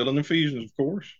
still 0.00 0.10
in 0.10 0.18
Ephesians, 0.18 0.70
of 0.70 0.76
course. 0.76 1.12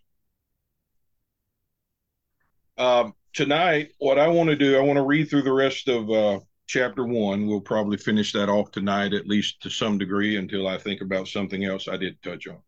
Um, 2.78 3.14
tonight, 3.34 3.92
what 3.98 4.18
I 4.18 4.28
want 4.28 4.48
to 4.48 4.56
do, 4.56 4.78
I 4.78 4.80
want 4.80 4.96
to 4.96 5.02
read 5.02 5.28
through 5.28 5.42
the 5.42 5.52
rest 5.52 5.88
of 5.88 6.10
uh, 6.10 6.40
chapter 6.66 7.04
one. 7.04 7.46
We'll 7.46 7.60
probably 7.60 7.98
finish 7.98 8.32
that 8.32 8.48
off 8.48 8.72
tonight, 8.72 9.12
at 9.12 9.26
least 9.26 9.60
to 9.62 9.70
some 9.70 9.98
degree, 9.98 10.36
until 10.36 10.66
I 10.66 10.78
think 10.78 11.02
about 11.02 11.28
something 11.28 11.62
else 11.62 11.88
I 11.88 11.98
did 11.98 12.22
touch 12.22 12.46
on. 12.46 12.62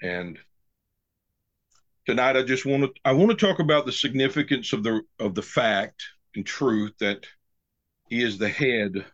And 0.00 0.38
tonight, 2.06 2.36
I 2.36 2.42
just 2.42 2.64
want 2.64 2.84
to 2.84 2.92
I 3.04 3.12
want 3.12 3.36
to 3.36 3.46
talk 3.46 3.58
about 3.58 3.86
the 3.86 3.92
significance 3.92 4.72
of 4.72 4.84
the 4.84 5.02
of 5.18 5.34
the 5.34 5.42
fact 5.42 6.04
and 6.36 6.46
truth 6.46 6.92
that 7.00 7.26
he 8.08 8.22
is 8.22 8.38
the 8.38 8.48
head 8.48 9.04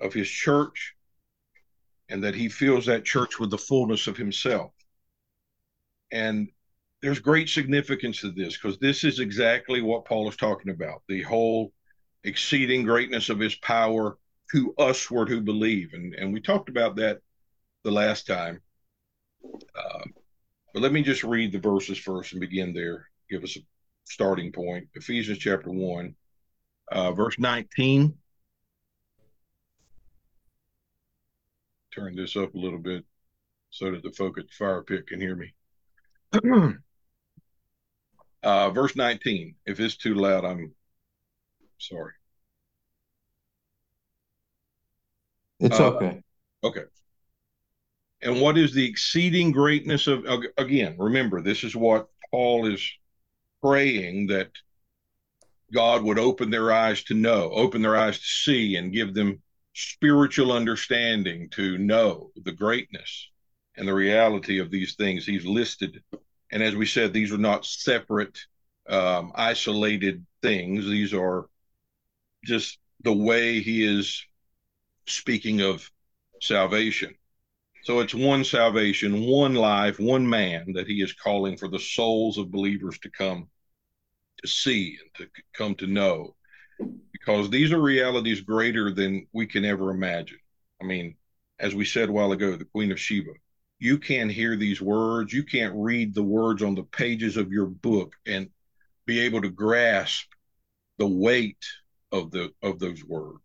of 0.00 0.12
his 0.12 0.28
church 0.28 0.94
and 2.08 2.22
that 2.22 2.36
he 2.36 2.48
fills 2.48 2.86
that 2.86 3.04
church 3.04 3.40
with 3.40 3.50
the 3.50 3.58
fullness 3.58 4.06
of 4.06 4.16
himself. 4.16 4.70
And 6.12 6.48
there's 7.02 7.18
great 7.18 7.48
significance 7.48 8.20
to 8.20 8.30
this 8.30 8.56
because 8.56 8.78
this 8.78 9.04
is 9.04 9.20
exactly 9.20 9.80
what 9.80 10.04
Paul 10.04 10.28
is 10.28 10.36
talking 10.36 10.70
about 10.70 11.02
the 11.08 11.22
whole 11.22 11.72
exceeding 12.24 12.84
greatness 12.84 13.28
of 13.28 13.38
his 13.38 13.54
power 13.56 14.18
to 14.52 14.74
usward 14.78 15.28
who 15.28 15.40
believe. 15.40 15.92
And, 15.92 16.14
and 16.14 16.32
we 16.32 16.40
talked 16.40 16.68
about 16.68 16.96
that 16.96 17.20
the 17.84 17.90
last 17.90 18.26
time. 18.26 18.60
Uh, 19.44 20.04
but 20.72 20.82
let 20.82 20.92
me 20.92 21.02
just 21.02 21.24
read 21.24 21.52
the 21.52 21.58
verses 21.58 21.98
first 21.98 22.32
and 22.32 22.40
begin 22.40 22.74
there, 22.74 23.08
give 23.30 23.44
us 23.44 23.56
a 23.56 23.60
starting 24.04 24.52
point. 24.52 24.88
Ephesians 24.94 25.38
chapter 25.38 25.70
1, 25.70 26.14
uh, 26.92 27.12
verse 27.12 27.38
19. 27.38 28.14
Turn 31.94 32.16
this 32.16 32.36
up 32.36 32.54
a 32.54 32.58
little 32.58 32.78
bit 32.78 33.04
so 33.70 33.90
that 33.90 34.02
the 34.02 34.12
folk 34.12 34.38
at 34.38 34.46
the 34.46 34.52
fire 34.52 34.82
pit 34.82 35.06
can 35.06 35.20
hear 35.20 35.34
me. 35.34 35.54
uh, 38.42 38.70
verse 38.70 38.96
19. 38.96 39.54
If 39.66 39.80
it's 39.80 39.96
too 39.96 40.14
loud, 40.14 40.44
I'm 40.44 40.74
sorry. 41.78 42.12
It's 45.60 45.80
uh, 45.80 45.94
okay. 45.94 46.22
Okay. 46.64 46.84
And 48.22 48.40
what 48.40 48.58
is 48.58 48.72
the 48.72 48.86
exceeding 48.86 49.52
greatness 49.52 50.06
of, 50.06 50.24
again, 50.56 50.96
remember, 50.98 51.40
this 51.40 51.64
is 51.64 51.76
what 51.76 52.08
Paul 52.30 52.66
is 52.66 52.82
praying 53.62 54.28
that 54.28 54.50
God 55.72 56.02
would 56.02 56.18
open 56.18 56.50
their 56.50 56.72
eyes 56.72 57.02
to 57.04 57.14
know, 57.14 57.50
open 57.50 57.82
their 57.82 57.96
eyes 57.96 58.18
to 58.18 58.24
see, 58.24 58.76
and 58.76 58.92
give 58.92 59.14
them 59.14 59.42
spiritual 59.74 60.52
understanding 60.52 61.50
to 61.50 61.76
know 61.78 62.30
the 62.36 62.52
greatness 62.52 63.28
and 63.76 63.86
the 63.86 63.94
reality 63.94 64.58
of 64.58 64.70
these 64.70 64.94
things 64.94 65.24
he's 65.24 65.44
listed. 65.44 66.02
And 66.50 66.62
as 66.62 66.74
we 66.74 66.86
said, 66.86 67.12
these 67.12 67.32
are 67.32 67.38
not 67.38 67.66
separate, 67.66 68.38
um, 68.88 69.32
isolated 69.34 70.24
things. 70.42 70.86
These 70.86 71.12
are 71.12 71.46
just 72.44 72.78
the 73.02 73.12
way 73.12 73.60
he 73.60 73.84
is 73.84 74.24
speaking 75.06 75.60
of 75.60 75.90
salvation. 76.40 77.14
So 77.82 78.00
it's 78.00 78.14
one 78.14 78.44
salvation, 78.44 79.26
one 79.26 79.54
life, 79.54 80.00
one 80.00 80.28
man 80.28 80.72
that 80.74 80.88
he 80.88 81.02
is 81.02 81.12
calling 81.12 81.56
for 81.56 81.68
the 81.68 81.78
souls 81.78 82.38
of 82.38 82.50
believers 82.50 82.98
to 83.00 83.10
come 83.10 83.48
to 84.42 84.48
see 84.48 84.98
and 85.00 85.14
to 85.14 85.42
come 85.54 85.74
to 85.76 85.86
know 85.86 86.34
because 87.12 87.48
these 87.48 87.72
are 87.72 87.80
realities 87.80 88.40
greater 88.40 88.92
than 88.92 89.26
we 89.32 89.46
can 89.46 89.64
ever 89.64 89.90
imagine. 89.90 90.38
I 90.80 90.84
mean, 90.84 91.16
as 91.58 91.74
we 91.74 91.84
said 91.84 92.08
a 92.08 92.12
while 92.12 92.32
ago, 92.32 92.56
the 92.56 92.64
Queen 92.64 92.92
of 92.92 93.00
Sheba, 93.00 93.30
you 93.78 93.98
can't 93.98 94.30
hear 94.30 94.56
these 94.56 94.80
words, 94.80 95.32
you 95.32 95.44
can't 95.44 95.74
read 95.76 96.14
the 96.14 96.22
words 96.22 96.62
on 96.62 96.74
the 96.74 96.82
pages 96.84 97.36
of 97.36 97.52
your 97.52 97.66
book 97.66 98.14
and 98.26 98.48
be 99.06 99.20
able 99.20 99.42
to 99.42 99.50
grasp 99.50 100.26
the 100.98 101.06
weight 101.06 101.64
of 102.12 102.30
the 102.30 102.52
of 102.62 102.78
those 102.78 103.04
words. 103.04 103.42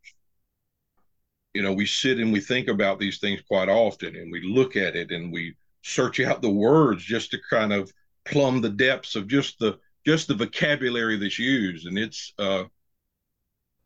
You 1.54 1.64
know, 1.64 1.74
we 1.74 1.86
sit 1.86 2.20
and 2.20 2.32
we 2.32 2.40
think 2.40 2.70
about 2.70 3.00
these 3.00 3.20
things 3.20 3.42
quite 3.48 3.68
often 3.68 4.16
and 4.16 4.32
we 4.32 4.42
look 4.42 4.78
at 4.78 4.96
it 4.96 5.12
and 5.12 5.34
we 5.34 5.56
search 5.84 6.20
out 6.20 6.42
the 6.42 6.50
words 6.50 7.04
just 7.04 7.32
to 7.32 7.40
kind 7.50 7.74
of 7.74 7.92
plumb 8.26 8.62
the 8.62 8.70
depths 8.70 9.16
of 9.16 9.28
just 9.28 9.60
the 9.60 9.78
just 10.06 10.28
the 10.28 10.34
vocabulary 10.34 11.18
that's 11.18 11.40
used 11.40 11.86
and 11.88 11.98
it's 11.98 12.34
uh 12.40 12.64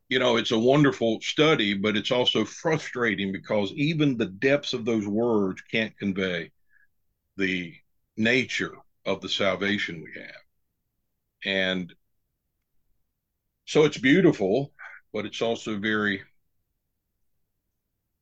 you 0.10 0.20
know, 0.20 0.38
it's 0.38 0.52
a 0.52 0.60
wonderful 0.60 1.20
study, 1.22 1.74
but 1.74 1.98
it's 1.98 2.12
also 2.12 2.46
frustrating 2.46 3.32
because 3.32 3.72
even 3.74 4.18
the 4.18 4.28
depths 4.28 4.74
of 4.74 4.86
those 4.86 5.08
words 5.08 5.62
can't 5.72 5.98
convey 5.98 6.52
the 7.38 7.74
nature 8.18 8.76
of 9.06 9.22
the 9.22 9.30
salvation 9.30 10.04
we 10.04 10.22
have. 10.22 10.42
And 11.46 11.94
so 13.66 13.84
it's 13.84 13.98
beautiful, 13.98 14.72
but 15.12 15.26
it's 15.26 15.42
also 15.42 15.78
very 15.78 16.22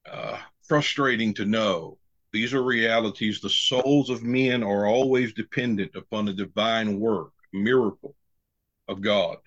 uh, 0.10 0.38
frustrating 0.64 1.34
to 1.34 1.46
know 1.46 1.98
these 2.32 2.54
are 2.54 2.64
realities. 2.64 3.40
The 3.40 3.50
souls 3.50 4.10
of 4.10 4.24
men 4.24 4.64
are 4.64 4.88
always 4.88 5.34
dependent 5.34 5.96
upon 5.96 6.26
the 6.26 6.34
divine 6.34 7.00
work, 7.00 7.32
miracle 7.52 8.16
of 8.88 9.02
God 9.02 9.38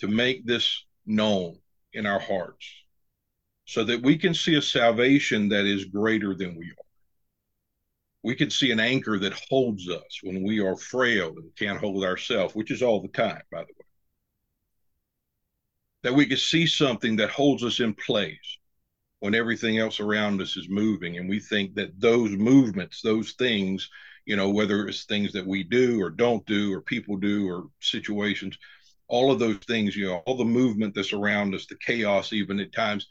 to 0.00 0.08
make 0.08 0.46
this 0.46 0.85
known 1.06 1.58
in 1.92 2.06
our 2.06 2.20
hearts 2.20 2.66
so 3.66 3.84
that 3.84 4.02
we 4.02 4.16
can 4.16 4.32
see 4.32 4.56
a 4.56 4.62
salvation 4.62 5.48
that 5.48 5.64
is 5.64 5.84
greater 5.84 6.34
than 6.34 6.56
we 6.56 6.66
are. 6.66 6.86
We 8.22 8.34
can 8.34 8.50
see 8.50 8.70
an 8.70 8.80
anchor 8.80 9.18
that 9.18 9.40
holds 9.48 9.88
us 9.88 10.20
when 10.22 10.42
we 10.42 10.60
are 10.60 10.76
frail 10.76 11.28
and 11.36 11.54
can't 11.56 11.78
hold 11.78 12.04
ourselves, 12.04 12.54
which 12.54 12.70
is 12.70 12.82
all 12.82 13.00
the 13.00 13.08
time, 13.08 13.42
by 13.50 13.60
the 13.60 13.72
way. 13.72 13.86
That 16.02 16.14
we 16.14 16.26
can 16.26 16.36
see 16.36 16.66
something 16.66 17.16
that 17.16 17.30
holds 17.30 17.64
us 17.64 17.80
in 17.80 17.94
place 17.94 18.58
when 19.20 19.34
everything 19.34 19.78
else 19.78 19.98
around 19.98 20.40
us 20.40 20.56
is 20.56 20.68
moving. 20.68 21.18
And 21.18 21.28
we 21.28 21.40
think 21.40 21.74
that 21.74 22.00
those 22.00 22.30
movements, 22.30 23.00
those 23.00 23.32
things, 23.32 23.88
you 24.24 24.36
know, 24.36 24.50
whether 24.50 24.86
it's 24.86 25.04
things 25.04 25.32
that 25.32 25.46
we 25.46 25.62
do 25.62 26.00
or 26.00 26.10
don't 26.10 26.44
do, 26.46 26.72
or 26.72 26.80
people 26.80 27.16
do, 27.16 27.48
or 27.48 27.68
situations, 27.80 28.56
all 29.08 29.30
of 29.30 29.38
those 29.38 29.58
things, 29.58 29.96
you 29.96 30.06
know, 30.06 30.22
all 30.26 30.36
the 30.36 30.44
movement 30.44 30.94
that's 30.94 31.12
around 31.12 31.54
us, 31.54 31.66
the 31.66 31.76
chaos, 31.76 32.32
even 32.32 32.60
at 32.60 32.72
times, 32.72 33.06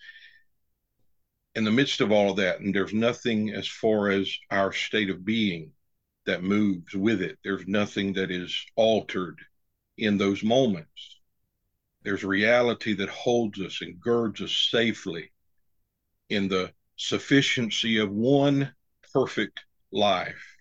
in 1.55 1.63
the 1.63 1.71
midst 1.71 2.01
of 2.01 2.11
all 2.11 2.31
of 2.31 2.37
that, 2.37 2.59
and 2.59 2.75
there's 2.75 2.93
nothing 2.93 3.51
as 3.51 3.67
far 3.67 4.09
as 4.09 4.29
our 4.51 4.73
state 4.73 5.09
of 5.09 5.23
being 5.23 5.71
that 6.25 6.43
moves 6.43 6.93
with 6.93 7.21
it. 7.21 7.37
There's 7.43 7.65
nothing 7.67 8.13
that 8.13 8.29
is 8.29 8.53
altered 8.75 9.39
in 9.97 10.17
those 10.17 10.43
moments. 10.43 11.19
There's 12.03 12.23
reality 12.23 12.93
that 12.95 13.09
holds 13.09 13.59
us 13.61 13.79
and 13.81 13.99
girds 13.99 14.41
us 14.41 14.51
safely 14.69 15.31
in 16.29 16.47
the 16.47 16.71
sufficiency 16.97 17.97
of 17.99 18.11
one 18.11 18.73
perfect 19.13 19.61
life. 19.91 20.57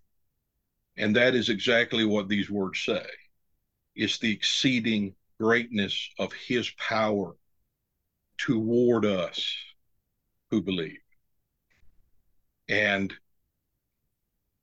And 0.97 1.17
that 1.17 1.35
is 1.35 1.49
exactly 1.49 2.05
what 2.05 2.29
these 2.29 2.49
words 2.49 2.81
say. 2.81 3.05
It's 3.97 4.19
the 4.19 4.31
exceeding 4.31 5.15
greatness 5.45 6.09
of 6.19 6.33
his 6.33 6.71
power 6.79 7.37
toward 8.39 9.05
us 9.05 9.55
who 10.51 10.63
believe. 10.63 11.05
And 12.67 13.13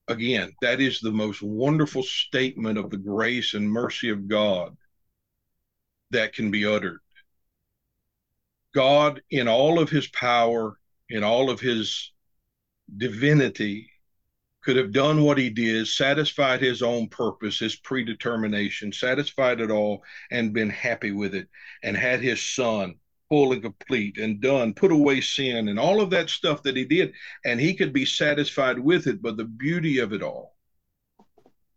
again, 0.07 0.53
that 0.63 0.81
is 0.81 0.99
the 0.99 1.11
most 1.11 1.43
wonderful 1.43 2.01
statement 2.01 2.79
of 2.79 2.89
the 2.89 2.97
grace 2.97 3.53
and 3.53 3.69
mercy 3.69 4.09
of 4.09 4.27
God 4.27 4.75
that 6.09 6.33
can 6.33 6.49
be 6.49 6.65
uttered. 6.65 7.01
God, 8.73 9.21
in 9.29 9.47
all 9.47 9.79
of 9.79 9.91
his 9.91 10.07
power, 10.07 10.79
in 11.09 11.23
all 11.23 11.51
of 11.51 11.59
his 11.59 12.11
divinity, 12.97 13.91
could 14.63 14.75
have 14.75 14.91
done 14.91 15.23
what 15.23 15.37
he 15.37 15.49
did, 15.49 15.87
satisfied 15.87 16.61
his 16.61 16.81
own 16.81 17.07
purpose, 17.07 17.59
his 17.59 17.75
predetermination, 17.75 18.93
satisfied 18.93 19.59
it 19.59 19.71
all, 19.71 20.03
and 20.29 20.53
been 20.53 20.69
happy 20.69 21.11
with 21.11 21.33
it, 21.33 21.47
and 21.83 21.97
had 21.97 22.21
his 22.21 22.41
son 22.41 22.95
full 23.29 23.53
and 23.53 23.61
complete 23.61 24.17
and 24.17 24.41
done, 24.41 24.73
put 24.73 24.91
away 24.91 25.21
sin 25.21 25.67
and 25.67 25.79
all 25.79 26.01
of 26.01 26.09
that 26.09 26.29
stuff 26.29 26.61
that 26.63 26.75
he 26.75 26.85
did, 26.85 27.13
and 27.45 27.59
he 27.59 27.73
could 27.73 27.93
be 27.93 28.05
satisfied 28.05 28.77
with 28.77 29.07
it. 29.07 29.21
But 29.21 29.37
the 29.37 29.45
beauty 29.45 29.99
of 29.99 30.13
it 30.13 30.21
all, 30.21 30.55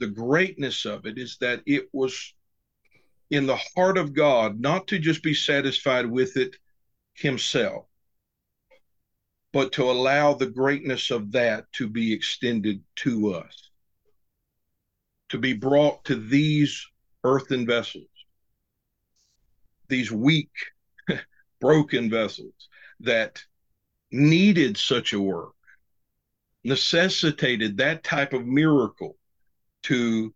the 0.00 0.08
greatness 0.08 0.84
of 0.84 1.06
it, 1.06 1.16
is 1.16 1.38
that 1.40 1.62
it 1.66 1.88
was 1.92 2.34
in 3.30 3.46
the 3.46 3.60
heart 3.74 3.96
of 3.96 4.12
God 4.12 4.60
not 4.60 4.88
to 4.88 4.98
just 4.98 5.22
be 5.22 5.34
satisfied 5.34 6.06
with 6.06 6.36
it 6.36 6.56
himself 7.14 7.86
but 9.54 9.70
to 9.70 9.84
allow 9.84 10.34
the 10.34 10.48
greatness 10.48 11.12
of 11.12 11.30
that 11.30 11.72
to 11.72 11.88
be 11.88 12.12
extended 12.12 12.82
to 12.96 13.32
us, 13.32 13.70
to 15.28 15.38
be 15.38 15.52
brought 15.52 16.04
to 16.04 16.16
these 16.16 16.84
earthen 17.22 17.64
vessels, 17.64 18.08
these 19.86 20.10
weak, 20.10 20.50
broken 21.60 22.10
vessels 22.10 22.68
that 22.98 23.44
needed 24.10 24.76
such 24.76 25.12
a 25.12 25.20
work, 25.20 25.54
necessitated 26.64 27.76
that 27.76 28.02
type 28.02 28.32
of 28.32 28.44
miracle 28.44 29.16
to 29.84 30.34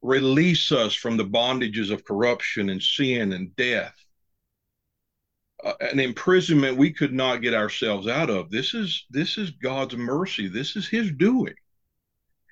release 0.00 0.72
us 0.72 0.94
from 0.94 1.18
the 1.18 1.26
bondages 1.26 1.90
of 1.90 2.06
corruption 2.06 2.70
and 2.70 2.82
sin 2.82 3.34
and 3.34 3.54
death. 3.54 4.03
Uh, 5.64 5.72
an 5.80 5.98
imprisonment 5.98 6.76
we 6.76 6.92
could 6.92 7.12
not 7.12 7.42
get 7.42 7.54
ourselves 7.54 8.06
out 8.06 8.30
of. 8.30 8.50
This 8.50 8.74
is 8.74 9.06
this 9.10 9.38
is 9.38 9.50
God's 9.50 9.96
mercy. 9.96 10.46
This 10.48 10.76
is 10.76 10.86
His 10.86 11.10
doing, 11.10 11.54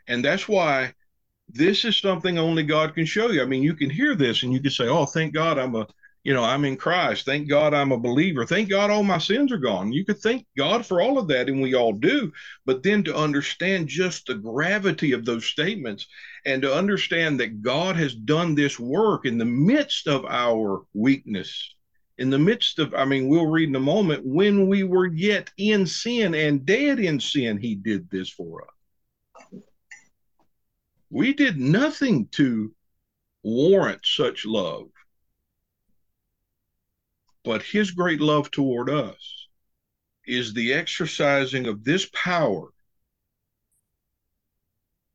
and 0.09 0.25
that's 0.25 0.49
why 0.49 0.95
this 1.49 1.85
is 1.85 1.99
something 1.99 2.39
only 2.39 2.63
God 2.63 2.95
can 2.95 3.05
show 3.05 3.31
you. 3.31 3.43
I 3.43 3.45
mean, 3.45 3.63
you 3.63 3.75
can 3.75 3.91
hear 3.91 4.15
this 4.15 4.43
and 4.43 4.53
you 4.53 4.61
can 4.61 4.71
say, 4.71 4.89
"Oh, 4.89 5.07
thank 5.07 5.35
God, 5.35 5.59
I'm 5.59 5.75
a 5.75 5.87
you 6.25 6.33
know, 6.33 6.45
I'm 6.45 6.65
in 6.65 6.77
Christ. 6.77 7.27
Thank 7.27 7.49
God 7.49 7.75
I'm 7.75 7.91
a 7.91 7.99
believer. 7.99 8.47
Thank 8.47 8.69
God 8.69 8.91
all 8.91 9.03
my 9.03 9.19
sins 9.19 9.51
are 9.51 9.59
gone. 9.59 9.93
You 9.93 10.05
could 10.05 10.19
thank 10.21 10.47
God 10.57 10.87
for 10.87 11.03
all 11.03 11.19
of 11.19 11.27
that, 11.29 11.49
and 11.49 11.61
we 11.61 11.75
all 11.75 11.93
do. 11.93 12.33
But 12.65 12.83
then 12.83 13.03
to 13.05 13.17
understand 13.17 13.89
just 13.89 14.27
the 14.27 14.37
gravity 14.37 15.13
of 15.13 15.25
those 15.25 15.45
statements 15.45 16.07
and 16.47 16.63
to 16.63 16.73
understand 16.73 17.41
that 17.41 17.63
God 17.63 17.97
has 17.97 18.15
done 18.15 18.55
this 18.55 18.79
work 18.79 19.27
in 19.27 19.37
the 19.37 19.45
midst 19.45 20.07
of 20.07 20.25
our 20.27 20.85
weakness, 20.95 21.75
in 22.19 22.31
the 22.31 22.39
midst 22.39 22.79
of, 22.79 22.95
I 22.95 23.05
mean, 23.05 23.29
we'll 23.29 23.47
read 23.47 23.69
in 23.69 23.77
a 23.77 23.81
moment, 23.81 24.25
when 24.25 24.69
we 24.69 24.83
were 24.85 25.07
yet 25.07 25.51
in 25.57 25.87
sin 25.87 26.35
and 26.35 26.67
dead 26.67 26.99
in 26.99 27.19
sin, 27.21 27.59
He 27.59 27.75
did 27.75 28.11
this 28.11 28.29
for 28.29 28.63
us. 28.63 29.61
We 31.11 31.35
did 31.35 31.59
nothing 31.59 32.29
to 32.33 32.73
warrant 33.43 34.01
such 34.05 34.47
love 34.47 34.89
but 37.45 37.63
his 37.63 37.91
great 37.91 38.21
love 38.21 38.51
toward 38.51 38.89
us 38.89 39.49
is 40.27 40.55
the 40.55 40.73
exercising 40.73 41.67
of 41.67 41.85
this 41.85 42.09
power. 42.13 42.69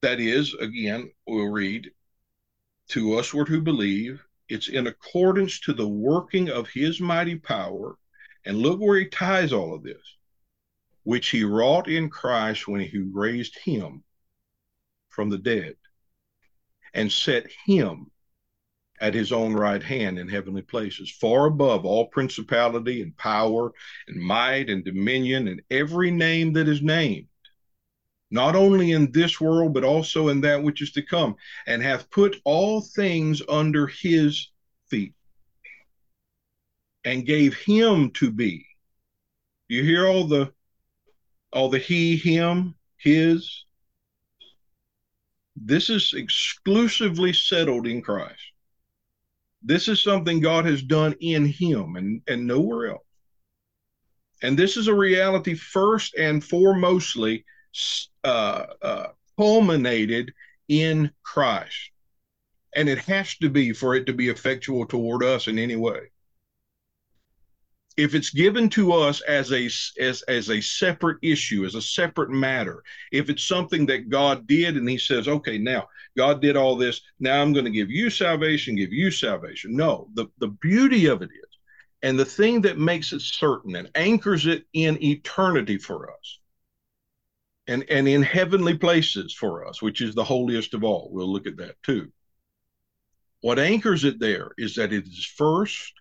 That 0.01 0.19
is, 0.19 0.53
again, 0.55 1.11
we'll 1.25 1.49
read, 1.49 1.91
to 2.89 3.15
us 3.15 3.29
who 3.29 3.61
believe, 3.61 4.23
it's 4.49 4.69
in 4.69 4.87
accordance 4.87 5.59
to 5.61 5.73
the 5.73 5.87
working 5.87 6.49
of 6.49 6.67
his 6.69 6.99
mighty 6.99 7.35
power. 7.35 7.97
And 8.45 8.57
look 8.57 8.79
where 8.79 8.97
he 8.97 9.07
ties 9.07 9.51
all 9.51 9.73
of 9.73 9.83
this, 9.83 10.15
which 11.03 11.29
he 11.29 11.43
wrought 11.43 11.89
in 11.89 12.09
Christ 12.09 12.67
when 12.67 12.79
he 12.79 12.99
raised 12.99 13.57
him 13.59 14.03
from 15.09 15.29
the 15.29 15.37
dead 15.37 15.75
and 16.93 17.11
set 17.11 17.47
him 17.65 18.09
at 18.99 19.13
his 19.13 19.31
own 19.31 19.53
right 19.53 19.83
hand 19.83 20.17
in 20.17 20.27
heavenly 20.27 20.61
places, 20.61 21.11
far 21.11 21.47
above 21.47 21.85
all 21.85 22.07
principality 22.07 23.01
and 23.01 23.15
power 23.17 23.71
and 24.07 24.19
might 24.19 24.69
and 24.69 24.83
dominion 24.83 25.47
and 25.47 25.61
every 25.69 26.09
name 26.09 26.53
that 26.53 26.67
is 26.67 26.81
named, 26.81 27.27
not 28.29 28.55
only 28.55 28.91
in 28.91 29.11
this 29.11 29.39
world, 29.39 29.73
but 29.73 29.83
also 29.83 30.27
in 30.27 30.41
that 30.41 30.61
which 30.61 30.81
is 30.81 30.91
to 30.91 31.01
come, 31.01 31.35
and 31.65 31.81
hath 31.81 32.09
put 32.09 32.39
all 32.43 32.81
things 32.81 33.41
under 33.47 33.87
his 33.87 34.49
feet 34.89 35.13
and 37.05 37.25
gave 37.25 37.55
him 37.55 38.11
to 38.11 38.31
be. 38.31 38.65
You 39.69 39.83
hear 39.83 40.07
all 40.07 40.25
the 40.25 40.51
all 41.53 41.69
the 41.69 41.79
he, 41.79 42.17
him, 42.17 42.75
his. 42.97 43.65
This 45.55 45.89
is 45.89 46.13
exclusively 46.13 47.33
settled 47.33 47.87
in 47.87 48.01
Christ. 48.01 48.41
This 49.63 49.87
is 49.87 50.03
something 50.03 50.39
God 50.39 50.65
has 50.65 50.83
done 50.83 51.15
in 51.19 51.45
him 51.45 51.95
and, 51.95 52.21
and 52.27 52.45
nowhere 52.45 52.91
else. 52.91 53.03
And 54.41 54.59
this 54.59 54.77
is 54.77 54.87
a 54.87 54.93
reality 54.93 55.55
first 55.55 56.15
and 56.15 56.43
foremostly 56.43 57.43
uh, 58.23 58.65
uh, 58.81 59.07
culminated 59.37 60.33
in 60.67 61.11
Christ. 61.23 61.91
And 62.75 62.89
it 62.89 62.99
has 62.99 63.35
to 63.37 63.49
be 63.49 63.73
for 63.73 63.95
it 63.95 64.05
to 64.05 64.13
be 64.13 64.29
effectual 64.29 64.85
toward 64.85 65.23
us 65.23 65.47
in 65.47 65.57
any 65.57 65.75
way. 65.75 66.11
If 67.95 68.13
it's 68.13 68.29
given 68.29 68.69
to 68.71 68.93
us 68.93 69.21
as 69.21 69.51
a 69.51 69.65
as 69.99 70.21
as 70.27 70.49
a 70.51 70.61
separate 70.61 71.17
issue 71.23 71.65
as 71.65 71.73
a 71.73 71.81
separate 71.81 72.29
matter 72.29 72.83
if 73.11 73.31
it's 73.31 73.43
something 73.43 73.87
that 73.87 74.09
god 74.09 74.45
did 74.45 74.77
and 74.77 74.87
he 74.87 74.99
says 74.99 75.27
okay 75.27 75.57
now 75.57 75.87
god 76.15 76.39
did 76.39 76.55
all 76.55 76.75
this. 76.75 77.01
Now 77.19 77.41
i'm 77.41 77.53
going 77.53 77.65
to 77.65 77.71
give 77.71 77.89
you 77.89 78.11
salvation 78.11 78.75
give 78.75 78.93
you 78.93 79.09
salvation. 79.09 79.75
No 79.75 80.09
the 80.13 80.27
the 80.37 80.49
beauty 80.49 81.07
of 81.07 81.23
it 81.23 81.31
is 81.31 81.57
and 82.03 82.19
the 82.19 82.25
thing 82.25 82.61
that 82.61 82.77
makes 82.77 83.13
it 83.13 83.21
certain 83.21 83.75
and 83.75 83.89
anchors 83.95 84.45
it 84.45 84.65
in 84.73 85.01
eternity 85.03 85.79
for 85.79 86.11
us 86.11 86.39
and 87.67 87.85
and 87.89 88.07
in 88.07 88.21
heavenly 88.21 88.77
places 88.77 89.33
for 89.33 89.67
us 89.67 89.81
which 89.81 90.01
is 90.01 90.15
the 90.15 90.23
holiest 90.23 90.73
of 90.73 90.83
all 90.83 91.09
we'll 91.11 91.31
look 91.31 91.47
at 91.47 91.57
that 91.57 91.81
too 91.83 92.11
what 93.41 93.59
anchors 93.59 94.03
it 94.03 94.19
there 94.19 94.51
is 94.57 94.75
that 94.75 94.93
it 94.93 95.05
is 95.07 95.25
first 95.25 95.93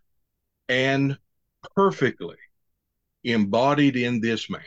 and 0.68 1.18
perfectly 1.74 2.36
embodied 3.24 3.96
in 3.96 4.20
this 4.20 4.48
man 4.48 4.62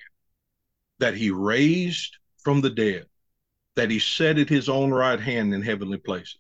that 0.99 1.15
he 1.15 1.31
raised 1.31 2.17
from 2.43 2.61
the 2.61 2.69
dead, 2.69 3.05
that 3.75 3.89
he 3.89 3.99
set 3.99 4.37
at 4.37 4.49
his 4.49 4.69
own 4.69 4.91
right 4.91 5.19
hand 5.19 5.53
in 5.53 5.61
heavenly 5.61 5.97
places. 5.97 6.37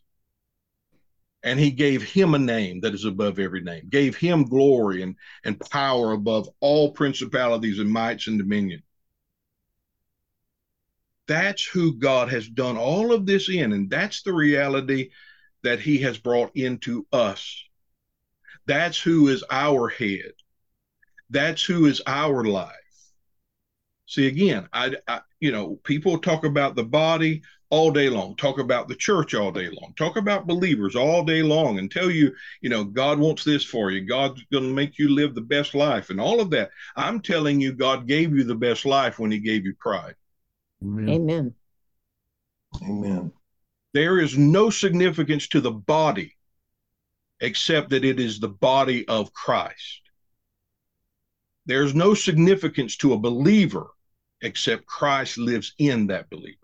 And 1.41 1.57
he 1.57 1.71
gave 1.71 2.03
him 2.03 2.33
a 2.33 2.39
name 2.39 2.81
that 2.81 2.93
is 2.93 3.05
above 3.05 3.39
every 3.39 3.61
name, 3.61 3.87
gave 3.89 4.17
him 4.17 4.43
glory 4.43 5.01
and, 5.01 5.15
and 5.45 5.57
power 5.57 6.11
above 6.11 6.49
all 6.59 6.91
principalities 6.91 7.79
and 7.79 7.89
mights 7.89 8.27
and 8.27 8.37
dominion. 8.37 8.83
That's 11.29 11.63
who 11.63 11.93
God 11.93 12.29
has 12.29 12.47
done 12.47 12.75
all 12.75 13.13
of 13.13 13.27
this 13.27 13.49
in, 13.49 13.71
and 13.71 13.87
that's 13.87 14.23
the 14.23 14.33
reality 14.33 15.11
that 15.61 15.79
he 15.79 15.99
has 15.99 16.17
brought 16.17 16.55
into 16.55 17.05
us. 17.13 17.63
That's 18.65 18.99
who 18.99 19.27
is 19.27 19.43
our 19.51 19.89
head. 19.89 20.31
That's 21.29 21.63
who 21.63 21.85
is 21.85 22.01
our 22.07 22.43
life. 22.43 22.73
See, 24.07 24.25
again, 24.25 24.69
I, 24.73 24.95
I, 25.07 25.21
you 25.39 25.51
know, 25.51 25.75
people 25.83 26.17
talk 26.17 26.45
about 26.45 26.75
the 26.75 26.83
body 26.83 27.43
all 27.69 27.91
day 27.91 28.09
long, 28.09 28.35
talk 28.35 28.57
about 28.57 28.87
the 28.87 28.95
church 28.95 29.35
all 29.35 29.51
day 29.51 29.69
long, 29.69 29.93
talk 29.95 30.17
about 30.17 30.47
believers 30.47 30.95
all 30.95 31.23
day 31.23 31.43
long, 31.43 31.77
and 31.77 31.91
tell 31.91 32.09
you, 32.09 32.33
you 32.61 32.71
know, 32.71 32.83
God 32.83 33.19
wants 33.19 33.43
this 33.43 33.63
for 33.63 33.91
you. 33.91 34.01
God's 34.01 34.43
going 34.51 34.63
to 34.63 34.73
make 34.73 34.97
you 34.97 35.13
live 35.13 35.35
the 35.35 35.41
best 35.41 35.75
life 35.75 36.09
and 36.09 36.19
all 36.19 36.41
of 36.41 36.49
that. 36.49 36.71
I'm 36.95 37.21
telling 37.21 37.61
you, 37.61 37.73
God 37.73 38.07
gave 38.07 38.35
you 38.35 38.45
the 38.45 38.55
best 38.55 38.83
life 38.83 39.19
when 39.19 39.29
He 39.29 39.37
gave 39.37 39.63
you 39.63 39.75
Christ. 39.75 40.15
Amen. 40.83 41.53
Amen. 42.81 43.31
There 43.93 44.19
is 44.19 44.37
no 44.37 44.69
significance 44.69 45.47
to 45.49 45.61
the 45.61 45.71
body 45.71 46.35
except 47.41 47.89
that 47.89 48.05
it 48.05 48.19
is 48.19 48.39
the 48.39 48.49
body 48.49 49.07
of 49.07 49.33
Christ. 49.33 50.01
There's 51.65 51.95
no 51.95 52.13
significance 52.13 52.97
to 52.97 53.13
a 53.13 53.19
believer 53.19 53.87
except 54.41 54.85
Christ 54.85 55.37
lives 55.37 55.73
in 55.77 56.07
that 56.07 56.29
believer. 56.29 56.57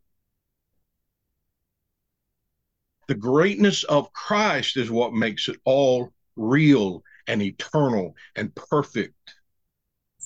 The 3.07 3.15
greatness 3.15 3.83
of 3.83 4.11
Christ 4.13 4.77
is 4.77 4.89
what 4.89 5.13
makes 5.13 5.47
it 5.47 5.59
all 5.63 6.11
real 6.35 7.03
and 7.27 7.41
eternal 7.41 8.15
and 8.35 8.53
perfect. 8.55 9.35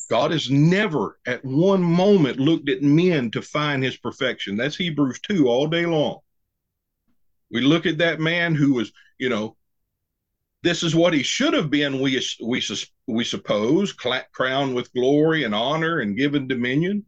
God 0.10 0.32
has 0.32 0.50
never 0.50 1.20
at 1.28 1.46
one 1.46 1.84
moment 1.84 2.40
looked 2.40 2.68
at 2.68 2.82
men 2.82 3.30
to 3.32 3.42
find 3.42 3.84
his 3.84 3.96
perfection. 3.98 4.58
That's 4.58 4.76
Hebrews 4.76 5.20
2 5.22 5.48
all 5.48 5.68
day 5.68 5.86
long. 5.86 6.20
We 7.52 7.62
look 7.62 7.86
at 7.86 8.00
that 8.00 8.20
man 8.20 8.56
who 8.56 8.74
was, 8.74 8.92
you 9.20 9.30
know, 9.30 9.56
this 10.64 10.84
is 10.84 10.96
what 10.96 11.14
he 11.14 11.24
should 11.24 11.54
have 11.54 11.70
been, 11.70 12.02
we, 12.02 12.22
we, 12.44 12.62
we 13.08 13.24
suppose, 13.24 13.94
crowned 13.94 14.76
with 14.76 14.94
glory 14.94 15.44
and 15.44 15.56
honor 15.56 16.00
and 16.00 16.18
given 16.18 16.48
dominion. 16.48 17.06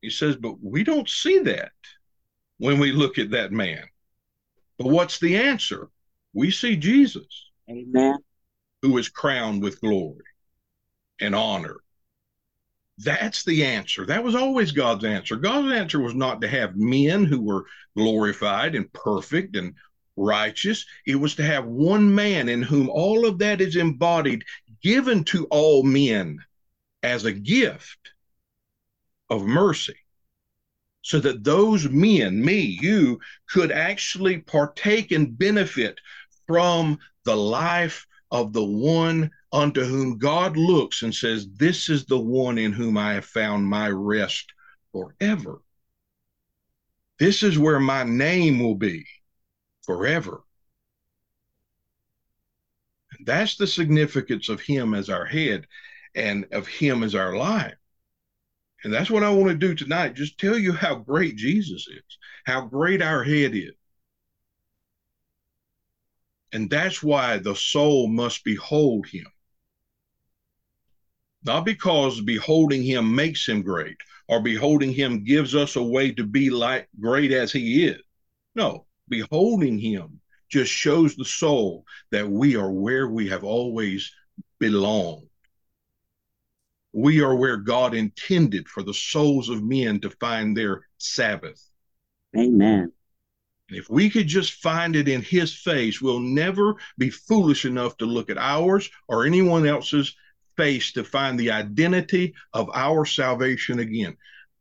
He 0.00 0.10
says, 0.10 0.34
but 0.36 0.56
we 0.60 0.82
don't 0.82 1.08
see 1.08 1.40
that 1.40 1.72
when 2.58 2.80
we 2.80 2.90
look 2.90 3.18
at 3.18 3.30
that 3.30 3.52
man. 3.52 3.84
But 4.78 4.88
what's 4.88 5.20
the 5.20 5.36
answer? 5.36 5.88
We 6.32 6.50
see 6.50 6.76
Jesus. 6.76 7.50
Amen. 7.70 8.16
Who 8.80 8.98
is 8.98 9.08
crowned 9.08 9.62
with 9.62 9.80
glory 9.80 10.24
and 11.20 11.34
honor. 11.34 11.76
That's 13.04 13.44
the 13.44 13.64
answer. 13.64 14.06
That 14.06 14.22
was 14.22 14.34
always 14.34 14.72
God's 14.72 15.04
answer. 15.04 15.36
God's 15.36 15.72
answer 15.72 16.00
was 16.00 16.14
not 16.14 16.40
to 16.40 16.48
have 16.48 16.76
men 16.76 17.24
who 17.24 17.40
were 17.40 17.66
glorified 17.96 18.74
and 18.74 18.92
perfect 18.92 19.56
and 19.56 19.74
righteous. 20.16 20.84
It 21.06 21.16
was 21.16 21.34
to 21.36 21.42
have 21.42 21.64
one 21.64 22.14
man 22.14 22.48
in 22.48 22.62
whom 22.62 22.88
all 22.88 23.26
of 23.26 23.38
that 23.38 23.60
is 23.60 23.76
embodied, 23.76 24.44
given 24.82 25.24
to 25.24 25.46
all 25.46 25.82
men 25.82 26.38
as 27.02 27.24
a 27.24 27.32
gift 27.32 28.12
of 29.30 29.44
mercy. 29.44 29.96
So 31.02 31.18
that 31.20 31.42
those 31.42 31.88
men, 31.88 32.44
me, 32.44 32.60
you, 32.80 33.18
could 33.48 33.72
actually 33.72 34.38
partake 34.38 35.10
and 35.10 35.36
benefit 35.36 35.98
from 36.46 36.98
the 37.24 37.36
life 37.36 38.06
of 38.30 38.52
the 38.52 38.64
one 38.64 39.30
unto 39.52 39.84
whom 39.84 40.18
God 40.18 40.56
looks 40.56 41.02
and 41.02 41.14
says, 41.14 41.46
This 41.56 41.88
is 41.88 42.06
the 42.06 42.18
one 42.18 42.58
in 42.58 42.72
whom 42.72 42.96
I 42.96 43.14
have 43.14 43.24
found 43.24 43.66
my 43.66 43.88
rest 43.88 44.52
forever. 44.92 45.60
This 47.18 47.42
is 47.42 47.58
where 47.58 47.80
my 47.80 48.02
name 48.02 48.60
will 48.60 48.74
be 48.74 49.04
forever. 49.82 50.42
That's 53.24 53.56
the 53.56 53.66
significance 53.66 54.48
of 54.48 54.60
Him 54.60 54.94
as 54.94 55.10
our 55.10 55.26
head 55.26 55.66
and 56.14 56.46
of 56.52 56.66
Him 56.66 57.02
as 57.02 57.14
our 57.14 57.36
life. 57.36 57.74
And 58.84 58.92
that's 58.92 59.10
what 59.10 59.22
I 59.22 59.30
want 59.30 59.50
to 59.50 59.54
do 59.54 59.74
tonight. 59.74 60.14
Just 60.14 60.38
tell 60.38 60.58
you 60.58 60.72
how 60.72 60.96
great 60.96 61.36
Jesus 61.36 61.86
is, 61.86 62.18
how 62.44 62.62
great 62.62 63.00
our 63.00 63.22
head 63.22 63.54
is. 63.54 63.72
And 66.52 66.68
that's 66.68 67.02
why 67.02 67.38
the 67.38 67.54
soul 67.54 68.08
must 68.08 68.44
behold 68.44 69.06
him. 69.06 69.26
Not 71.44 71.64
because 71.64 72.20
beholding 72.20 72.82
him 72.82 73.14
makes 73.14 73.48
him 73.48 73.62
great 73.62 73.96
or 74.28 74.40
beholding 74.40 74.92
him 74.92 75.24
gives 75.24 75.54
us 75.54 75.76
a 75.76 75.82
way 75.82 76.12
to 76.12 76.24
be 76.24 76.50
like 76.50 76.88
great 77.00 77.32
as 77.32 77.52
he 77.52 77.84
is. 77.84 78.00
No, 78.54 78.86
beholding 79.08 79.78
him 79.78 80.20
just 80.48 80.70
shows 80.70 81.16
the 81.16 81.24
soul 81.24 81.84
that 82.10 82.28
we 82.28 82.56
are 82.56 82.70
where 82.70 83.08
we 83.08 83.28
have 83.28 83.42
always 83.42 84.12
belonged. 84.58 85.26
We 86.92 87.22
are 87.22 87.34
where 87.34 87.56
God 87.56 87.94
intended 87.94 88.68
for 88.68 88.82
the 88.82 88.94
souls 88.94 89.48
of 89.48 89.64
men 89.64 89.98
to 90.00 90.10
find 90.10 90.56
their 90.56 90.86
Sabbath. 90.98 91.70
Amen. 92.36 92.92
And 93.68 93.78
if 93.78 93.88
we 93.88 94.10
could 94.10 94.26
just 94.26 94.52
find 94.54 94.94
it 94.94 95.08
in 95.08 95.22
his 95.22 95.54
face, 95.54 96.02
we'll 96.02 96.20
never 96.20 96.76
be 96.98 97.08
foolish 97.08 97.64
enough 97.64 97.96
to 97.96 98.04
look 98.04 98.28
at 98.28 98.36
ours 98.36 98.90
or 99.08 99.24
anyone 99.24 99.66
else's 99.66 100.14
face 100.56 100.92
to 100.92 101.04
find 101.04 101.38
the 101.38 101.50
identity 101.50 102.34
of 102.52 102.70
our 102.74 103.04
salvation 103.04 103.78
again. 103.78 104.16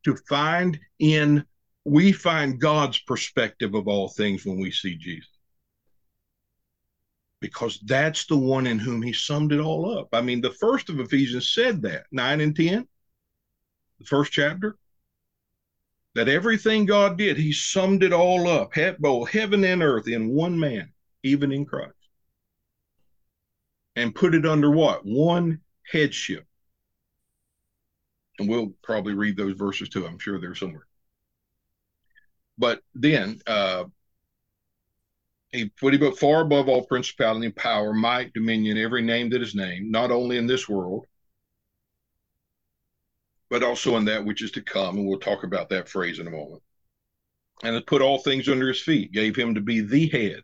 To 0.05 0.15
find 0.27 0.79
in, 0.99 1.45
we 1.85 2.11
find 2.11 2.59
God's 2.59 2.99
perspective 2.99 3.73
of 3.75 3.87
all 3.87 4.09
things 4.09 4.45
when 4.45 4.59
we 4.59 4.71
see 4.71 4.95
Jesus. 4.95 5.29
Because 7.39 7.79
that's 7.85 8.25
the 8.27 8.37
one 8.37 8.67
in 8.67 8.77
whom 8.77 9.01
he 9.01 9.13
summed 9.13 9.51
it 9.51 9.59
all 9.59 9.97
up. 9.97 10.09
I 10.13 10.21
mean, 10.21 10.41
the 10.41 10.51
first 10.51 10.89
of 10.89 10.99
Ephesians 10.99 11.51
said 11.51 11.81
that, 11.83 12.05
9 12.11 12.41
and 12.41 12.55
10, 12.55 12.87
the 13.99 14.05
first 14.05 14.31
chapter 14.31 14.77
that 16.15 16.27
everything 16.27 16.85
God 16.85 17.17
did, 17.17 17.37
He 17.37 17.53
summed 17.53 18.03
it 18.03 18.13
all 18.13 18.47
up, 18.47 18.73
both 18.99 19.29
heaven 19.29 19.63
and 19.63 19.81
earth, 19.81 20.07
in 20.07 20.29
one 20.29 20.59
man, 20.59 20.91
even 21.23 21.51
in 21.51 21.65
Christ, 21.65 21.93
and 23.95 24.15
put 24.15 24.35
it 24.35 24.45
under 24.45 24.71
what? 24.71 25.05
One 25.05 25.59
headship. 25.89 26.45
And 28.39 28.49
we'll 28.49 28.73
probably 28.81 29.13
read 29.13 29.37
those 29.37 29.53
verses 29.53 29.89
too. 29.89 30.05
I'm 30.05 30.19
sure 30.19 30.39
they're 30.39 30.55
somewhere. 30.55 30.87
But 32.57 32.81
then 32.93 33.41
uh, 33.47 33.85
he 35.51 35.69
put 35.69 35.93
him 35.93 36.11
far 36.13 36.41
above 36.41 36.69
all 36.69 36.85
principality 36.85 37.45
and 37.47 37.55
power, 37.55 37.93
might, 37.93 38.33
dominion, 38.33 38.77
every 38.77 39.01
name 39.01 39.29
that 39.31 39.41
is 39.41 39.55
named, 39.55 39.91
not 39.91 40.11
only 40.11 40.37
in 40.37 40.47
this 40.47 40.69
world, 40.69 41.05
but 43.49 43.63
also 43.63 43.97
in 43.97 44.05
that 44.05 44.23
which 44.23 44.41
is 44.41 44.51
to 44.51 44.61
come. 44.61 44.97
And 44.97 45.07
we'll 45.07 45.19
talk 45.19 45.43
about 45.43 45.69
that 45.69 45.89
phrase 45.89 46.19
in 46.19 46.27
a 46.27 46.31
moment. 46.31 46.63
And 47.63 47.75
has 47.75 47.83
put 47.83 48.01
all 48.01 48.17
things 48.17 48.47
under 48.47 48.67
his 48.67 48.81
feet, 48.81 49.11
gave 49.11 49.35
him 49.35 49.55
to 49.55 49.61
be 49.61 49.81
the 49.81 50.07
head 50.07 50.43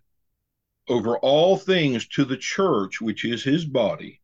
over 0.89 1.17
all 1.19 1.57
things 1.57 2.07
to 2.07 2.25
the 2.25 2.37
church, 2.37 3.01
which 3.01 3.25
is 3.25 3.43
his 3.43 3.65
body, 3.65 4.21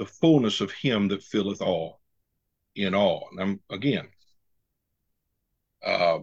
the 0.00 0.06
fullness 0.06 0.62
of 0.62 0.72
him 0.72 1.08
that 1.08 1.22
filleth 1.22 1.60
all 1.60 2.00
in 2.74 2.94
all. 2.94 3.28
And 3.30 3.40
I'm, 3.40 3.60
again, 3.70 4.08
uh, 5.84 6.20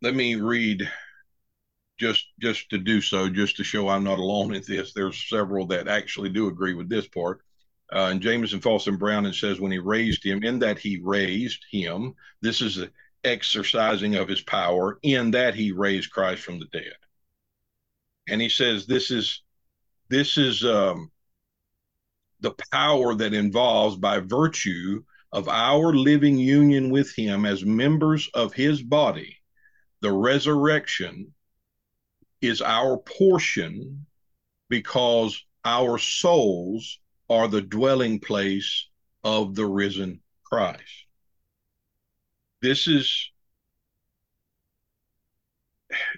let 0.00 0.14
me 0.14 0.36
read 0.36 0.88
just 1.98 2.26
just 2.40 2.70
to 2.70 2.78
do 2.78 3.00
so, 3.00 3.28
just 3.28 3.56
to 3.56 3.64
show 3.64 3.88
I'm 3.88 4.04
not 4.04 4.20
alone 4.20 4.54
in 4.54 4.62
this. 4.64 4.92
There's 4.92 5.28
several 5.28 5.66
that 5.66 5.88
actually 5.88 6.28
do 6.28 6.46
agree 6.46 6.74
with 6.74 6.88
this 6.88 7.08
part. 7.08 7.40
Uh, 7.92 8.10
and 8.12 8.20
Jamieson 8.20 8.60
Fausset 8.60 8.96
Brown, 8.96 9.26
and 9.26 9.34
says 9.34 9.58
when 9.58 9.72
he 9.72 9.78
raised 9.78 10.24
him, 10.24 10.44
in 10.44 10.60
that 10.60 10.78
he 10.78 11.00
raised 11.02 11.64
him, 11.68 12.14
this 12.42 12.60
is 12.60 12.76
the 12.76 12.92
exercising 13.24 14.14
of 14.14 14.28
his 14.28 14.42
power, 14.42 15.00
in 15.02 15.32
that 15.32 15.56
he 15.56 15.72
raised 15.72 16.12
Christ 16.12 16.42
from 16.42 16.60
the 16.60 16.66
dead. 16.66 16.94
And 18.28 18.40
he 18.40 18.48
says 18.48 18.86
this 18.86 19.10
is 19.10 19.42
this 20.08 20.38
is 20.38 20.64
um, 20.64 21.10
the 22.40 22.54
power 22.72 23.14
that 23.14 23.34
involves 23.34 23.96
by 23.96 24.20
virtue 24.20 25.02
of 25.32 25.48
our 25.48 25.92
living 25.92 26.38
union 26.38 26.90
with 26.90 27.14
him 27.14 27.44
as 27.44 27.64
members 27.64 28.28
of 28.34 28.54
his 28.54 28.82
body. 28.82 29.36
The 30.00 30.12
resurrection 30.12 31.34
is 32.40 32.62
our 32.62 32.98
portion 32.98 34.06
because 34.68 35.44
our 35.64 35.98
souls 35.98 37.00
are 37.28 37.48
the 37.48 37.62
dwelling 37.62 38.20
place 38.20 38.88
of 39.24 39.54
the 39.54 39.66
risen 39.66 40.20
Christ. 40.44 41.06
This 42.62 42.86
is 42.86 43.30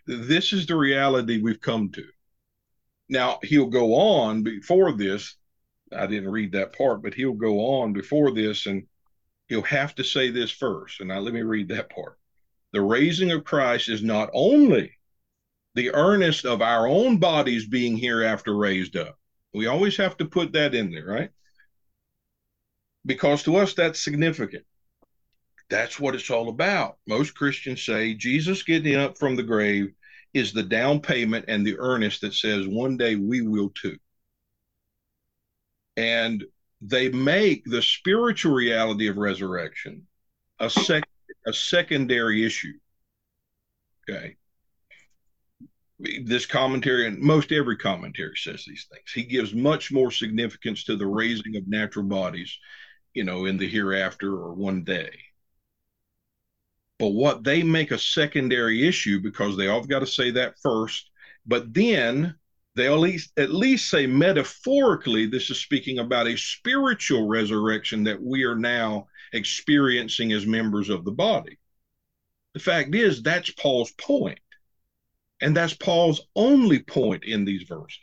this 0.07 0.53
is 0.53 0.67
the 0.67 0.77
reality 0.77 1.41
we've 1.41 1.61
come 1.61 1.91
to. 1.93 2.05
Now, 3.09 3.39
he'll 3.43 3.67
go 3.67 3.95
on 3.95 4.43
before 4.43 4.93
this. 4.93 5.37
I 5.93 6.07
didn't 6.07 6.31
read 6.31 6.53
that 6.53 6.77
part, 6.77 7.03
but 7.03 7.15
he'll 7.15 7.33
go 7.33 7.81
on 7.81 7.93
before 7.93 8.33
this 8.33 8.67
and 8.67 8.87
he'll 9.49 9.63
have 9.63 9.95
to 9.95 10.05
say 10.05 10.31
this 10.31 10.51
first. 10.51 11.01
And 11.01 11.09
now 11.09 11.21
let 11.21 11.33
me 11.33 11.43
read 11.43 11.69
that 11.69 11.91
part. 11.91 12.19
The 12.73 12.83
raising 12.83 13.31
of 13.31 13.45
Christ 13.45 13.89
is 13.89 14.03
not 14.03 14.29
only 14.35 14.93
the 15.75 15.95
earnest 15.95 16.45
of 16.45 16.61
our 16.61 16.87
own 16.87 17.19
bodies 17.19 17.67
being 17.67 17.97
hereafter 17.97 18.55
raised 18.55 18.97
up, 18.97 19.19
we 19.55 19.67
always 19.67 19.97
have 19.97 20.17
to 20.19 20.27
put 20.27 20.53
that 20.53 20.75
in 20.75 20.91
there, 20.91 21.07
right? 21.07 21.31
Because 23.07 23.43
to 23.45 23.57
us, 23.57 23.73
that's 23.73 24.03
significant. 24.03 24.65
That's 25.71 25.99
what 25.99 26.15
it's 26.15 26.31
all 26.31 26.51
about. 26.51 26.99
Most 27.07 27.35
Christians 27.35 27.83
say 27.83 28.15
Jesus 28.15 28.63
getting 28.63 28.97
up 28.97 29.17
from 29.17 29.37
the 29.37 29.43
grave 29.43 29.93
is 30.39 30.53
the 30.53 30.63
down 30.63 31.01
payment 31.01 31.45
and 31.49 31.67
the 31.67 31.79
earnest 31.79 32.21
that 32.23 32.35
says 32.35 32.67
one 32.67 32.97
day 32.97 33.17
we 33.17 33.43
will 33.43 33.71
too. 33.71 33.99
And 35.97 36.45
they 36.81 37.09
make 37.09 37.65
the 37.65 37.83
spiritual 37.83 38.55
reality 38.55 39.09
of 39.09 39.17
resurrection 39.17 40.07
a 40.61 40.71
sec 40.71 41.05
a 41.47 41.53
secondary 41.53 42.45
issue. 42.45 42.75
Okay 44.09 44.37
this 45.99 46.47
commentary 46.47 47.07
and 47.07 47.19
most 47.19 47.51
every 47.53 47.77
commentary 47.77 48.37
says 48.37 48.65
these 48.67 48.87
things. 48.91 49.11
He 49.13 49.25
gives 49.25 49.53
much 49.53 49.91
more 49.91 50.11
significance 50.11 50.85
to 50.85 50.97
the 50.97 51.07
raising 51.07 51.57
of 51.57 51.67
natural 51.67 52.05
bodies, 52.05 52.57
you 53.15 53.25
know, 53.25 53.47
in 53.47 53.57
the 53.57 53.69
hereafter 53.69 54.33
or 54.33 54.53
one 54.53 54.85
day. 54.85 55.11
But 56.99 57.11
what 57.11 57.45
they 57.45 57.63
make 57.63 57.91
a 57.91 57.99
secondary 57.99 58.87
issue 58.87 59.21
because 59.21 59.57
they 59.57 59.69
all 59.69 59.85
got 59.85 60.01
to 60.01 60.07
say 60.07 60.33
that 60.33 60.59
first, 60.63 61.11
but 61.47 61.73
then 61.73 62.35
they 62.75 62.87
at 62.87 62.99
least 62.99 63.33
at 63.37 63.51
least 63.51 63.91
say 63.91 64.07
metaphorically 64.07 65.27
this 65.27 65.51
is 65.51 65.61
speaking 65.61 65.99
about 65.99 66.27
a 66.27 66.37
spiritual 66.37 67.27
resurrection 67.27 68.05
that 68.05 68.21
we 68.21 68.45
are 68.45 68.57
now 68.57 69.09
experiencing 69.33 70.33
as 70.33 70.47
members 70.47 70.89
of 70.89 71.05
the 71.05 71.13
body. 71.13 71.59
The 72.55 72.61
fact 72.61 72.95
is 72.95 73.23
that's 73.23 73.51
Paul's 73.51 73.93
point 73.93 74.41
and 75.41 75.57
that's 75.57 75.75
Paul's 75.75 76.21
only 76.35 76.81
point 76.81 77.25
in 77.25 77.45
these 77.45 77.63
verses. 77.63 78.01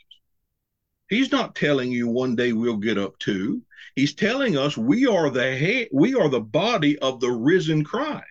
He's 1.08 1.30
not 1.30 1.54
telling 1.54 1.92
you 1.92 2.08
one 2.08 2.34
day 2.34 2.52
we'll 2.52 2.76
get 2.76 2.98
up 2.98 3.18
to. 3.20 3.62
He's 3.94 4.14
telling 4.14 4.56
us 4.56 4.76
we 4.76 5.06
are 5.06 5.30
the 5.30 5.56
head, 5.56 5.88
we 5.92 6.14
are 6.14 6.28
the 6.28 6.40
body 6.40 6.98
of 6.98 7.20
the 7.20 7.30
risen 7.30 7.84
Christ. 7.84 8.24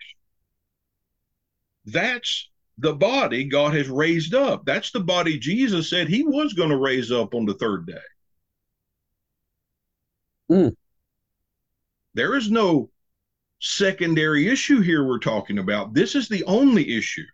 That's 1.85 2.49
the 2.77 2.93
body 2.93 3.45
God 3.45 3.73
has 3.73 3.87
raised 3.87 4.33
up. 4.33 4.65
That's 4.65 4.91
the 4.91 4.99
body 4.99 5.39
Jesus 5.39 5.89
said 5.89 6.07
he 6.07 6.23
was 6.23 6.53
going 6.53 6.69
to 6.69 6.77
raise 6.77 7.11
up 7.11 7.33
on 7.33 7.45
the 7.45 7.53
third 7.53 7.87
day. 7.87 7.93
Mm. 10.51 10.75
There 12.13 12.35
is 12.35 12.51
no 12.51 12.89
secondary 13.59 14.47
issue 14.47 14.81
here 14.81 15.03
we're 15.03 15.19
talking 15.19 15.57
about. 15.57 15.93
This 15.93 16.15
is 16.15 16.27
the 16.27 16.43
only 16.45 16.97
issue. 16.97 17.25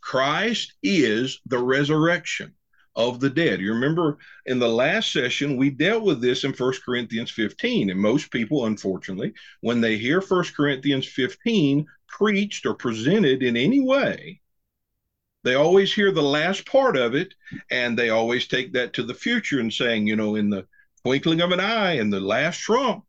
Christ 0.00 0.74
is 0.82 1.40
the 1.46 1.58
resurrection 1.58 2.54
of 2.96 3.20
the 3.20 3.30
dead. 3.30 3.60
You 3.60 3.72
remember 3.72 4.18
in 4.46 4.58
the 4.58 4.68
last 4.68 5.12
session, 5.12 5.56
we 5.56 5.70
dealt 5.70 6.02
with 6.02 6.20
this 6.20 6.44
in 6.44 6.52
1 6.52 6.72
Corinthians 6.84 7.30
15. 7.30 7.90
And 7.90 8.00
most 8.00 8.30
people, 8.30 8.66
unfortunately, 8.66 9.32
when 9.60 9.80
they 9.80 9.96
hear 9.96 10.20
1 10.20 10.44
Corinthians 10.56 11.06
15 11.06 11.86
preached 12.10 12.66
or 12.66 12.74
presented 12.74 13.42
in 13.42 13.56
any 13.56 13.80
way, 13.80 14.42
they 15.44 15.54
always 15.54 15.92
hear 15.94 16.12
the 16.12 16.22
last 16.22 16.66
part 16.66 16.96
of 16.96 17.14
it 17.14 17.34
and 17.70 17.98
they 17.98 18.10
always 18.10 18.46
take 18.46 18.72
that 18.74 18.92
to 18.94 19.02
the 19.02 19.14
future 19.14 19.60
and 19.60 19.72
saying, 19.72 20.06
you 20.06 20.16
know, 20.16 20.34
in 20.36 20.50
the 20.50 20.66
twinkling 21.04 21.40
of 21.40 21.52
an 21.52 21.60
eye 21.60 21.92
and 21.94 22.12
the 22.12 22.20
last 22.20 22.58
trump, 22.60 23.04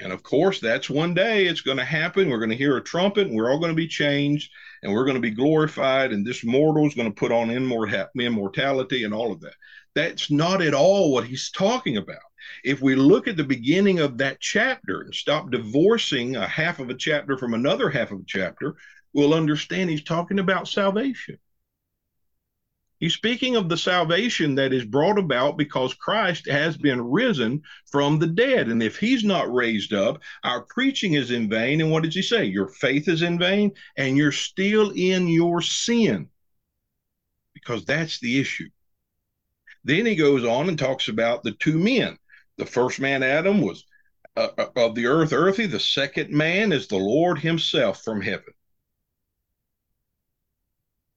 And 0.00 0.12
of 0.12 0.22
course, 0.22 0.58
that's 0.60 0.90
one 0.90 1.14
day 1.14 1.46
it's 1.46 1.60
going 1.60 1.76
to 1.78 1.84
happen. 1.84 2.28
We're 2.28 2.38
going 2.38 2.50
to 2.50 2.56
hear 2.56 2.76
a 2.76 2.82
trumpet 2.84 3.28
and 3.28 3.36
we're 3.36 3.50
all 3.50 3.58
going 3.58 3.70
to 3.70 3.76
be 3.76 3.86
changed 3.88 4.50
and 4.82 4.92
we're 4.92 5.04
going 5.04 5.14
to 5.16 5.20
be 5.20 5.30
glorified. 5.30 6.12
And 6.12 6.26
this 6.26 6.44
mortal 6.44 6.86
is 6.86 6.94
going 6.94 7.08
to 7.08 7.14
put 7.14 7.30
on 7.32 7.50
immortality 7.50 9.04
and 9.04 9.14
all 9.14 9.32
of 9.32 9.40
that. 9.40 9.54
That's 9.94 10.30
not 10.30 10.62
at 10.62 10.74
all 10.74 11.12
what 11.12 11.26
he's 11.26 11.50
talking 11.50 11.96
about. 11.98 12.18
If 12.64 12.80
we 12.80 12.94
look 12.94 13.28
at 13.28 13.36
the 13.36 13.44
beginning 13.44 14.00
of 14.00 14.18
that 14.18 14.40
chapter 14.40 15.02
and 15.02 15.14
stop 15.14 15.50
divorcing 15.50 16.36
a 16.36 16.46
half 16.46 16.78
of 16.78 16.90
a 16.90 16.94
chapter 16.94 17.36
from 17.36 17.54
another 17.54 17.90
half 17.90 18.10
of 18.10 18.20
a 18.20 18.26
chapter, 18.26 18.76
we'll 19.12 19.34
understand 19.34 19.90
he's 19.90 20.04
talking 20.04 20.38
about 20.38 20.68
salvation. 20.68 21.38
He's 23.02 23.14
speaking 23.14 23.56
of 23.56 23.68
the 23.68 23.76
salvation 23.76 24.54
that 24.54 24.72
is 24.72 24.84
brought 24.84 25.18
about 25.18 25.58
because 25.58 25.92
Christ 25.92 26.48
has 26.48 26.76
been 26.76 27.00
risen 27.00 27.62
from 27.90 28.20
the 28.20 28.28
dead. 28.28 28.68
And 28.68 28.80
if 28.80 28.96
he's 28.96 29.24
not 29.24 29.52
raised 29.52 29.92
up, 29.92 30.22
our 30.44 30.62
preaching 30.66 31.14
is 31.14 31.32
in 31.32 31.48
vain. 31.48 31.80
And 31.80 31.90
what 31.90 32.04
does 32.04 32.14
he 32.14 32.22
say? 32.22 32.44
Your 32.44 32.68
faith 32.68 33.08
is 33.08 33.22
in 33.22 33.40
vain 33.40 33.72
and 33.96 34.16
you're 34.16 34.30
still 34.30 34.92
in 34.94 35.26
your 35.26 35.60
sin 35.60 36.28
because 37.54 37.84
that's 37.84 38.20
the 38.20 38.38
issue. 38.38 38.68
Then 39.82 40.06
he 40.06 40.14
goes 40.14 40.44
on 40.44 40.68
and 40.68 40.78
talks 40.78 41.08
about 41.08 41.42
the 41.42 41.52
two 41.52 41.80
men. 41.80 42.16
The 42.58 42.66
first 42.66 43.00
man, 43.00 43.22
Adam, 43.22 43.60
was 43.60 43.84
uh, 44.36 44.48
uh 44.58 44.66
of 44.76 44.94
the 44.94 45.06
earth, 45.06 45.32
earthy. 45.32 45.66
The 45.66 45.80
second 45.80 46.30
man 46.30 46.72
is 46.72 46.86
the 46.86 46.96
Lord 46.96 47.38
himself 47.38 48.02
from 48.02 48.20
heaven 48.20 48.54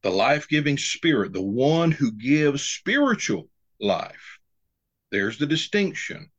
the 0.06 0.12
life 0.12 0.48
giving 0.48 0.78
spirit, 0.78 1.34
the 1.34 1.42
one 1.42 1.90
who 1.90 2.12
gives 2.12 2.62
spiritual 2.62 3.50
life. 3.82 4.38
There's 5.10 5.40
the 5.40 5.48
distinction. 5.48 6.30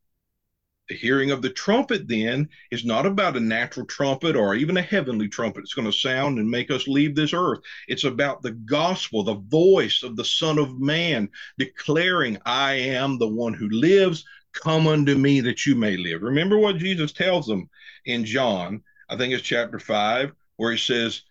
The 0.88 0.94
hearing 0.94 1.32
of 1.32 1.42
the 1.42 1.50
trumpet 1.50 2.06
then 2.06 2.48
is 2.70 2.84
not 2.84 3.06
about 3.06 3.36
a 3.36 3.40
natural 3.40 3.84
trumpet 3.84 4.36
or 4.36 4.54
even 4.54 4.76
a 4.76 4.82
heavenly 4.82 5.26
trumpet. 5.26 5.62
It's 5.62 5.74
going 5.74 5.90
to 5.90 5.98
sound 5.98 6.38
and 6.38 6.48
make 6.48 6.70
us 6.70 6.86
leave 6.86 7.16
this 7.16 7.32
earth. 7.32 7.58
It's 7.88 8.04
about 8.04 8.40
the 8.40 8.52
gospel, 8.52 9.24
the 9.24 9.34
voice 9.34 10.04
of 10.04 10.14
the 10.14 10.24
Son 10.24 10.58
of 10.58 10.78
Man 10.78 11.28
declaring, 11.58 12.38
I 12.46 12.74
am 12.74 13.18
the 13.18 13.26
one 13.26 13.52
who 13.52 13.68
lives. 13.68 14.24
Come 14.62 14.86
unto 14.86 15.14
me 15.16 15.40
that 15.42 15.66
you 15.66 15.75
may 15.75 15.96
live. 15.96 16.22
Remember 16.22 16.58
what 16.58 16.78
Jesus 16.78 17.12
tells 17.12 17.46
them 17.46 17.68
in 18.04 18.25
John, 18.25 18.82
I 19.08 19.16
think 19.16 19.32
it's 19.32 19.42
chapter 19.42 19.78
5, 19.78 20.32
where 20.56 20.72
he 20.72 20.78
says, 20.78 21.22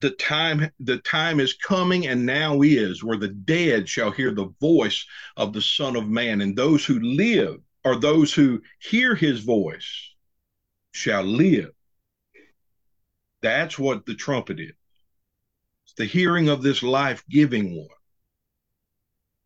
the 0.00 0.10
time 0.10 0.70
the 0.80 0.98
time 0.98 1.40
is 1.40 1.54
coming 1.54 2.06
and 2.06 2.26
now 2.26 2.60
is 2.62 3.02
where 3.02 3.16
the 3.16 3.28
dead 3.28 3.88
shall 3.88 4.10
hear 4.10 4.30
the 4.30 4.52
voice 4.60 5.06
of 5.36 5.52
the 5.52 5.62
son 5.62 5.96
of 5.96 6.08
man. 6.08 6.40
And 6.40 6.56
those 6.56 6.84
who 6.84 6.98
live 7.00 7.60
or 7.84 7.96
those 7.96 8.32
who 8.32 8.62
hear 8.78 9.14
his 9.14 9.40
voice 9.40 10.14
shall 10.92 11.22
live. 11.22 11.70
That's 13.42 13.78
what 13.78 14.06
the 14.06 14.14
trumpet 14.14 14.60
is 14.60 14.72
it's 15.84 15.94
the 15.96 16.04
hearing 16.04 16.48
of 16.48 16.62
this 16.62 16.82
life-giving 16.82 17.76
one 17.76 17.88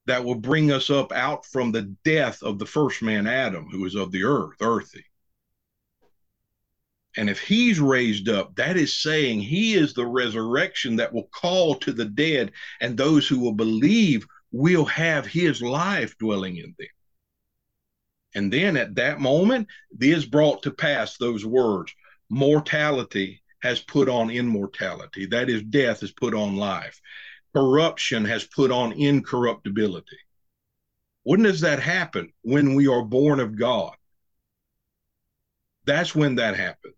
that 0.07 0.25
will 0.25 0.35
bring 0.35 0.73
us 0.73 0.90
up 0.90 1.12
out 1.12 1.45
from 1.47 1.73
the 1.73 1.82
death 2.04 2.43
of 2.43 2.58
the 2.58 2.67
first 2.67 3.02
man 3.02 3.26
adam 3.26 3.69
who 3.71 3.84
is 3.84 3.95
of 3.95 4.10
the 4.13 4.25
earth 4.25 4.56
earthy 4.60 5.04
and 7.17 7.28
if 7.28 7.41
he's 7.41 7.80
raised 7.80 8.28
up, 8.28 8.54
that 8.56 8.76
is 8.76 9.02
saying 9.02 9.41
he 9.41 9.75
is 9.75 9.93
the 9.93 10.06
resurrection 10.06 10.97
that 10.97 11.13
will 11.13 11.28
call 11.34 11.75
to 11.76 11.93
the 11.93 12.04
dead, 12.04 12.52
and 12.80 12.97
those 12.97 13.26
who 13.26 13.41
will 13.41 13.52
believe 13.52 14.26
will 14.52 14.84
have 14.84 15.26
his 15.26 15.60
life 15.60 16.17
dwelling 16.19 16.56
in 16.56 16.75
them. 16.78 16.89
And 18.34 18.52
then 18.52 18.76
at 18.76 18.95
that 18.95 19.21
moment, 19.21 19.67
this 19.91 20.25
brought 20.25 20.63
to 20.63 20.71
pass 20.71 21.17
those 21.17 21.45
words 21.45 21.93
mortality 22.32 23.43
has 23.60 23.80
put 23.80 24.08
on 24.08 24.30
immortality. 24.30 25.26
That 25.26 25.50
is, 25.50 25.63
death 25.65 26.00
has 26.00 26.13
put 26.13 26.32
on 26.32 26.56
life. 26.56 27.00
Corruption 27.54 28.25
has 28.25 28.45
put 28.45 28.71
on 28.71 28.93
incorruptibility. 28.93 30.19
When 31.23 31.43
does 31.43 31.60
that 31.60 31.80
happen? 31.80 32.32
When 32.43 32.75
we 32.75 32.89
are 32.89 33.02
born 33.02 33.41
of 33.41 33.56
God. 33.56 33.95
That's 35.84 36.15
when 36.15 36.36
that 36.36 36.56
happens. 36.56 36.95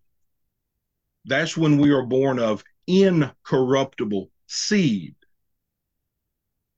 That's 1.24 1.56
when 1.56 1.78
we 1.78 1.90
are 1.90 2.04
born 2.04 2.38
of 2.38 2.64
incorruptible 2.86 4.30
seed. 4.46 5.14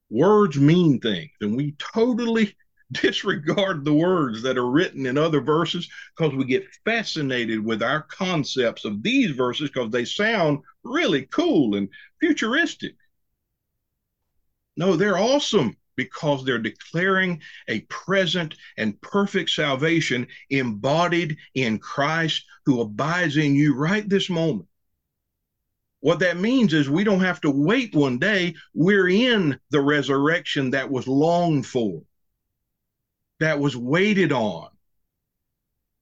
Words 0.09 0.57
mean 0.57 0.99
things, 0.99 1.31
and 1.41 1.57
we 1.57 1.73
totally 1.73 2.55
disregard 2.91 3.83
the 3.83 3.93
words 3.93 4.43
that 4.43 4.57
are 4.57 4.69
written 4.69 5.05
in 5.07 5.17
other 5.17 5.41
verses 5.41 5.89
because 6.15 6.35
we 6.35 6.45
get 6.45 6.67
fascinated 6.85 7.63
with 7.63 7.81
our 7.81 8.03
concepts 8.03 8.85
of 8.85 9.01
these 9.01 9.31
verses 9.31 9.69
because 9.69 9.91
they 9.91 10.05
sound 10.05 10.59
really 10.83 11.23
cool 11.23 11.75
and 11.75 11.89
futuristic. 12.19 12.95
No, 14.77 14.95
they're 14.95 15.17
awesome 15.17 15.75
because 15.95 16.43
they're 16.43 16.57
declaring 16.57 17.41
a 17.67 17.81
present 17.81 18.55
and 18.77 18.99
perfect 19.01 19.49
salvation 19.49 20.27
embodied 20.49 21.37
in 21.53 21.79
Christ 21.79 22.45
who 22.65 22.81
abides 22.81 23.37
in 23.37 23.55
you 23.55 23.75
right 23.75 24.07
this 24.07 24.29
moment. 24.29 24.67
What 26.01 26.19
that 26.19 26.37
means 26.37 26.73
is 26.73 26.89
we 26.89 27.03
don't 27.03 27.21
have 27.21 27.41
to 27.41 27.49
wait 27.49 27.95
one 27.95 28.19
day. 28.19 28.55
We're 28.73 29.09
in 29.09 29.59
the 29.71 29.81
resurrection 29.81 30.71
that 30.71 30.91
was 30.91 31.07
longed 31.07 31.65
for, 31.65 32.03
that 33.39 33.59
was 33.59 33.75
waited 33.75 34.31
on. 34.31 34.69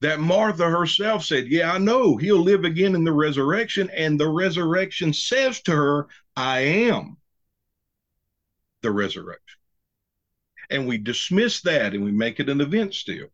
That 0.02 0.20
Martha 0.20 0.70
herself 0.70 1.24
said, 1.24 1.48
Yeah, 1.48 1.72
I 1.72 1.78
know 1.78 2.18
he'll 2.18 2.42
live 2.42 2.66
again 2.66 2.96
in 2.96 3.06
the 3.06 3.14
resurrection. 3.14 3.90
And 3.92 4.20
the 4.20 4.28
resurrection 4.28 5.14
says 5.14 5.62
to 5.62 5.72
her, 5.72 6.08
I 6.36 6.60
am 6.60 7.16
the 8.84 8.91
resurrection 8.91 9.60
and 10.69 10.88
we 10.88 10.98
dismiss 10.98 11.62
that 11.62 11.93
and 11.93 12.04
we 12.04 12.12
make 12.12 12.39
it 12.39 12.50
an 12.50 12.62
event 12.62 12.93
still. 12.93 13.28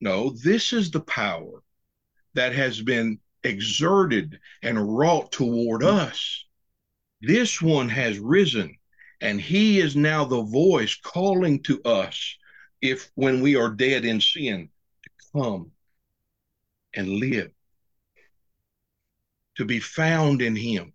No, 0.00 0.30
this 0.30 0.72
is 0.72 0.90
the 0.90 1.00
power 1.00 1.62
that 2.34 2.52
has 2.52 2.82
been 2.82 3.18
exerted 3.44 4.38
and 4.62 4.98
wrought 4.98 5.32
toward 5.32 5.82
us. 5.82 6.44
This 7.22 7.62
one 7.62 7.88
has 7.88 8.18
risen, 8.18 8.76
and 9.20 9.40
he 9.40 9.80
is 9.80 9.96
now 9.96 10.24
the 10.24 10.42
voice 10.42 10.94
calling 10.96 11.62
to 11.62 11.82
us 11.82 12.36
if 12.82 13.10
when 13.14 13.40
we 13.40 13.56
are 13.56 13.70
dead 13.70 14.04
in 14.04 14.20
sin 14.20 14.68
to 15.02 15.10
come 15.32 15.70
and 16.94 17.08
live, 17.08 17.50
to 19.56 19.64
be 19.64 19.80
found 19.80 20.42
in 20.42 20.54
him, 20.54 20.92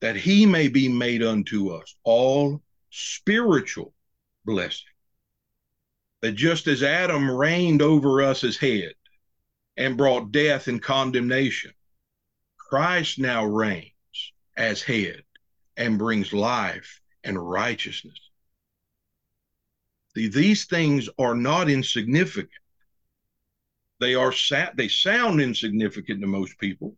that 0.00 0.16
he 0.16 0.46
may 0.46 0.68
be 0.68 0.88
made 0.88 1.22
unto 1.22 1.70
us 1.70 1.94
all 2.04 2.62
spiritual 2.90 3.94
blessing. 4.44 4.86
That 6.22 6.32
just 6.32 6.66
as 6.66 6.82
Adam 6.82 7.30
reigned 7.30 7.82
over 7.82 8.22
us 8.22 8.44
as 8.44 8.56
head 8.56 8.94
and 9.76 9.96
brought 9.96 10.32
death 10.32 10.68
and 10.68 10.82
condemnation, 10.82 11.72
Christ 12.56 13.18
now 13.18 13.44
reigns 13.44 13.92
as 14.56 14.82
head 14.82 15.22
and 15.76 15.98
brings 15.98 16.32
life 16.32 17.00
and 17.22 17.38
righteousness. 17.38 18.18
These 20.14 20.64
things 20.64 21.10
are 21.18 21.34
not 21.34 21.68
insignificant. 21.68 22.50
They 24.00 24.14
are 24.14 24.32
sa- 24.32 24.70
they 24.74 24.88
sound 24.88 25.40
insignificant 25.40 26.22
to 26.22 26.26
most 26.26 26.58
people, 26.58 26.96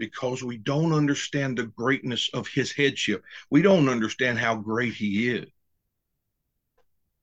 because 0.00 0.42
we 0.42 0.56
don't 0.56 0.94
understand 0.94 1.58
the 1.58 1.66
greatness 1.66 2.30
of 2.32 2.48
his 2.48 2.72
headship. 2.72 3.22
We 3.50 3.60
don't 3.60 3.88
understand 3.88 4.38
how 4.38 4.56
great 4.56 4.94
he 4.94 5.28
is. 5.30 5.46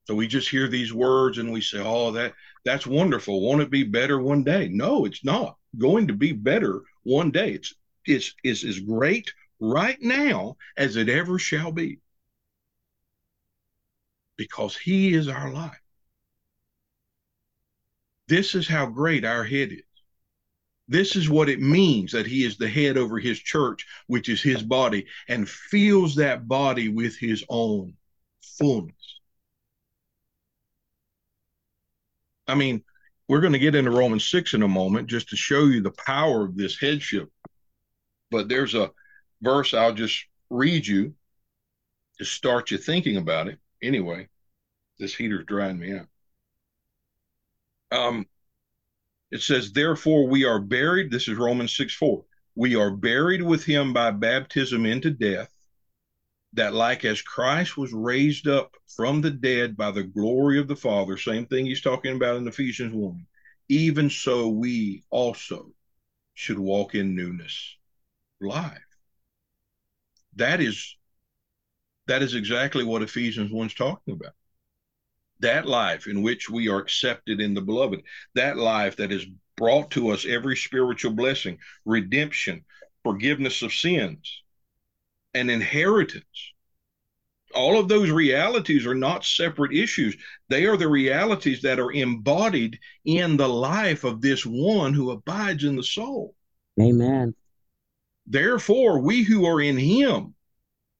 So 0.06 0.14
we 0.14 0.28
just 0.28 0.48
hear 0.48 0.68
these 0.68 0.94
words 0.94 1.36
and 1.38 1.52
we 1.52 1.60
say, 1.60 1.80
"Oh, 1.80 2.12
that 2.12 2.34
that's 2.64 2.86
wonderful. 2.86 3.42
Won't 3.42 3.62
it 3.62 3.70
be 3.70 3.82
better 3.82 4.18
one 4.20 4.44
day?" 4.44 4.68
No, 4.68 5.04
it's 5.04 5.24
not 5.24 5.58
going 5.76 6.06
to 6.06 6.14
be 6.14 6.32
better 6.32 6.80
one 7.02 7.32
day. 7.32 7.52
It's 7.52 7.74
it's 8.06 8.34
is 8.44 8.64
as 8.64 8.80
great 8.80 9.34
right 9.60 10.00
now 10.00 10.56
as 10.76 10.96
it 10.96 11.08
ever 11.08 11.38
shall 11.38 11.72
be. 11.72 11.98
Because 14.36 14.76
he 14.76 15.12
is 15.14 15.26
our 15.26 15.52
life. 15.52 15.82
This 18.28 18.54
is 18.54 18.68
how 18.68 18.86
great 18.86 19.24
our 19.24 19.42
head 19.42 19.72
is. 19.72 19.87
This 20.88 21.16
is 21.16 21.28
what 21.28 21.50
it 21.50 21.60
means 21.60 22.12
that 22.12 22.26
he 22.26 22.44
is 22.44 22.56
the 22.56 22.68
head 22.68 22.96
over 22.96 23.18
his 23.18 23.38
church, 23.38 23.86
which 24.06 24.28
is 24.28 24.42
his 24.42 24.62
body, 24.62 25.06
and 25.28 25.48
fills 25.48 26.14
that 26.16 26.48
body 26.48 26.88
with 26.88 27.16
his 27.18 27.44
own 27.50 27.94
fullness. 28.40 29.20
I 32.46 32.54
mean, 32.54 32.82
we're 33.28 33.42
going 33.42 33.52
to 33.52 33.58
get 33.58 33.74
into 33.74 33.90
Romans 33.90 34.26
6 34.30 34.54
in 34.54 34.62
a 34.62 34.68
moment 34.68 35.08
just 35.08 35.28
to 35.28 35.36
show 35.36 35.66
you 35.66 35.82
the 35.82 35.90
power 35.90 36.44
of 36.44 36.56
this 36.56 36.80
headship. 36.80 37.30
But 38.30 38.48
there's 38.48 38.74
a 38.74 38.90
verse 39.42 39.74
I'll 39.74 39.92
just 39.92 40.24
read 40.48 40.86
you 40.86 41.14
to 42.18 42.24
start 42.24 42.70
you 42.70 42.78
thinking 42.78 43.18
about 43.18 43.48
it. 43.48 43.58
Anyway, 43.82 44.28
this 44.98 45.14
heater's 45.14 45.44
drying 45.44 45.78
me 45.78 45.98
out. 45.98 46.06
Um, 47.90 48.26
it 49.30 49.42
says, 49.42 49.72
Therefore, 49.72 50.26
we 50.26 50.44
are 50.44 50.60
buried. 50.60 51.10
This 51.10 51.28
is 51.28 51.36
Romans 51.36 51.76
6 51.76 51.94
4. 51.94 52.24
We 52.54 52.74
are 52.74 52.90
buried 52.90 53.42
with 53.42 53.64
him 53.64 53.92
by 53.92 54.10
baptism 54.10 54.86
into 54.86 55.10
death, 55.10 55.52
that 56.54 56.74
like 56.74 57.04
as 57.04 57.22
Christ 57.22 57.76
was 57.76 57.92
raised 57.92 58.48
up 58.48 58.74
from 58.96 59.20
the 59.20 59.30
dead 59.30 59.76
by 59.76 59.90
the 59.90 60.02
glory 60.02 60.58
of 60.58 60.66
the 60.66 60.76
Father, 60.76 61.16
same 61.16 61.46
thing 61.46 61.66
he's 61.66 61.82
talking 61.82 62.16
about 62.16 62.36
in 62.36 62.48
Ephesians 62.48 62.92
1, 62.92 63.26
even 63.68 64.10
so 64.10 64.48
we 64.48 65.04
also 65.10 65.72
should 66.34 66.58
walk 66.58 66.94
in 66.94 67.14
newness 67.14 67.76
life. 68.40 68.78
That 70.36 70.60
is 70.60 70.96
that 72.06 72.22
is 72.22 72.34
exactly 72.34 72.84
what 72.84 73.02
Ephesians 73.02 73.52
1 73.52 73.66
is 73.66 73.74
talking 73.74 74.14
about. 74.14 74.32
That 75.40 75.66
life 75.66 76.06
in 76.06 76.22
which 76.22 76.50
we 76.50 76.68
are 76.68 76.78
accepted 76.78 77.40
in 77.40 77.54
the 77.54 77.60
beloved, 77.60 78.02
that 78.34 78.56
life 78.56 78.96
that 78.96 79.10
has 79.10 79.24
brought 79.56 79.90
to 79.92 80.10
us 80.10 80.24
every 80.26 80.56
spiritual 80.56 81.12
blessing, 81.12 81.58
redemption, 81.84 82.64
forgiveness 83.04 83.62
of 83.62 83.72
sins, 83.72 84.42
an 85.34 85.50
inheritance. 85.50 86.24
All 87.54 87.78
of 87.78 87.88
those 87.88 88.10
realities 88.10 88.86
are 88.86 88.94
not 88.94 89.24
separate 89.24 89.72
issues. 89.72 90.16
They 90.48 90.66
are 90.66 90.76
the 90.76 90.88
realities 90.88 91.62
that 91.62 91.78
are 91.78 91.92
embodied 91.92 92.78
in 93.04 93.36
the 93.36 93.48
life 93.48 94.04
of 94.04 94.20
this 94.20 94.44
one 94.44 94.92
who 94.92 95.10
abides 95.10 95.64
in 95.64 95.76
the 95.76 95.82
soul. 95.82 96.34
Amen. 96.80 97.34
Therefore, 98.26 99.00
we 99.00 99.22
who 99.22 99.46
are 99.46 99.60
in 99.60 99.78
him, 99.78 100.34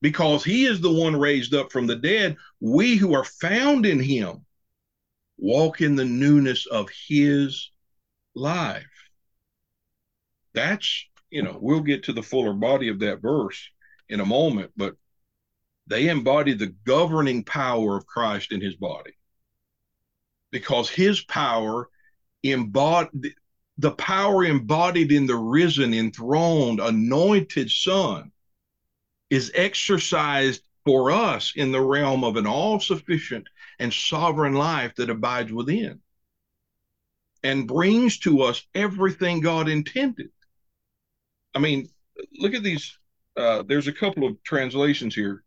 because 0.00 0.44
he 0.44 0.64
is 0.66 0.80
the 0.80 0.92
one 0.92 1.18
raised 1.18 1.54
up 1.54 1.72
from 1.72 1.86
the 1.86 1.96
dead, 1.96 2.36
we 2.60 2.96
who 2.96 3.14
are 3.14 3.24
found 3.24 3.86
in 3.86 4.00
him 4.00 4.44
walk 5.38 5.80
in 5.80 5.96
the 5.96 6.04
newness 6.04 6.66
of 6.66 6.88
his 7.08 7.70
life. 8.34 8.84
That's, 10.54 11.06
you 11.30 11.42
know, 11.42 11.58
we'll 11.60 11.80
get 11.80 12.04
to 12.04 12.12
the 12.12 12.22
fuller 12.22 12.54
body 12.54 12.88
of 12.88 13.00
that 13.00 13.20
verse 13.20 13.68
in 14.08 14.20
a 14.20 14.26
moment, 14.26 14.72
but 14.76 14.96
they 15.86 16.08
embody 16.08 16.54
the 16.54 16.74
governing 16.84 17.44
power 17.44 17.96
of 17.96 18.06
Christ 18.06 18.52
in 18.52 18.60
his 18.60 18.76
body 18.76 19.12
because 20.50 20.88
his 20.88 21.20
power 21.22 21.88
embodied 22.42 23.34
the 23.80 23.92
power 23.92 24.44
embodied 24.44 25.12
in 25.12 25.26
the 25.26 25.36
risen, 25.36 25.94
enthroned, 25.94 26.80
anointed 26.80 27.70
Son 27.70 28.32
is 29.30 29.52
exercised 29.54 30.62
for 30.84 31.10
us 31.10 31.52
in 31.56 31.70
the 31.70 31.80
realm 31.80 32.24
of 32.24 32.36
an 32.36 32.46
all 32.46 32.80
sufficient 32.80 33.46
and 33.78 33.92
sovereign 33.92 34.54
life 34.54 34.94
that 34.96 35.10
abides 35.10 35.52
within 35.52 36.00
and 37.42 37.68
brings 37.68 38.18
to 38.18 38.42
us 38.42 38.66
everything 38.74 39.40
God 39.40 39.68
intended. 39.68 40.30
I 41.54 41.58
mean, 41.58 41.88
look 42.38 42.54
at 42.54 42.62
these. 42.62 42.98
Uh, 43.36 43.62
there's 43.62 43.86
a 43.86 43.92
couple 43.92 44.26
of 44.26 44.42
translations 44.42 45.14
here. 45.14 45.44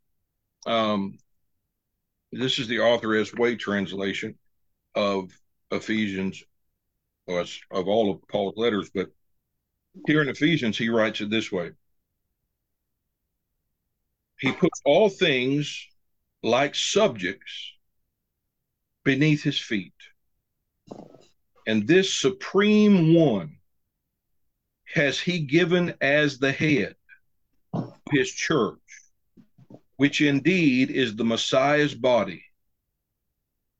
Um, 0.66 1.18
this 2.32 2.60
is 2.60 2.68
the 2.68 2.80
Arthur 2.80 3.18
S. 3.18 3.34
Way 3.34 3.56
translation 3.56 4.38
of 4.96 5.32
Ephesians, 5.72 6.44
of 7.28 7.88
all 7.88 8.12
of 8.12 8.28
Paul's 8.28 8.56
letters, 8.58 8.90
but 8.94 9.08
here 10.08 10.22
in 10.22 10.30
Ephesians, 10.30 10.78
he 10.78 10.90
writes 10.90 11.20
it 11.22 11.30
this 11.30 11.52
way 11.52 11.72
He 14.42 14.52
puts 14.52 14.82
all 14.86 15.08
things 15.08 15.88
like 16.42 16.74
subjects 16.74 17.74
beneath 19.04 19.44
his 19.44 19.60
feet. 19.60 19.94
And 21.68 21.88
this 21.88 22.16
supreme 22.16 23.14
one 23.14 23.58
has 24.96 25.20
he 25.20 25.42
given 25.42 25.94
as 26.02 26.40
the 26.40 26.52
head 26.52 26.96
of 27.72 27.94
his 28.12 28.32
church, 28.32 28.80
which 29.98 30.22
indeed 30.22 30.90
is 30.90 31.16
the 31.16 31.24
Messiah's 31.24 31.94
body, 31.94 32.44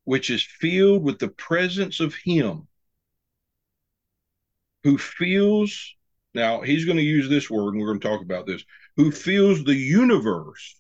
which 0.04 0.30
is 0.30 0.44
filled 0.44 1.04
with 1.04 1.18
the 1.18 1.28
presence 1.28 2.00
of 2.00 2.14
him 2.14 2.68
who 4.84 5.00
feels, 5.00 5.96
now 6.36 6.62
he's 6.62 6.86
going 6.86 6.98
to 6.98 7.04
use 7.04 7.28
this 7.28 7.50
word, 7.50 7.74
and 7.74 7.82
we're 7.82 7.88
going 7.88 8.00
to 8.00 8.08
talk 8.08 8.22
about 8.22 8.46
this, 8.46 8.64
who 8.98 9.12
fills 9.12 9.64
the 9.64 9.76
universe 9.76 10.76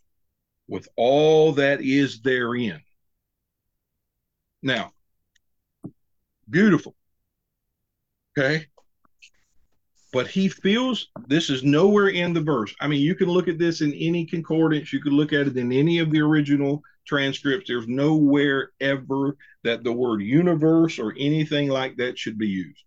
with 0.67 0.88
all 0.95 1.54
that 1.54 1.82
is 1.82 2.21
therein. 2.21 2.82
Now, 4.62 4.93
Beautiful. 6.52 6.95
Okay. 8.38 8.65
But 10.12 10.28
he 10.28 10.50
feels 10.50 11.08
this 11.28 11.50
is 11.50 11.63
nowhere 11.63 12.10
in 12.10 12.34
the 12.34 12.41
verse. 12.41 12.76
I 12.82 12.88
mean, 12.88 13.00
you 13.02 13.15
can 13.15 13.30
look 13.30 13.47
at 13.47 13.58
this 13.58 13.80
in 13.80 13.93
any 13.93 14.26
concordance, 14.26 14.91
you 14.91 15.00
can 15.02 15.13
look 15.13 15.32
at 15.32 15.47
it 15.47 15.56
in 15.56 15.71
any 15.71 16.00
of 16.00 16.12
the 16.12 16.19
original 16.19 16.84
transcripts. 17.06 17.69
There's 17.69 17.88
nowhere 17.88 18.71
ever 18.82 19.38
that 19.63 19.84
the 19.86 19.93
word 19.93 20.21
universe 20.21 21.00
or 21.00 21.15
anything 21.17 21.69
like 21.69 21.95
that 21.97 22.19
should 22.19 22.38
be 22.38 22.47
used. 22.50 22.84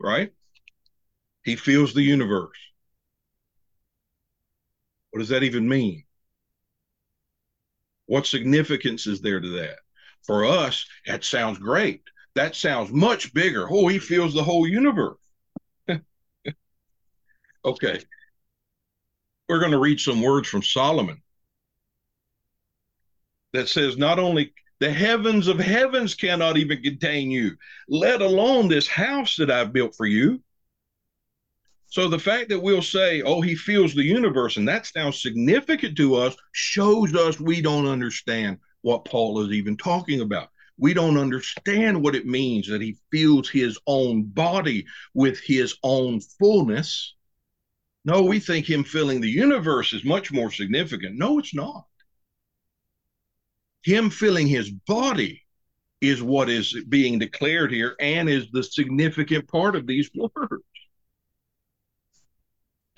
Right? 0.00 0.32
He 1.48 1.56
feels 1.56 1.94
the 1.94 2.02
universe. 2.02 2.58
What 5.10 5.20
does 5.20 5.30
that 5.30 5.44
even 5.44 5.66
mean? 5.66 6.04
What 8.04 8.26
significance 8.26 9.06
is 9.06 9.22
there 9.22 9.40
to 9.40 9.48
that? 9.60 9.78
For 10.26 10.44
us, 10.44 10.84
that 11.06 11.24
sounds 11.24 11.56
great. 11.58 12.02
That 12.34 12.54
sounds 12.54 12.92
much 12.92 13.32
bigger. 13.32 13.66
Oh, 13.70 13.88
he 13.88 13.98
feels 13.98 14.34
the 14.34 14.44
whole 14.44 14.68
universe. 14.68 15.16
okay. 17.64 17.98
We're 19.48 19.60
going 19.60 19.72
to 19.72 19.78
read 19.78 20.00
some 20.00 20.20
words 20.20 20.48
from 20.48 20.62
Solomon 20.62 21.22
that 23.54 23.70
says 23.70 23.96
not 23.96 24.18
only 24.18 24.52
the 24.80 24.92
heavens 24.92 25.48
of 25.48 25.58
heavens 25.58 26.14
cannot 26.14 26.58
even 26.58 26.82
contain 26.82 27.30
you, 27.30 27.56
let 27.88 28.20
alone 28.20 28.68
this 28.68 28.86
house 28.86 29.36
that 29.36 29.50
I've 29.50 29.72
built 29.72 29.96
for 29.96 30.04
you. 30.04 30.42
So 31.90 32.06
the 32.06 32.18
fact 32.18 32.50
that 32.50 32.60
we'll 32.60 32.82
say, 32.82 33.22
oh, 33.22 33.40
he 33.40 33.54
feels 33.54 33.94
the 33.94 34.04
universe, 34.04 34.58
and 34.58 34.68
that 34.68 34.86
sounds 34.86 35.22
significant 35.22 35.96
to 35.96 36.16
us, 36.16 36.36
shows 36.52 37.14
us 37.14 37.40
we 37.40 37.62
don't 37.62 37.86
understand 37.86 38.58
what 38.82 39.06
Paul 39.06 39.40
is 39.40 39.52
even 39.52 39.76
talking 39.76 40.20
about. 40.20 40.50
We 40.76 40.92
don't 40.94 41.16
understand 41.16 42.02
what 42.02 42.14
it 42.14 42.26
means 42.26 42.68
that 42.68 42.82
he 42.82 42.98
feels 43.10 43.48
his 43.48 43.78
own 43.86 44.24
body 44.24 44.86
with 45.14 45.40
his 45.40 45.76
own 45.82 46.20
fullness. 46.20 47.14
No, 48.04 48.22
we 48.22 48.38
think 48.38 48.68
him 48.68 48.84
filling 48.84 49.20
the 49.20 49.30
universe 49.30 49.92
is 49.92 50.04
much 50.04 50.30
more 50.30 50.52
significant. 50.52 51.16
No, 51.16 51.38
it's 51.38 51.54
not. 51.54 51.86
Him 53.82 54.10
filling 54.10 54.46
his 54.46 54.70
body 54.70 55.42
is 56.00 56.22
what 56.22 56.48
is 56.48 56.76
being 56.88 57.18
declared 57.18 57.72
here 57.72 57.96
and 57.98 58.28
is 58.28 58.50
the 58.52 58.62
significant 58.62 59.48
part 59.48 59.74
of 59.74 59.86
these 59.86 60.10
words. 60.14 60.64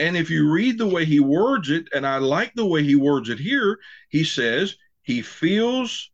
And 0.00 0.16
if 0.16 0.30
you 0.30 0.50
read 0.50 0.78
the 0.78 0.86
way 0.86 1.04
he 1.04 1.20
words 1.20 1.68
it, 1.68 1.86
and 1.92 2.06
I 2.06 2.16
like 2.16 2.54
the 2.54 2.64
way 2.64 2.82
he 2.82 2.96
words 2.96 3.28
it 3.28 3.38
here, 3.38 3.78
he 4.08 4.24
says, 4.24 4.76
he 5.02 5.20
feels 5.20 6.10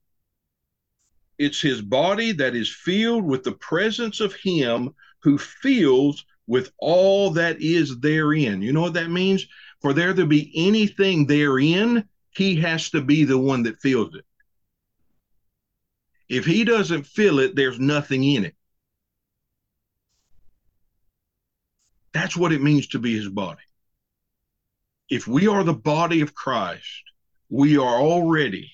it's 1.38 1.60
his 1.60 1.82
body 1.82 2.32
that 2.32 2.56
is 2.56 2.68
filled 2.68 3.24
with 3.24 3.44
the 3.44 3.52
presence 3.52 4.18
of 4.18 4.34
him 4.34 4.92
who 5.20 5.38
feels 5.38 6.24
with 6.48 6.72
all 6.78 7.30
that 7.30 7.62
is 7.62 8.00
therein. 8.00 8.60
You 8.60 8.72
know 8.72 8.80
what 8.80 8.94
that 8.94 9.10
means? 9.10 9.46
For 9.80 9.92
there 9.92 10.14
to 10.14 10.26
be 10.26 10.50
anything 10.56 11.24
therein, 11.24 12.08
he 12.30 12.56
has 12.56 12.90
to 12.90 13.00
be 13.00 13.22
the 13.22 13.38
one 13.38 13.62
that 13.64 13.80
feels 13.80 14.16
it. 14.16 14.24
If 16.28 16.44
he 16.44 16.64
doesn't 16.64 17.06
feel 17.06 17.38
it, 17.38 17.54
there's 17.54 17.78
nothing 17.78 18.24
in 18.24 18.46
it. 18.46 18.56
That's 22.12 22.36
what 22.36 22.52
it 22.52 22.62
means 22.62 22.88
to 22.88 22.98
be 22.98 23.14
his 23.14 23.28
body. 23.28 23.62
If 25.08 25.28
we 25.28 25.46
are 25.46 25.62
the 25.62 25.74
body 25.74 26.20
of 26.20 26.34
Christ, 26.34 27.02
we 27.48 27.76
are 27.76 28.00
already 28.00 28.72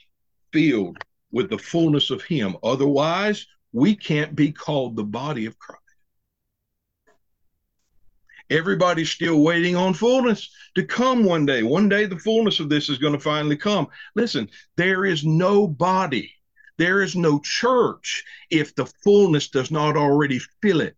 filled 0.52 0.98
with 1.30 1.50
the 1.50 1.58
fullness 1.58 2.10
of 2.10 2.22
Him. 2.22 2.56
Otherwise, 2.62 3.46
we 3.72 3.94
can't 3.94 4.34
be 4.34 4.52
called 4.52 4.96
the 4.96 5.04
body 5.04 5.46
of 5.46 5.58
Christ. 5.58 5.80
Everybody's 8.48 9.10
still 9.10 9.42
waiting 9.42 9.76
on 9.76 9.94
fullness 9.94 10.50
to 10.74 10.84
come 10.84 11.24
one 11.24 11.46
day. 11.46 11.62
One 11.62 11.88
day, 11.88 12.04
the 12.04 12.18
fullness 12.18 12.60
of 12.60 12.68
this 12.68 12.90
is 12.90 12.98
going 12.98 13.14
to 13.14 13.20
finally 13.20 13.56
come. 13.56 13.88
Listen, 14.14 14.48
there 14.76 15.06
is 15.06 15.24
no 15.24 15.66
body, 15.66 16.30
there 16.76 17.00
is 17.00 17.16
no 17.16 17.40
church 17.40 18.24
if 18.50 18.74
the 18.74 18.86
fullness 19.04 19.48
does 19.48 19.70
not 19.70 19.96
already 19.96 20.38
fill 20.60 20.82
it. 20.82 20.96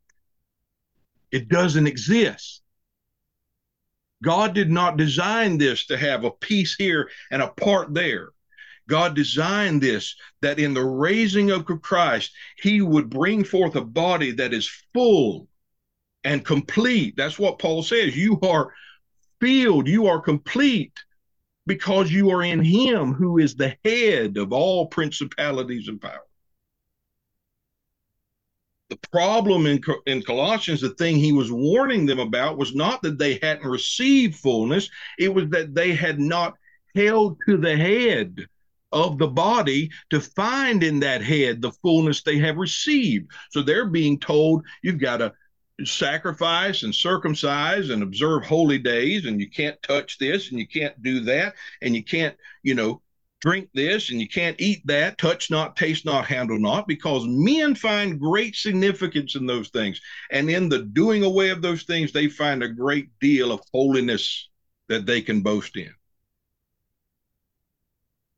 It 1.30 1.48
doesn't 1.48 1.86
exist. 1.86 2.63
God 4.24 4.54
did 4.54 4.70
not 4.70 4.96
design 4.96 5.58
this 5.58 5.86
to 5.86 5.98
have 5.98 6.24
a 6.24 6.30
piece 6.30 6.74
here 6.76 7.10
and 7.30 7.42
a 7.42 7.48
part 7.48 7.92
there. 7.92 8.30
God 8.88 9.14
designed 9.14 9.82
this 9.82 10.16
that 10.40 10.58
in 10.58 10.72
the 10.72 10.84
raising 10.84 11.50
of 11.50 11.66
Christ, 11.82 12.32
he 12.56 12.80
would 12.80 13.10
bring 13.10 13.44
forth 13.44 13.76
a 13.76 13.84
body 13.84 14.32
that 14.32 14.54
is 14.54 14.70
full 14.94 15.48
and 16.24 16.44
complete. 16.44 17.16
That's 17.16 17.38
what 17.38 17.58
Paul 17.58 17.82
says. 17.82 18.16
You 18.16 18.40
are 18.42 18.72
filled, 19.40 19.88
you 19.88 20.06
are 20.06 20.20
complete 20.20 20.98
because 21.66 22.10
you 22.10 22.30
are 22.30 22.42
in 22.42 22.62
him 22.62 23.12
who 23.12 23.38
is 23.38 23.54
the 23.54 23.76
head 23.84 24.38
of 24.38 24.52
all 24.52 24.86
principalities 24.86 25.88
and 25.88 26.00
power. 26.00 26.24
The 28.90 28.98
problem 29.10 29.66
in, 29.66 29.82
in 30.06 30.22
Colossians, 30.22 30.80
the 30.80 30.90
thing 30.90 31.16
he 31.16 31.32
was 31.32 31.50
warning 31.50 32.06
them 32.06 32.18
about 32.18 32.58
was 32.58 32.74
not 32.74 33.02
that 33.02 33.18
they 33.18 33.38
hadn't 33.42 33.68
received 33.68 34.36
fullness, 34.36 34.88
it 35.18 35.32
was 35.32 35.48
that 35.50 35.74
they 35.74 35.94
had 35.94 36.20
not 36.20 36.54
held 36.94 37.38
to 37.46 37.56
the 37.56 37.76
head 37.76 38.46
of 38.92 39.18
the 39.18 39.26
body 39.26 39.90
to 40.10 40.20
find 40.20 40.82
in 40.82 41.00
that 41.00 41.22
head 41.22 41.60
the 41.60 41.72
fullness 41.82 42.22
they 42.22 42.38
have 42.38 42.56
received. 42.56 43.30
So 43.50 43.62
they're 43.62 43.88
being 43.88 44.20
told 44.20 44.64
you've 44.82 45.00
got 45.00 45.16
to 45.16 45.32
sacrifice 45.84 46.84
and 46.84 46.94
circumcise 46.94 47.90
and 47.90 48.02
observe 48.02 48.44
holy 48.44 48.78
days 48.78 49.26
and 49.26 49.40
you 49.40 49.50
can't 49.50 49.82
touch 49.82 50.18
this 50.18 50.50
and 50.50 50.60
you 50.60 50.68
can't 50.68 51.02
do 51.02 51.20
that 51.20 51.54
and 51.82 51.96
you 51.96 52.04
can't 52.04 52.36
you 52.62 52.74
know 52.74 53.02
drink 53.44 53.68
this 53.74 54.10
and 54.10 54.18
you 54.22 54.26
can't 54.26 54.58
eat 54.58 54.80
that 54.86 55.18
touch 55.18 55.50
not 55.50 55.76
taste 55.76 56.06
not 56.06 56.24
handle 56.24 56.58
not 56.58 56.88
because 56.88 57.26
men 57.26 57.74
find 57.74 58.18
great 58.18 58.56
significance 58.56 59.34
in 59.34 59.44
those 59.44 59.68
things. 59.68 60.00
And 60.30 60.48
in 60.48 60.70
the 60.70 60.78
doing 60.78 61.24
away 61.24 61.50
of 61.50 61.60
those 61.60 61.82
things 61.82 62.10
they 62.10 62.28
find 62.28 62.62
a 62.62 62.72
great 62.72 63.10
deal 63.20 63.52
of 63.52 63.60
holiness 63.70 64.48
that 64.88 65.04
they 65.04 65.20
can 65.20 65.42
boast 65.42 65.76
in. 65.76 65.92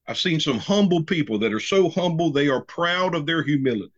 I've 0.08 0.18
seen 0.18 0.40
some 0.40 0.58
humble 0.58 1.04
people 1.04 1.38
that 1.38 1.52
are 1.52 1.60
so 1.60 1.88
humble 1.88 2.32
they 2.32 2.48
are 2.48 2.64
proud 2.64 3.14
of 3.14 3.26
their 3.26 3.44
humility. 3.44 3.92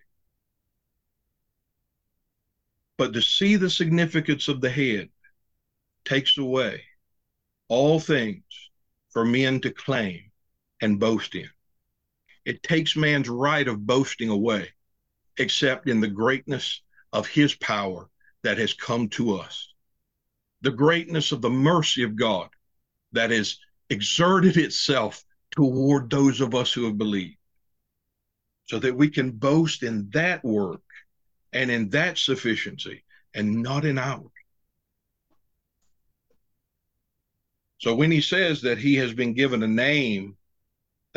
But 2.99 3.15
to 3.15 3.23
see 3.23 3.57
the 3.57 3.71
significance 3.71 4.49
of 4.49 4.61
the 4.61 4.69
head 4.71 5.09
takes 6.05 6.37
away 6.37 6.83
all 7.69 7.99
things 7.99 8.45
for 9.09 9.25
men 9.25 9.61
to 9.63 9.71
claim 9.71 10.28
and 10.81 11.01
boast 11.01 11.35
in. 11.35 11.49
It 12.45 12.63
takes 12.63 12.97
man's 12.97 13.29
right 13.29 13.67
of 13.67 13.87
boasting 13.87 14.31
away, 14.31 14.69
except 15.37 15.89
in 15.89 16.01
the 16.01 16.09
greatness 16.09 16.83
of 17.13 17.27
his 17.27 17.55
power 17.55 18.09
that 18.43 18.59
has 18.59 18.73
come 18.73 19.09
to 19.11 19.35
us, 19.35 19.75
the 20.63 20.71
greatness 20.71 21.33
of 21.33 21.43
the 21.43 21.51
mercy 21.51 22.03
of 22.03 22.17
God 22.17 22.49
that 23.13 23.31
has 23.31 23.59
exerted 23.91 24.57
itself 24.57 25.25
toward 25.51 26.09
those 26.09 26.41
of 26.41 26.55
us 26.55 26.73
who 26.73 26.85
have 26.85 26.97
believed, 26.97 27.37
so 28.65 28.79
that 28.79 28.97
we 28.97 29.11
can 29.11 29.31
boast 29.31 29.83
in 29.83 30.09
that 30.11 30.45
work 30.45 30.83
and 31.53 31.71
in 31.71 31.89
that 31.91 32.19
sufficiency 32.19 33.05
and 33.35 33.63
not 33.63 33.85
in 33.85 33.99
ours. 33.99 34.31
So 37.79 37.95
when 37.95 38.11
he 38.11 38.21
says 38.21 38.63
that 38.63 38.79
he 38.79 38.97
has 38.97 39.13
been 39.13 39.35
given 39.35 39.63
a 39.63 39.69
name 39.69 40.38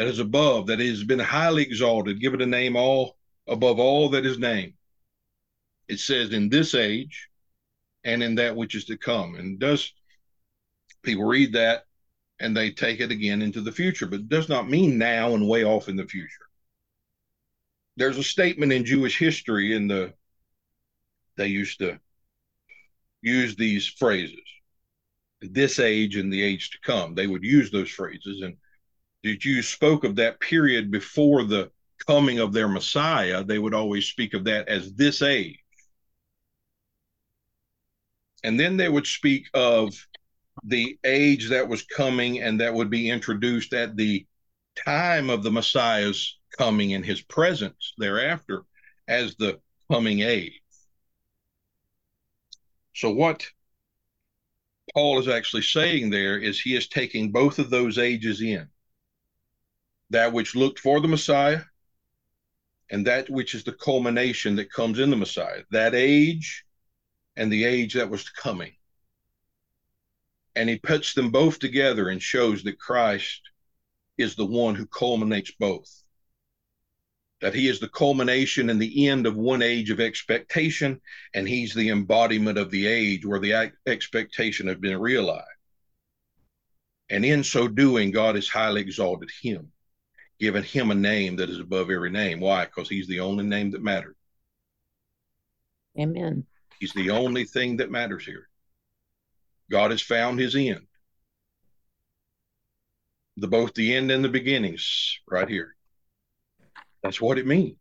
that 0.01 0.07
is 0.07 0.17
above, 0.17 0.65
that 0.65 0.79
has 0.79 1.03
been 1.03 1.19
highly 1.19 1.61
exalted, 1.61 2.19
given 2.19 2.41
a 2.41 2.45
name 2.47 2.75
all 2.75 3.17
above 3.47 3.77
all 3.77 4.09
that 4.09 4.25
is 4.25 4.39
named, 4.39 4.73
it 5.87 5.99
says 5.99 6.31
in 6.31 6.49
this 6.49 6.73
age 6.73 7.29
and 8.03 8.23
in 8.23 8.33
that 8.33 8.55
which 8.55 8.73
is 8.73 8.85
to 8.85 8.97
come. 8.97 9.35
And 9.35 9.59
does 9.59 9.93
people 11.03 11.25
read 11.25 11.53
that 11.53 11.83
and 12.39 12.57
they 12.57 12.71
take 12.71 12.99
it 12.99 13.11
again 13.11 13.43
into 13.43 13.61
the 13.61 13.71
future, 13.71 14.07
but 14.07 14.27
does 14.27 14.49
not 14.49 14.67
mean 14.67 14.97
now 14.97 15.35
and 15.35 15.47
way 15.47 15.63
off 15.63 15.87
in 15.87 15.97
the 15.97 16.07
future. 16.07 16.47
There's 17.95 18.17
a 18.17 18.23
statement 18.23 18.71
in 18.71 18.83
Jewish 18.83 19.19
history 19.19 19.75
in 19.75 19.87
the 19.87 20.13
they 21.37 21.45
used 21.45 21.77
to 21.77 21.99
use 23.21 23.55
these 23.55 23.85
phrases 23.85 24.41
this 25.41 25.77
age 25.77 26.15
and 26.15 26.33
the 26.33 26.41
age 26.41 26.71
to 26.71 26.79
come 26.83 27.15
they 27.15 27.25
would 27.25 27.43
use 27.43 27.71
those 27.71 27.89
phrases 27.89 28.41
and 28.41 28.57
the 29.23 29.37
you 29.41 29.61
spoke 29.61 30.03
of 30.03 30.15
that 30.15 30.39
period 30.39 30.91
before 30.91 31.43
the 31.43 31.71
coming 32.07 32.39
of 32.39 32.53
their 32.53 32.67
Messiah, 32.67 33.43
they 33.43 33.59
would 33.59 33.73
always 33.73 34.05
speak 34.05 34.33
of 34.33 34.43
that 34.45 34.67
as 34.67 34.93
this 34.93 35.21
age. 35.21 35.59
And 38.43 38.59
then 38.59 38.77
they 38.77 38.89
would 38.89 39.05
speak 39.05 39.47
of 39.53 39.93
the 40.63 40.97
age 41.03 41.49
that 41.49 41.67
was 41.67 41.83
coming 41.83 42.41
and 42.41 42.59
that 42.59 42.73
would 42.73 42.89
be 42.89 43.09
introduced 43.09 43.73
at 43.73 43.95
the 43.95 44.25
time 44.75 45.29
of 45.29 45.43
the 45.43 45.51
Messiah's 45.51 46.37
coming 46.57 46.93
and 46.93 47.05
his 47.05 47.21
presence 47.21 47.93
thereafter 47.97 48.63
as 49.07 49.35
the 49.35 49.59
coming 49.91 50.21
age. 50.21 50.59
So, 52.93 53.11
what 53.11 53.47
Paul 54.93 55.19
is 55.19 55.27
actually 55.27 55.61
saying 55.61 56.09
there 56.09 56.37
is 56.37 56.59
he 56.59 56.75
is 56.75 56.87
taking 56.87 57.31
both 57.31 57.59
of 57.59 57.69
those 57.69 57.97
ages 57.97 58.41
in 58.41 58.67
that 60.11 60.33
which 60.33 60.55
looked 60.55 60.79
for 60.79 60.99
the 60.99 61.07
Messiah 61.07 61.61
and 62.89 63.07
that 63.07 63.29
which 63.29 63.55
is 63.55 63.63
the 63.63 63.71
culmination 63.71 64.57
that 64.57 64.71
comes 64.71 64.99
in 64.99 65.09
the 65.09 65.15
Messiah, 65.15 65.63
that 65.71 65.95
age 65.95 66.65
and 67.37 67.51
the 67.51 67.63
age 67.63 67.93
that 67.93 68.09
was 68.09 68.29
coming. 68.29 68.73
And 70.55 70.67
he 70.67 70.77
puts 70.77 71.13
them 71.13 71.31
both 71.31 71.59
together 71.59 72.09
and 72.09 72.21
shows 72.21 72.61
that 72.63 72.77
Christ 72.77 73.41
is 74.17 74.35
the 74.35 74.45
one 74.45 74.75
who 74.75 74.85
culminates 74.85 75.51
both. 75.51 75.89
That 77.39 77.55
he 77.55 77.69
is 77.69 77.79
the 77.79 77.87
culmination 77.87 78.69
and 78.69 78.79
the 78.79 79.07
end 79.07 79.25
of 79.25 79.37
one 79.37 79.61
age 79.61 79.89
of 79.89 80.01
expectation, 80.01 80.99
and 81.33 81.47
he's 81.47 81.73
the 81.73 81.89
embodiment 81.89 82.57
of 82.57 82.69
the 82.69 82.85
age 82.85 83.25
where 83.25 83.39
the 83.39 83.71
expectation 83.87 84.67
has 84.67 84.77
been 84.77 84.99
realized. 84.99 85.45
And 87.09 87.23
in 87.23 87.45
so 87.45 87.69
doing, 87.69 88.11
God 88.11 88.35
has 88.35 88.49
highly 88.49 88.81
exalted 88.81 89.29
him 89.41 89.71
given 90.41 90.63
him 90.63 90.89
a 90.89 90.95
name 90.95 91.35
that 91.35 91.51
is 91.51 91.59
above 91.59 91.91
every 91.91 92.09
name. 92.09 92.39
Why? 92.39 92.65
Because 92.65 92.89
he's 92.89 93.07
the 93.07 93.19
only 93.19 93.45
name 93.45 93.69
that 93.71 93.83
matters. 93.83 94.15
Amen. 95.99 96.45
He's 96.79 96.93
the 96.93 97.11
only 97.11 97.45
thing 97.45 97.77
that 97.77 97.91
matters 97.91 98.25
here. 98.25 98.49
God 99.69 99.91
has 99.91 100.01
found 100.01 100.39
his 100.39 100.55
end. 100.55 100.87
The 103.37 103.47
both 103.47 103.75
the 103.75 103.95
end 103.95 104.09
and 104.09 104.25
the 104.25 104.29
beginnings 104.29 105.19
right 105.29 105.47
here. 105.47 105.75
That's 107.03 107.21
what 107.21 107.37
it 107.37 107.45
means. 107.45 107.77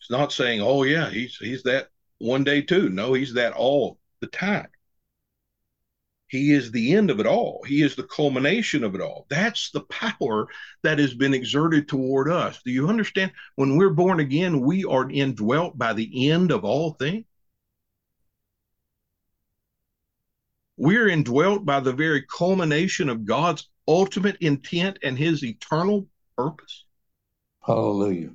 It's 0.00 0.10
not 0.10 0.32
saying, 0.32 0.60
oh 0.60 0.82
yeah, 0.82 1.08
he's 1.10 1.36
he's 1.36 1.62
that 1.62 1.88
one 2.18 2.42
day 2.42 2.60
too. 2.60 2.88
No, 2.88 3.14
he's 3.14 3.34
that 3.34 3.52
all 3.52 3.98
the 4.20 4.26
time. 4.26 4.68
He 6.34 6.52
is 6.52 6.72
the 6.72 6.94
end 6.94 7.12
of 7.12 7.20
it 7.20 7.26
all. 7.26 7.62
He 7.64 7.80
is 7.80 7.94
the 7.94 8.02
culmination 8.02 8.82
of 8.82 8.96
it 8.96 9.00
all. 9.00 9.24
That's 9.30 9.70
the 9.70 9.82
power 9.82 10.48
that 10.82 10.98
has 10.98 11.14
been 11.14 11.32
exerted 11.32 11.86
toward 11.86 12.28
us. 12.28 12.60
Do 12.64 12.72
you 12.72 12.88
understand? 12.88 13.30
When 13.54 13.76
we're 13.76 13.90
born 13.90 14.18
again, 14.18 14.60
we 14.60 14.84
are 14.84 15.08
indwelt 15.08 15.78
by 15.78 15.92
the 15.92 16.28
end 16.30 16.50
of 16.50 16.64
all 16.64 16.94
things. 16.94 17.24
We're 20.76 21.06
indwelt 21.06 21.64
by 21.64 21.78
the 21.78 21.92
very 21.92 22.22
culmination 22.22 23.08
of 23.08 23.24
God's 23.24 23.70
ultimate 23.86 24.38
intent 24.40 24.98
and 25.04 25.16
his 25.16 25.44
eternal 25.44 26.08
purpose. 26.36 26.84
Hallelujah. 27.64 28.32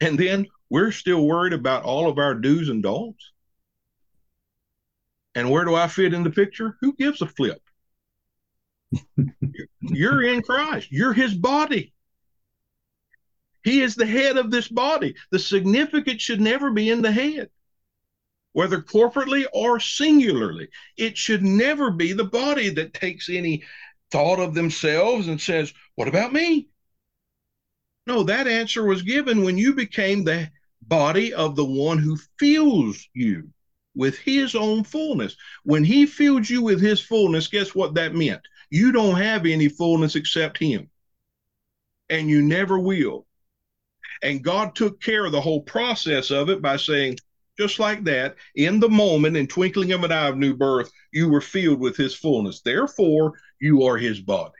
And 0.00 0.18
then 0.18 0.48
we're 0.70 0.90
still 0.90 1.24
worried 1.24 1.52
about 1.52 1.84
all 1.84 2.10
of 2.10 2.18
our 2.18 2.34
do's 2.34 2.68
and 2.68 2.82
don'ts. 2.82 3.30
And 5.38 5.48
where 5.52 5.64
do 5.64 5.76
I 5.76 5.86
fit 5.86 6.14
in 6.14 6.24
the 6.24 6.30
picture? 6.30 6.76
Who 6.80 6.94
gives 6.94 7.22
a 7.22 7.26
flip? 7.28 7.62
You're 9.80 10.24
in 10.24 10.42
Christ. 10.42 10.90
You're 10.90 11.12
his 11.12 11.32
body. 11.32 11.94
He 13.62 13.82
is 13.82 13.94
the 13.94 14.04
head 14.04 14.36
of 14.36 14.50
this 14.50 14.66
body. 14.66 15.14
The 15.30 15.38
significance 15.38 16.22
should 16.22 16.40
never 16.40 16.72
be 16.72 16.90
in 16.90 17.02
the 17.02 17.12
head, 17.12 17.50
whether 18.52 18.82
corporately 18.82 19.44
or 19.52 19.78
singularly. 19.78 20.70
It 20.96 21.16
should 21.16 21.44
never 21.44 21.92
be 21.92 22.12
the 22.12 22.24
body 22.24 22.70
that 22.70 22.94
takes 22.94 23.28
any 23.28 23.62
thought 24.10 24.40
of 24.40 24.54
themselves 24.54 25.28
and 25.28 25.40
says, 25.40 25.72
What 25.94 26.08
about 26.08 26.32
me? 26.32 26.66
No, 28.08 28.24
that 28.24 28.48
answer 28.48 28.84
was 28.84 29.02
given 29.02 29.44
when 29.44 29.56
you 29.56 29.74
became 29.74 30.24
the 30.24 30.50
body 30.82 31.32
of 31.32 31.54
the 31.54 31.64
one 31.64 31.98
who 31.98 32.18
feels 32.40 33.08
you 33.14 33.52
with 33.98 34.16
his 34.16 34.54
own 34.54 34.84
fullness. 34.84 35.36
When 35.64 35.82
he 35.82 36.06
filled 36.06 36.48
you 36.48 36.62
with 36.62 36.80
his 36.80 37.00
fullness, 37.00 37.48
guess 37.48 37.74
what 37.74 37.94
that 37.94 38.14
meant? 38.14 38.40
You 38.70 38.92
don't 38.92 39.16
have 39.16 39.44
any 39.44 39.68
fullness 39.68 40.14
except 40.14 40.56
him. 40.56 40.88
And 42.08 42.30
you 42.30 42.40
never 42.40 42.78
will. 42.78 43.26
And 44.22 44.42
God 44.42 44.76
took 44.76 45.02
care 45.02 45.26
of 45.26 45.32
the 45.32 45.40
whole 45.40 45.62
process 45.62 46.30
of 46.30 46.48
it 46.48 46.62
by 46.62 46.76
saying, 46.76 47.18
just 47.58 47.80
like 47.80 48.04
that, 48.04 48.36
in 48.54 48.78
the 48.78 48.88
moment, 48.88 49.36
in 49.36 49.48
twinkling 49.48 49.90
of 49.90 50.04
an 50.04 50.12
eye 50.12 50.28
of 50.28 50.36
new 50.36 50.54
birth, 50.54 50.90
you 51.12 51.28
were 51.28 51.40
filled 51.40 51.80
with 51.80 51.96
his 51.96 52.14
fullness. 52.14 52.60
Therefore, 52.60 53.32
you 53.60 53.82
are 53.82 53.96
his 53.98 54.20
body. 54.20 54.54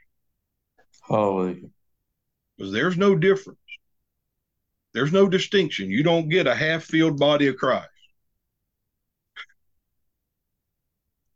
Hallelujah. 1.09 1.71
because 2.57 2.73
there's 2.73 2.99
no 2.99 3.15
difference. 3.15 3.59
There's 4.95 5.13
no 5.13 5.29
distinction. 5.29 5.91
You 5.91 6.03
don't 6.03 6.29
get 6.29 6.49
a 6.49 6.55
half 6.57 6.83
filled 6.83 7.19
body 7.21 7.47
of 7.47 7.57
Christ. 7.57 7.89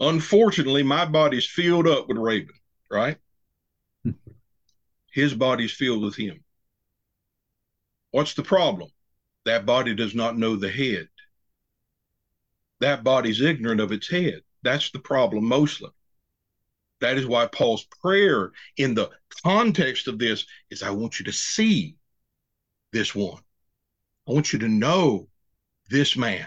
Unfortunately, 0.03 0.83
my 0.83 1.05
body's 1.05 1.47
filled 1.47 1.87
up 1.87 2.09
with 2.09 2.17
Rabon, 2.17 2.59
right? 2.91 3.19
Hmm. 4.03 4.11
His 5.13 5.33
body's 5.33 5.71
filled 5.71 6.03
with 6.03 6.17
him. 6.17 6.43
What's 8.11 8.35
the 8.35 8.43
problem? 8.43 8.91
That 9.45 9.65
body 9.65 9.95
does 9.95 10.13
not 10.13 10.37
know 10.37 10.57
the 10.57 10.71
head. 10.71 11.09
That 12.81 13.05
body's 13.05 13.41
ignorant 13.41 13.81
of 13.81 13.93
its 13.93 14.11
head. 14.11 14.43
That's 14.63 14.91
the 14.91 14.99
problem 14.99 15.45
mostly. 15.45 15.91
That 17.01 17.17
is 17.17 17.27
why 17.27 17.47
Paul's 17.47 17.85
prayer 18.01 18.51
in 18.77 18.95
the 18.95 19.09
context 19.45 20.09
of 20.09 20.19
this 20.19 20.45
is 20.71 20.83
I 20.83 20.91
want 20.91 21.21
you 21.21 21.27
to 21.27 21.33
see 21.33 21.97
this 22.93 23.15
one. 23.15 23.41
I 24.29 24.33
want 24.33 24.53
you 24.53 24.59
to 24.59 24.69
know 24.69 25.29
this 25.91 26.17
man 26.17 26.47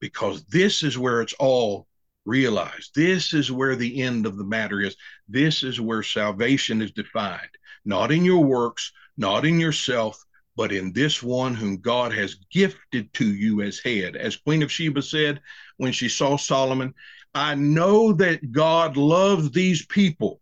because 0.00 0.44
this 0.46 0.82
is 0.82 0.98
where 0.98 1.20
it's 1.20 1.34
all 1.34 1.87
realized. 2.28 2.94
This 2.94 3.32
is 3.32 3.50
where 3.50 3.74
the 3.74 4.02
end 4.02 4.26
of 4.26 4.36
the 4.36 4.44
matter 4.44 4.80
is. 4.80 4.94
This 5.28 5.62
is 5.62 5.80
where 5.80 6.02
salvation 6.02 6.82
is 6.82 6.92
defined, 6.92 7.50
not 7.84 8.12
in 8.12 8.24
your 8.24 8.44
works, 8.44 8.92
not 9.16 9.46
in 9.46 9.58
yourself, 9.58 10.22
but 10.54 10.70
in 10.70 10.92
this 10.92 11.22
one 11.22 11.54
whom 11.54 11.78
God 11.78 12.12
has 12.12 12.34
gifted 12.50 13.12
to 13.14 13.34
you 13.34 13.62
as 13.62 13.78
head. 13.78 14.14
As 14.14 14.36
Queen 14.36 14.62
of 14.62 14.70
Sheba 14.70 15.02
said 15.02 15.40
when 15.78 15.92
she 15.92 16.08
saw 16.08 16.36
Solomon, 16.36 16.94
I 17.34 17.54
know 17.54 18.12
that 18.12 18.52
God 18.52 18.96
loves 18.96 19.50
these 19.50 19.86
people 19.86 20.40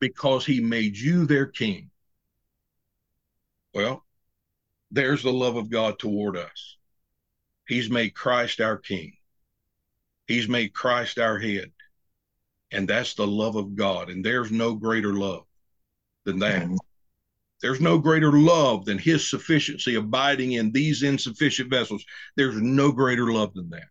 because 0.00 0.46
he 0.46 0.60
made 0.60 0.96
you 0.96 1.26
their 1.26 1.46
king. 1.46 1.90
Well, 3.74 4.04
there's 4.90 5.22
the 5.22 5.32
love 5.32 5.56
of 5.56 5.70
God 5.70 5.98
toward 5.98 6.36
us. 6.36 6.76
He's 7.66 7.90
made 7.90 8.14
Christ 8.14 8.60
our 8.60 8.78
king. 8.78 9.17
He's 10.28 10.48
made 10.48 10.74
Christ 10.74 11.18
our 11.18 11.38
head. 11.38 11.72
And 12.70 12.86
that's 12.86 13.14
the 13.14 13.26
love 13.26 13.56
of 13.56 13.74
God. 13.74 14.10
And 14.10 14.24
there's 14.24 14.52
no 14.52 14.74
greater 14.74 15.14
love 15.14 15.44
than 16.24 16.38
that. 16.40 16.64
Mm-hmm. 16.64 16.76
There's 17.60 17.80
no 17.80 17.98
greater 17.98 18.30
love 18.30 18.84
than 18.84 18.98
his 18.98 19.28
sufficiency 19.28 19.96
abiding 19.96 20.52
in 20.52 20.70
these 20.70 21.02
insufficient 21.02 21.70
vessels. 21.70 22.04
There's 22.36 22.60
no 22.60 22.92
greater 22.92 23.32
love 23.32 23.54
than 23.54 23.70
that. 23.70 23.88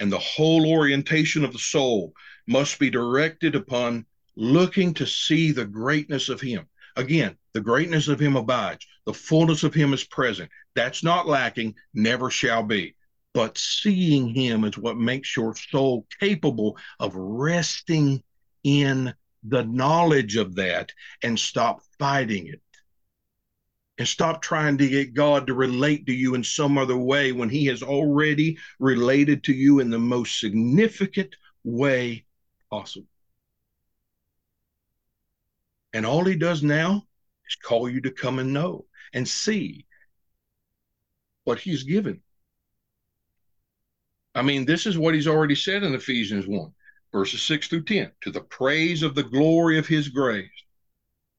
And 0.00 0.10
the 0.10 0.18
whole 0.18 0.68
orientation 0.68 1.44
of 1.44 1.52
the 1.52 1.58
soul 1.58 2.14
must 2.46 2.78
be 2.78 2.90
directed 2.90 3.54
upon 3.54 4.06
looking 4.34 4.94
to 4.94 5.06
see 5.06 5.52
the 5.52 5.66
greatness 5.66 6.28
of 6.28 6.40
him. 6.40 6.66
Again, 6.96 7.36
the 7.52 7.60
greatness 7.60 8.08
of 8.08 8.18
him 8.18 8.34
abides, 8.36 8.86
the 9.04 9.14
fullness 9.14 9.62
of 9.62 9.74
him 9.74 9.92
is 9.92 10.04
present. 10.04 10.50
That's 10.74 11.04
not 11.04 11.28
lacking, 11.28 11.74
never 11.94 12.30
shall 12.30 12.62
be. 12.62 12.96
But 13.34 13.58
seeing 13.58 14.28
him 14.28 14.64
is 14.64 14.78
what 14.78 14.96
makes 14.96 15.36
your 15.36 15.54
soul 15.54 16.06
capable 16.18 16.76
of 16.98 17.14
resting 17.14 18.22
in 18.64 19.14
the 19.44 19.64
knowledge 19.64 20.36
of 20.36 20.54
that 20.56 20.92
and 21.22 21.38
stop 21.38 21.80
fighting 21.98 22.48
it. 22.48 22.60
And 23.98 24.06
stop 24.06 24.42
trying 24.42 24.78
to 24.78 24.88
get 24.88 25.14
God 25.14 25.48
to 25.48 25.54
relate 25.54 26.06
to 26.06 26.12
you 26.12 26.34
in 26.34 26.44
some 26.44 26.78
other 26.78 26.96
way 26.96 27.32
when 27.32 27.48
He 27.48 27.66
has 27.66 27.82
already 27.82 28.58
related 28.78 29.42
to 29.44 29.52
you 29.52 29.80
in 29.80 29.90
the 29.90 29.98
most 29.98 30.38
significant 30.38 31.34
way 31.64 32.24
possible. 32.70 33.08
And 35.92 36.06
all 36.06 36.24
He 36.24 36.36
does 36.36 36.62
now 36.62 37.02
is 37.48 37.56
call 37.56 37.90
you 37.90 38.00
to 38.02 38.12
come 38.12 38.38
and 38.38 38.52
know 38.52 38.84
and 39.12 39.26
see 39.26 39.84
what 41.42 41.58
He's 41.58 41.82
given. 41.82 42.22
I 44.38 44.42
mean, 44.42 44.64
this 44.64 44.86
is 44.86 44.96
what 44.96 45.14
He's 45.14 45.28
already 45.28 45.54
said 45.54 45.82
in 45.82 45.94
Ephesians 45.94 46.46
1 46.46 46.72
verses 47.12 47.42
6 47.42 47.68
through 47.68 47.84
10, 47.84 48.10
to 48.22 48.30
the 48.30 48.40
praise 48.40 49.02
of 49.02 49.14
the 49.14 49.22
glory 49.22 49.78
of 49.78 49.86
his 49.86 50.08
grace, 50.08 50.50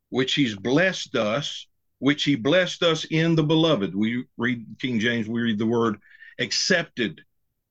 which 0.10 0.34
he's 0.34 0.56
blessed 0.56 1.16
us, 1.16 1.68
which 2.00 2.24
he 2.24 2.36
blessed 2.36 2.84
us 2.84 3.06
in 3.06 3.36
the 3.36 3.44
beloved. 3.44 3.96
We 3.96 4.26
read 4.38 4.66
King 4.80 5.00
James, 5.00 5.28
we 5.28 5.42
read 5.42 5.60
the 5.60 5.66
word 5.66 6.00
accepted, 6.40 7.22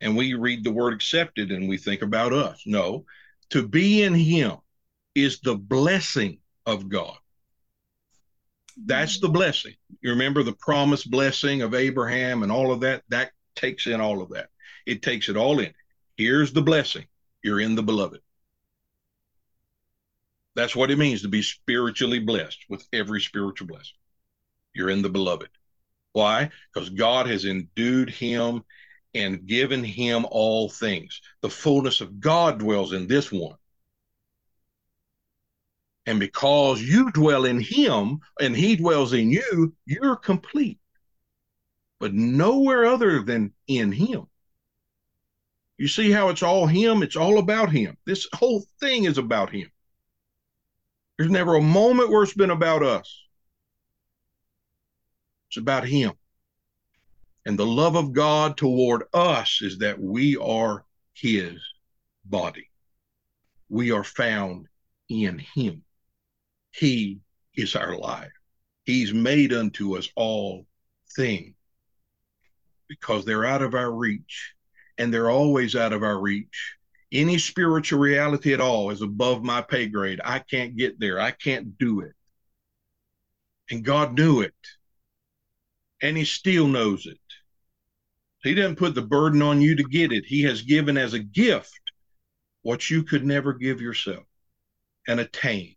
and 0.01 0.17
we 0.17 0.35
read 0.35 0.62
the 0.62 0.73
word 0.73 0.93
accepted 0.93 1.51
and 1.51 1.69
we 1.69 1.77
think 1.77 2.03
about 2.03 2.33
us. 2.33 2.62
No, 2.67 3.05
to 3.51 3.67
be 3.67 4.03
in 4.03 4.14
him 4.14 4.59
is 5.14 5.41
the 5.41 5.57
blessing 5.57 6.38
of 6.67 6.88
God. 6.88 7.17
That's 8.85 9.19
the 9.19 9.29
blessing. 9.29 9.75
You 10.03 10.11
remember 10.11 10.45
the 10.45 10.53
promised 10.53 11.11
blessing 11.11 11.62
of 11.62 11.75
Abraham 11.75 12.45
and 12.45 12.53
all 12.53 12.71
of 12.71 12.81
that? 12.81 13.03
That 13.09 13.33
takes 13.57 13.88
in 13.88 14.01
all 14.01 14.23
of 14.23 14.29
that. 14.31 14.51
It 14.88 15.03
takes 15.03 15.29
it 15.29 15.37
all 15.37 15.61
in. 15.61 15.74
Here's 16.16 16.55
the 16.55 16.62
blessing 16.62 17.05
you're 17.44 17.61
in 17.61 17.74
the 17.74 17.83
beloved. 17.83 18.20
That's 20.57 20.74
what 20.74 20.90
it 20.90 20.96
means 20.96 21.20
to 21.22 21.29
be 21.29 21.42
spiritually 21.42 22.20
blessed 22.20 22.64
with 22.70 22.88
every 22.90 23.20
spiritual 23.20 23.66
blessing. 23.66 23.98
You're 24.72 24.88
in 24.88 25.03
the 25.03 25.11
beloved. 25.11 25.51
Why? 26.14 26.48
Because 26.72 26.88
God 26.88 27.27
has 27.27 27.44
endued 27.44 28.09
him 28.09 28.64
and 29.14 29.46
given 29.46 29.85
him 29.85 30.27
all 30.31 30.70
things. 30.70 31.20
The 31.42 31.51
fullness 31.51 32.01
of 32.01 32.18
God 32.18 32.59
dwells 32.59 32.94
in 32.94 33.07
this 33.07 33.31
one. 33.31 33.57
And 36.07 36.18
because 36.18 36.81
you 36.81 37.11
dwell 37.12 37.44
in 37.44 37.61
him 37.61 38.20
and 38.40 38.57
he 38.57 38.74
dwells 38.74 39.12
in 39.12 39.31
you, 39.31 39.74
you're 39.85 40.16
complete. 40.16 40.79
But 42.01 42.14
nowhere 42.14 42.87
other 42.87 43.20
than 43.20 43.53
in 43.66 43.92
him. 43.92 44.29
You 45.79 45.87
see 45.87 46.11
how 46.11 46.29
it's 46.29 46.43
all 46.43 46.67
him? 46.67 47.05
It's 47.05 47.17
all 47.17 47.38
about 47.38 47.71
him. 47.71 47.97
This 48.05 48.27
whole 48.35 48.64
thing 48.81 49.05
is 49.05 49.17
about 49.17 49.51
him. 49.51 49.71
There's 51.17 51.31
never 51.31 51.55
a 51.55 51.62
moment 51.62 52.11
where 52.11 52.25
it's 52.25 52.35
been 52.35 52.51
about 52.51 52.83
us. 52.83 53.25
It's 55.49 55.57
about 55.57 55.85
him. 55.87 56.12
And 57.47 57.59
the 57.59 57.67
love 57.67 57.95
of 57.95 58.12
God 58.12 58.57
toward 58.57 59.05
us 59.14 59.61
is 59.62 59.79
that 59.79 60.01
we 60.01 60.37
are 60.37 60.85
his 61.14 61.61
body. 62.25 62.69
We 63.69 63.93
are 63.93 64.05
found 64.05 64.67
in 65.09 65.38
him. 65.38 65.85
He 66.73 67.21
is 67.55 67.77
our 67.77 67.97
life. 67.97 68.33
He's 68.85 69.14
made 69.14 69.53
unto 69.53 69.97
us 69.97 70.09
all 70.17 70.67
things 71.17 71.55
because 72.88 73.25
they're 73.25 73.45
out 73.45 73.62
of 73.62 73.75
our 73.75 73.91
reach 73.91 74.55
and 74.99 75.15
they're 75.15 75.31
always 75.31 75.77
out 75.77 75.93
of 75.93 76.03
our 76.03 76.21
reach. 76.21 76.77
Any 77.11 77.39
spiritual 77.39 78.01
reality 78.01 78.53
at 78.53 78.61
all 78.61 78.91
is 78.91 79.01
above 79.01 79.43
my 79.43 79.63
pay 79.63 79.87
grade. 79.87 80.21
I 80.25 80.41
can't 80.41 80.77
get 80.77 81.01
there. 81.01 81.19
I 81.19 81.31
can't 81.31 81.79
do 81.79 82.01
it. 82.01 82.13
And 83.71 83.85
God 83.85 84.19
knew 84.19 84.43
it. 84.43 84.55
And 86.03 86.17
He 86.17 86.25
still 86.25 86.67
knows 86.67 87.07
it. 87.07 87.19
He 88.42 88.55
doesn't 88.55 88.77
put 88.77 88.94
the 88.94 89.03
burden 89.03 89.42
on 89.42 89.61
you 89.61 89.75
to 89.77 89.83
get 89.85 90.13
it. 90.13 90.25
He 90.27 90.42
has 90.42 90.63
given 90.63 90.96
as 90.96 91.15
a 91.15 91.19
gift 91.19 91.81
what 92.63 92.90
you 92.90 93.03
could 93.03 93.25
never 93.25 93.53
give 93.53 93.81
yourself 93.81 94.25
and 95.07 95.21
attain. 95.21 95.75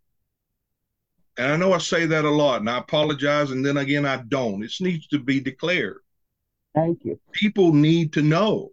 And 1.37 1.51
I 1.51 1.55
know 1.55 1.73
I 1.73 1.77
say 1.77 2.05
that 2.05 2.25
a 2.25 2.29
lot, 2.29 2.59
and 2.59 2.69
I 2.69 2.77
apologize, 2.77 3.51
and 3.51 3.65
then 3.65 3.77
again, 3.77 4.05
I 4.05 4.17
don't. 4.17 4.63
It 4.63 4.73
needs 4.81 5.07
to 5.07 5.19
be 5.19 5.39
declared. 5.39 6.01
Thank 6.75 7.03
you. 7.03 7.19
People 7.31 7.73
need 7.73 8.13
to 8.13 8.21
know 8.21 8.71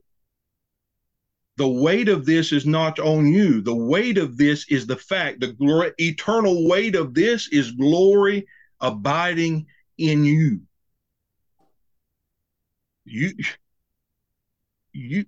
the 1.58 1.68
weight 1.68 2.08
of 2.08 2.24
this 2.24 2.52
is 2.52 2.64
not 2.64 3.00
on 3.00 3.26
you. 3.26 3.60
The 3.60 3.74
weight 3.74 4.16
of 4.16 4.36
this 4.36 4.64
is 4.70 4.86
the 4.86 4.96
fact. 4.96 5.40
The 5.40 5.48
glory, 5.48 5.92
eternal 5.98 6.68
weight 6.68 6.94
of 6.94 7.14
this 7.14 7.48
is 7.48 7.72
glory 7.72 8.46
abiding 8.80 9.66
in 9.98 10.24
you. 10.24 10.60
You, 13.04 13.32
you, 14.92 15.24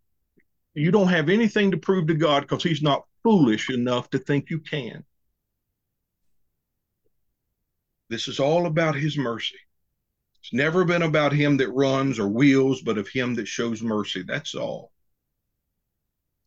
you 0.75 0.91
don't 0.93 1.09
have 1.09 1.29
anything 1.29 1.73
to 1.73 1.77
prove 1.77 2.07
to 2.07 2.15
God 2.15 2.43
because 2.43 2.63
He's 2.63 2.83
not 2.83 3.07
foolish 3.25 3.69
enough 3.69 4.09
to 4.11 4.19
think 4.19 4.51
you 4.51 4.61
can. 4.61 5.05
This 8.09 8.29
is 8.29 8.39
all 8.39 8.67
about 8.67 8.95
His 8.95 9.19
mercy. 9.19 9.59
It's 10.39 10.53
never 10.53 10.85
been 10.85 11.03
about 11.03 11.33
Him 11.33 11.57
that 11.57 11.71
runs 11.71 12.21
or 12.21 12.29
wheels, 12.29 12.83
but 12.83 12.99
of 12.99 13.09
Him 13.09 13.35
that 13.35 13.49
shows 13.49 13.83
mercy. 13.83 14.23
That's 14.23 14.55
all. 14.55 14.93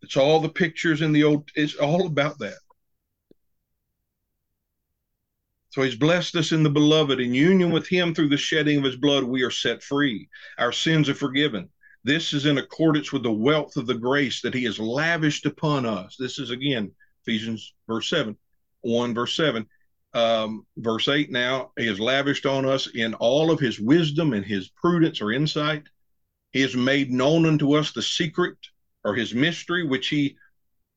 It's 0.04 0.18
all 0.18 0.42
the 0.42 0.50
pictures 0.50 1.02
in 1.02 1.14
the 1.14 1.24
old, 1.24 1.50
it's 1.56 1.76
all 1.76 2.06
about 2.06 2.38
that. 2.40 2.58
So 5.70 5.82
he's 5.82 5.96
blessed 5.96 6.36
us 6.36 6.52
in 6.52 6.62
the 6.62 6.70
beloved. 6.70 7.20
In 7.20 7.34
union 7.34 7.72
with 7.72 7.88
him 7.88 8.14
through 8.14 8.30
the 8.30 8.38
shedding 8.38 8.78
of 8.78 8.84
his 8.84 8.98
blood, 8.98 9.24
we 9.24 9.42
are 9.44 9.50
set 9.50 9.82
free. 9.82 10.30
Our 10.60 10.72
sins 10.72 11.10
are 11.10 11.16
forgiven. 11.16 11.70
This 12.04 12.34
is 12.34 12.46
in 12.46 12.58
accordance 12.58 13.12
with 13.14 13.24
the 13.24 13.32
wealth 13.32 13.78
of 13.78 13.88
the 13.88 13.96
grace 13.96 14.42
that 14.42 14.54
he 14.54 14.66
has 14.66 14.78
lavished 14.78 15.46
upon 15.46 15.86
us. 15.86 16.16
This 16.20 16.38
is 16.38 16.52
again 16.52 16.92
Ephesians 17.26 17.74
verse 17.88 18.10
7, 18.10 18.38
1 18.82 19.14
verse 19.14 19.36
7. 19.36 19.66
um, 20.14 20.68
verse 20.78 21.08
8 21.08 21.32
now, 21.32 21.72
he 21.78 21.88
has 21.88 22.00
lavished 22.00 22.46
on 22.46 22.66
us 22.66 22.88
in 22.88 23.14
all 23.16 23.50
of 23.50 23.60
his 23.60 23.80
wisdom 23.80 24.34
and 24.34 24.46
his 24.46 24.70
prudence 24.70 25.22
or 25.22 25.32
insight. 25.32 25.84
He 26.52 26.62
has 26.62 26.76
made 26.76 27.10
known 27.10 27.46
unto 27.46 27.74
us 27.74 27.94
the 27.94 28.02
secret 28.02 28.58
or 29.04 29.16
his 29.16 29.34
mystery, 29.34 29.86
which 29.86 30.08
he 30.08 30.38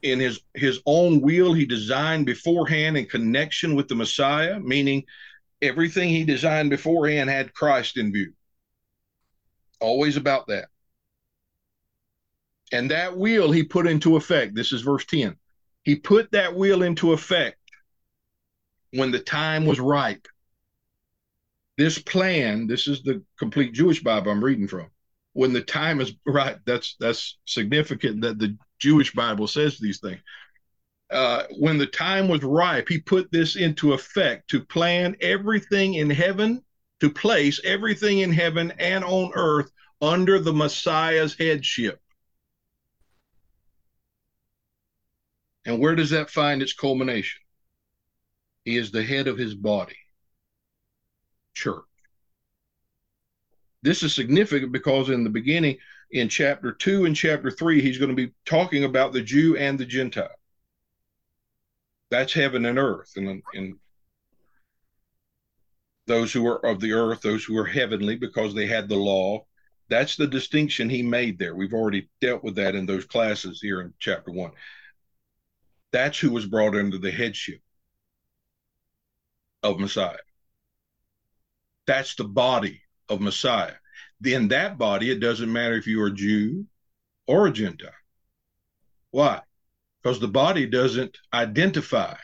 in 0.03 0.21
his 0.21 0.41
his 0.55 0.81
own 0.87 1.21
will 1.21 1.53
he 1.53 1.65
designed 1.65 2.27
beforehand 2.27 2.97
in 2.97 3.07
connection 3.07 3.75
with 3.75 3.89
the 3.89 3.95
Messiah, 3.95 4.61
meaning 4.61 5.05
everything 5.63 6.09
he 6.09 6.25
designed 6.25 6.71
beforehand 6.71 7.31
had 7.31 7.55
Christ 7.55 7.97
in 7.97 8.13
view. 8.13 8.33
Always 9.81 10.17
about 10.17 10.47
that. 10.49 10.69
And 12.73 12.91
that 12.91 13.17
will 13.17 13.53
he 13.53 13.63
put 13.63 13.87
into 13.87 14.17
effect. 14.17 14.55
This 14.55 14.73
is 14.73 14.83
verse 14.83 15.05
10. 15.05 15.37
He 15.83 15.97
put 15.97 16.33
that 16.33 16.55
will 16.55 16.83
into 16.83 17.13
effect 17.13 17.59
when 18.91 19.13
the 19.13 19.21
time 19.21 19.67
was 19.67 19.79
ripe. 19.79 20.27
This 21.79 21.99
plan, 21.99 22.67
this 22.67 22.89
is 22.89 23.03
the 23.03 23.23
complete 23.39 23.73
Jewish 23.73 24.03
Bible 24.03 24.33
I'm 24.33 24.43
reading 24.43 24.67
from. 24.67 24.91
When 25.37 25.53
the 25.53 25.61
time 25.61 26.01
is 26.01 26.15
right, 26.27 26.57
that's 26.65 26.97
that's 26.99 27.37
significant 27.45 28.23
that 28.23 28.39
the 28.39 28.57
Jewish 28.79 29.13
Bible 29.13 29.47
says 29.47 29.79
these 29.79 30.01
things. 30.01 30.21
Uh, 31.11 31.45
when 31.59 31.77
the 31.77 31.87
time 31.87 32.27
was 32.27 32.43
ripe, 32.43 32.89
he 32.89 32.99
put 32.99 33.31
this 33.31 33.55
into 33.55 33.93
effect 33.93 34.49
to 34.49 34.65
plan 34.65 35.15
everything 35.21 35.95
in 35.95 36.09
heaven, 36.09 36.65
to 37.01 37.11
place 37.11 37.61
everything 37.65 38.21
in 38.21 38.33
heaven 38.33 38.73
and 38.79 39.05
on 39.05 39.31
earth 39.35 39.71
under 40.01 40.41
the 40.41 40.53
Messiah's 40.53 41.37
headship. 41.39 42.01
And 45.67 45.79
where 45.79 45.95
does 45.95 46.11
that 46.11 46.31
find 46.31 46.63
its 46.63 46.73
culmination? 46.73 47.43
He 48.65 48.79
is 48.79 48.91
the 48.91 49.03
head 49.05 49.29
of 49.29 49.37
his 49.37 49.55
body, 49.55 49.99
church. 51.55 51.85
This 53.87 54.03
is 54.03 54.13
significant 54.13 54.73
because 54.73 55.11
in 55.11 55.23
the 55.23 55.31
beginning, 55.31 55.79
in 56.11 56.29
chapter 56.29 56.73
2 56.73 57.05
and 57.05 57.15
chapter 57.15 57.53
3, 57.53 57.81
he's 57.81 57.99
going 57.99 58.09
to 58.09 58.17
be 58.17 58.33
talking 58.45 58.83
about 58.83 59.13
the 59.13 59.23
Jew 59.23 59.57
and 59.57 59.79
the 59.79 59.87
Gentile. 59.87 60.35
That's 62.11 62.33
heaven 62.33 62.67
and 62.67 62.81
earth. 62.81 63.13
And, 63.15 63.45
and 63.55 63.79
those 66.09 66.33
who 66.33 66.49
are 66.49 66.67
of 66.67 66.81
the 66.81 66.95
earth, 66.95 67.21
those 67.21 67.45
who 67.45 67.57
are 67.59 67.65
heavenly 67.65 68.17
because 68.17 68.55
they 68.55 68.67
had 68.67 68.89
the 68.89 68.97
law. 68.97 69.47
That's 69.89 70.17
the 70.17 70.27
distinction 70.27 70.91
he 70.91 71.03
made 71.05 71.39
there. 71.39 71.55
We've 71.55 71.73
already 71.73 72.09
dealt 72.21 72.43
with 72.43 72.57
that 72.57 72.75
in 72.75 72.87
those 72.87 73.05
classes 73.05 73.61
here 73.61 73.83
in 73.83 73.95
chapter 74.01 74.33
1. 74.33 74.51
That's 75.93 76.19
who 76.19 76.33
was 76.33 76.47
brought 76.47 76.75
under 76.75 76.99
the 76.99 77.13
headship 77.13 77.61
of 79.63 79.79
Messiah. 79.79 80.17
That's 81.87 82.17
the 82.17 82.25
body 82.25 82.83
of 83.09 83.21
Messiah. 83.21 83.75
In 84.25 84.49
that 84.49 84.79
body, 84.79 85.11
it 85.11 85.21
doesn't 85.21 85.53
matter 85.53 85.75
if 85.77 85.87
you're 85.87 86.09
a 86.09 86.15
Jew 86.15 86.67
or 87.27 87.47
a 87.47 87.53
Gentile. 87.53 87.91
Why? 89.11 89.41
Because 90.03 90.21
the 90.21 90.29
body 90.29 90.67
doesn't 90.67 91.19
identify 91.33 92.15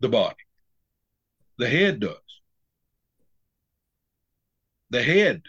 the 0.00 0.08
body, 0.08 0.36
the 1.58 1.68
head 1.68 2.00
does. 2.00 2.18
The 4.90 5.02
head 5.02 5.42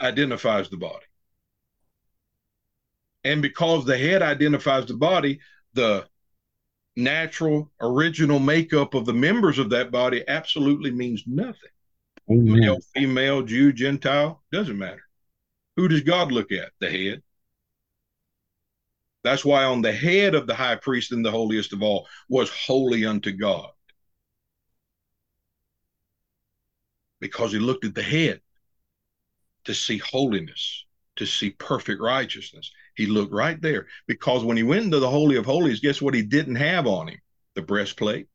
identifies 0.00 0.68
the 0.68 0.76
body. 0.76 1.06
And 3.24 3.42
because 3.42 3.84
the 3.84 3.98
head 3.98 4.22
identifies 4.22 4.86
the 4.86 4.94
body, 4.94 5.40
the 5.72 6.06
natural 6.94 7.70
original 7.80 8.38
makeup 8.38 8.94
of 8.94 9.04
the 9.04 9.12
members 9.12 9.58
of 9.58 9.70
that 9.70 9.90
body 9.90 10.22
absolutely 10.28 10.90
means 10.90 11.24
nothing. 11.26 11.70
Male, 12.28 12.78
female, 12.94 13.42
Jew, 13.42 13.72
Gentile, 13.72 14.42
doesn't 14.52 14.78
matter. 14.78 15.02
Who 15.76 15.88
does 15.88 16.02
God 16.02 16.32
look 16.32 16.52
at? 16.52 16.72
The 16.80 16.90
head. 16.90 17.22
That's 19.22 19.44
why 19.44 19.64
on 19.64 19.82
the 19.82 19.92
head 19.92 20.34
of 20.34 20.46
the 20.46 20.54
high 20.54 20.76
priest 20.76 21.12
and 21.12 21.24
the 21.24 21.30
holiest 21.30 21.72
of 21.72 21.82
all 21.82 22.06
was 22.28 22.50
holy 22.50 23.04
unto 23.04 23.32
God. 23.32 23.70
Because 27.20 27.52
he 27.52 27.58
looked 27.58 27.84
at 27.84 27.94
the 27.94 28.02
head 28.02 28.40
to 29.64 29.74
see 29.74 29.98
holiness, 29.98 30.84
to 31.16 31.26
see 31.26 31.50
perfect 31.50 32.00
righteousness. 32.00 32.70
He 32.94 33.06
looked 33.06 33.32
right 33.32 33.60
there 33.60 33.86
because 34.06 34.44
when 34.44 34.56
he 34.56 34.62
went 34.62 34.84
into 34.84 35.00
the 35.00 35.10
Holy 35.10 35.36
of 35.36 35.44
Holies, 35.44 35.80
guess 35.80 36.00
what 36.00 36.14
he 36.14 36.22
didn't 36.22 36.56
have 36.56 36.86
on 36.86 37.08
him? 37.08 37.20
The 37.54 37.62
breastplate. 37.62 38.28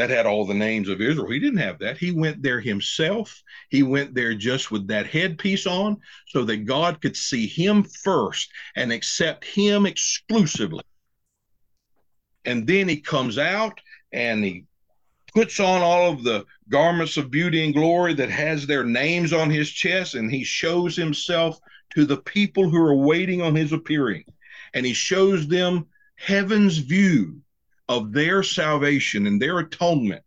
That 0.00 0.08
had 0.08 0.24
all 0.24 0.46
the 0.46 0.54
names 0.54 0.88
of 0.88 1.02
Israel. 1.02 1.30
He 1.30 1.38
didn't 1.38 1.58
have 1.58 1.78
that. 1.80 1.98
He 1.98 2.10
went 2.10 2.42
there 2.42 2.58
himself. 2.58 3.42
He 3.68 3.82
went 3.82 4.14
there 4.14 4.32
just 4.34 4.70
with 4.70 4.88
that 4.88 5.06
headpiece 5.06 5.66
on 5.66 5.98
so 6.28 6.42
that 6.44 6.64
God 6.64 7.02
could 7.02 7.14
see 7.14 7.46
him 7.46 7.82
first 7.82 8.50
and 8.76 8.92
accept 8.92 9.44
him 9.44 9.84
exclusively. 9.84 10.82
And 12.46 12.66
then 12.66 12.88
he 12.88 12.98
comes 12.98 13.36
out 13.36 13.78
and 14.10 14.42
he 14.42 14.64
puts 15.34 15.60
on 15.60 15.82
all 15.82 16.10
of 16.10 16.24
the 16.24 16.46
garments 16.70 17.18
of 17.18 17.30
beauty 17.30 17.62
and 17.62 17.74
glory 17.74 18.14
that 18.14 18.30
has 18.30 18.66
their 18.66 18.84
names 18.84 19.34
on 19.34 19.50
his 19.50 19.70
chest 19.70 20.14
and 20.14 20.32
he 20.32 20.44
shows 20.44 20.96
himself 20.96 21.60
to 21.90 22.06
the 22.06 22.22
people 22.22 22.70
who 22.70 22.80
are 22.80 22.96
waiting 22.96 23.42
on 23.42 23.54
his 23.54 23.74
appearing. 23.74 24.24
And 24.72 24.86
he 24.86 24.94
shows 24.94 25.46
them 25.46 25.88
heaven's 26.16 26.78
view 26.78 27.42
of 27.90 28.12
their 28.12 28.44
salvation 28.44 29.26
and 29.26 29.42
their 29.42 29.58
atonement. 29.58 30.22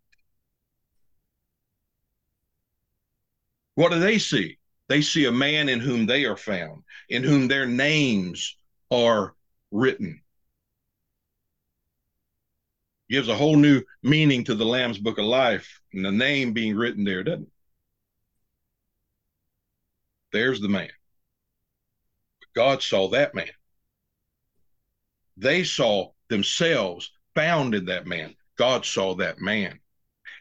What 3.76 3.93
do 3.93 3.99
they 3.99 4.20
see? 4.20 4.57
They 4.89 5.01
see 5.01 5.26
a 5.26 5.32
man 5.32 5.70
in 5.70 5.80
whom 5.80 6.05
they 6.05 6.26
are 6.26 6.36
found, 6.36 6.84
in 7.07 7.24
whom 7.24 7.47
their 7.47 7.66
names 7.66 8.57
are 8.91 9.34
written. 9.72 10.22
Gives 13.09 13.30
a 13.30 13.36
whole 13.36 13.55
new 13.55 13.82
meaning 14.03 14.43
to 14.43 14.55
the 14.55 14.66
Lamb's 14.66 14.97
Book 14.97 15.18
of 15.18 15.24
Life 15.24 15.80
and 15.93 16.03
the 16.03 16.11
name 16.11 16.51
being 16.51 16.76
written 16.76 17.05
there, 17.05 17.24
doesn't 17.24 17.43
it? 17.43 17.49
There's 20.34 20.59
the 20.59 20.68
man. 20.68 20.89
God 22.53 22.84
saw 22.84 23.07
that 23.11 23.34
man. 23.34 23.47
They 25.38 25.64
saw 25.64 26.11
themselves 26.28 27.09
found 27.36 27.76
in 27.76 27.86
that 27.86 28.08
man. 28.08 28.36
God 28.58 28.86
saw 28.86 29.16
that 29.16 29.40
man. 29.40 29.80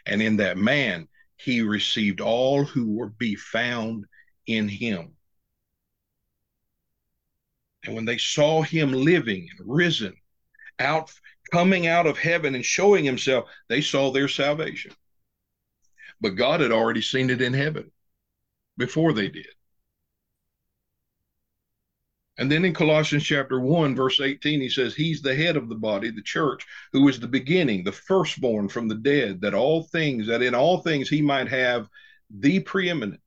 And 0.07 0.20
in 0.20 0.36
that 0.38 0.59
man, 0.59 1.09
he 1.36 1.62
received 1.62 2.20
all 2.20 2.64
who 2.64 2.97
were 2.97 3.09
be 3.09 3.34
found 3.34 4.05
in 4.47 4.68
him. 4.68 5.16
And 7.84 7.95
when 7.95 8.05
they 8.05 8.18
saw 8.18 8.62
him 8.62 8.93
living 8.93 9.49
and 9.59 9.68
risen, 9.68 10.14
out 10.78 11.12
coming 11.51 11.86
out 11.86 12.07
of 12.07 12.18
heaven 12.18 12.55
and 12.55 12.64
showing 12.64 13.05
himself, 13.05 13.49
they 13.68 13.80
saw 13.80 14.11
their 14.11 14.28
salvation. 14.28 14.93
But 16.20 16.30
God 16.30 16.61
had 16.61 16.72
already 16.72 17.03
seen 17.03 17.30
it 17.30 17.43
in 17.43 17.53
heaven 17.53 17.90
before 18.76 19.12
they 19.12 19.28
did. 19.28 19.49
And 22.43 22.51
then 22.51 22.64
in 22.64 22.74
Colossians 22.74 23.22
chapter 23.22 23.61
1, 23.61 23.95
verse 23.95 24.20
18, 24.20 24.61
he 24.61 24.68
says, 24.68 24.97
He's 24.97 25.22
the 25.22 25.32
head 25.32 25.57
of 25.57 25.68
the 25.68 25.76
body, 25.76 26.11
the 26.11 26.22
church, 26.22 26.66
who 26.90 27.07
is 27.07 27.20
the 27.20 27.28
beginning, 27.28 27.84
the 27.84 27.93
firstborn 27.93 28.68
from 28.68 28.88
the 28.88 28.97
dead, 28.97 29.43
that 29.43 29.55
all 29.55 29.84
things, 29.84 30.26
that 30.26 30.43
in 30.43 30.53
all 30.53 30.78
things 30.78 31.09
he 31.09 31.22
might 31.22 31.47
have 31.47 31.88
the 32.30 32.59
preeminent. 32.59 33.20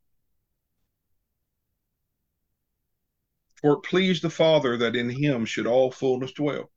For 3.62 3.76
it 3.76 3.84
pleased 3.84 4.22
the 4.22 4.30
Father 4.30 4.76
that 4.76 4.98
in 4.98 5.10
him 5.10 5.46
should 5.46 5.66
all 5.66 5.92
fullness 5.92 6.34
dwell. 6.34 6.70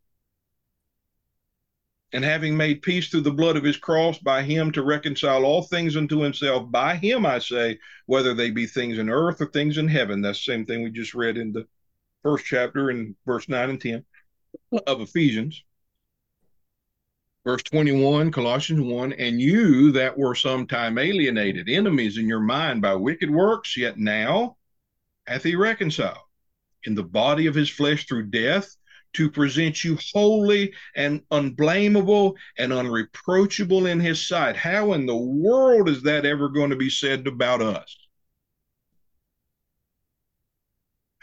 And 2.13 2.23
having 2.23 2.57
made 2.57 2.83
peace 2.83 3.09
through 3.09 3.23
the 3.23 3.33
blood 3.33 3.57
of 3.57 3.65
his 3.65 3.79
cross, 3.79 4.17
by 4.17 4.45
him 4.45 4.71
to 4.75 4.83
reconcile 4.85 5.45
all 5.45 5.63
things 5.63 5.97
unto 5.97 6.21
himself, 6.21 6.71
by 6.71 6.95
him 6.95 7.27
I 7.27 7.41
say, 7.41 7.81
whether 8.07 8.33
they 8.33 8.53
be 8.53 8.67
things 8.67 8.97
in 8.97 9.11
earth 9.11 9.41
or 9.41 9.47
things 9.47 9.77
in 9.77 9.89
heaven. 9.89 10.21
That's 10.21 10.39
the 10.39 10.53
same 10.53 10.67
thing 10.67 10.85
we 10.85 10.91
just 10.91 11.15
read 11.15 11.37
in 11.37 11.51
the 11.51 11.67
first 12.23 12.45
chapter 12.45 12.91
in 12.91 13.15
verse 13.27 13.49
9 13.49 13.71
and 13.71 13.81
10 13.81 14.05
of 14.87 15.01
Ephesians. 15.01 15.63
Verse 17.45 17.63
21, 17.63 18.31
Colossians 18.31 18.81
1, 18.81 19.15
and 19.15 19.41
you 19.41 19.93
that 19.93 20.19
were 20.19 20.35
sometime 20.35 20.99
alienated, 20.99 21.69
enemies 21.69 22.19
in 22.19 22.29
your 22.29 22.41
mind 22.41 22.83
by 22.83 22.95
wicked 22.95 23.31
works, 23.31 23.77
yet 23.77 23.97
now 23.97 24.57
hath 25.27 25.45
he 25.45 25.55
reconciled 25.55 26.19
in 26.85 26.95
the 26.95 27.03
body 27.03 27.47
of 27.47 27.55
his 27.55 27.71
flesh 27.71 28.07
through 28.07 28.27
death 28.27 28.77
to 29.15 29.31
present 29.31 29.83
you 29.83 29.99
holy 30.13 30.75
and 30.95 31.23
unblameable 31.31 32.37
and 32.59 32.73
unreproachable 32.73 33.87
in 33.87 33.99
his 34.01 34.27
sight. 34.29 34.57
How 34.57 34.93
in 34.93 35.07
the 35.07 35.17
world 35.17 35.89
is 35.89 36.03
that 36.03 36.27
ever 36.27 36.49
going 36.49 36.71
to 36.71 36.77
be 36.77 36.91
said 36.91 37.27
about 37.27 37.63
us? 37.63 37.97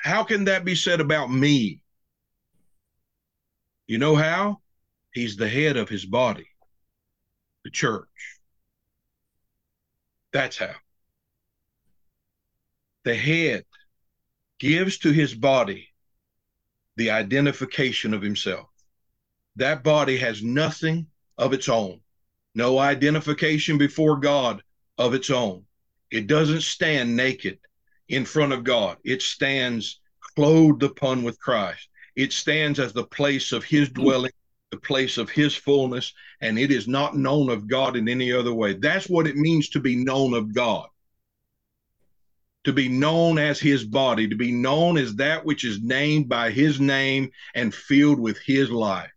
How 0.05 0.23
can 0.23 0.45
that 0.45 0.63
be 0.63 0.75
said 0.75 1.01
about 1.01 1.31
me? 1.31 1.79
You 3.87 3.97
know 3.97 4.15
how? 4.15 4.61
He's 5.11 5.35
the 5.35 5.49
head 5.49 5.77
of 5.77 5.89
his 5.89 6.05
body, 6.05 6.47
the 7.63 7.71
church. 7.71 8.37
That's 10.31 10.59
how. 10.59 10.75
The 13.03 13.15
head 13.15 13.65
gives 14.59 14.99
to 14.99 15.11
his 15.11 15.33
body 15.33 15.87
the 16.97 17.09
identification 17.09 18.13
of 18.13 18.21
himself. 18.21 18.69
That 19.55 19.83
body 19.83 20.17
has 20.17 20.43
nothing 20.43 21.07
of 21.39 21.51
its 21.51 21.67
own, 21.67 21.99
no 22.53 22.77
identification 22.77 23.79
before 23.79 24.17
God 24.17 24.61
of 24.99 25.15
its 25.15 25.31
own. 25.31 25.65
It 26.11 26.27
doesn't 26.27 26.61
stand 26.61 27.17
naked 27.17 27.57
in 28.07 28.25
front 28.25 28.53
of 28.53 28.63
God, 28.63 28.97
it 29.03 29.21
stands 29.21 29.99
clothed 30.35 30.83
upon 30.83 31.23
with 31.23 31.39
Christ. 31.39 31.89
It 32.15 32.31
stands 32.33 32.79
as 32.79 32.93
the 32.93 33.05
place 33.05 33.51
of 33.51 33.63
his 33.63 33.89
mm. 33.89 33.93
dwelling, 33.93 34.31
the 34.71 34.77
place 34.77 35.17
of 35.17 35.29
his 35.29 35.55
fullness, 35.55 36.13
and 36.41 36.59
it 36.59 36.71
is 36.71 36.87
not 36.87 37.17
known 37.17 37.49
of 37.49 37.67
God 37.67 37.95
in 37.95 38.07
any 38.07 38.31
other 38.31 38.53
way. 38.53 38.73
That's 38.73 39.09
what 39.09 39.27
it 39.27 39.35
means 39.35 39.69
to 39.69 39.79
be 39.79 39.95
known 39.95 40.33
of 40.33 40.53
God. 40.53 40.87
To 42.65 42.73
be 42.73 42.89
known 42.89 43.37
as 43.37 43.59
his 43.59 43.83
body, 43.83 44.27
to 44.27 44.35
be 44.35 44.51
known 44.51 44.97
as 44.97 45.15
that 45.15 45.45
which 45.45 45.63
is 45.63 45.81
named 45.81 46.27
by 46.27 46.49
his 46.49 46.79
name 46.79 47.29
and 47.53 47.73
filled 47.73 48.19
with 48.19 48.39
his 48.39 48.71
life. 48.71 49.11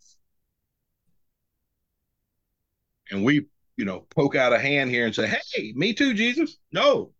And 3.10 3.24
we, 3.24 3.46
you 3.78 3.86
know, 3.86 4.00
poke 4.10 4.36
out 4.36 4.52
a 4.52 4.58
hand 4.58 4.90
here 4.90 5.06
and 5.06 5.14
say, 5.14 5.26
Hey, 5.26 5.72
me 5.74 5.94
too, 5.94 6.12
Jesus. 6.12 6.58
No, 6.72 7.12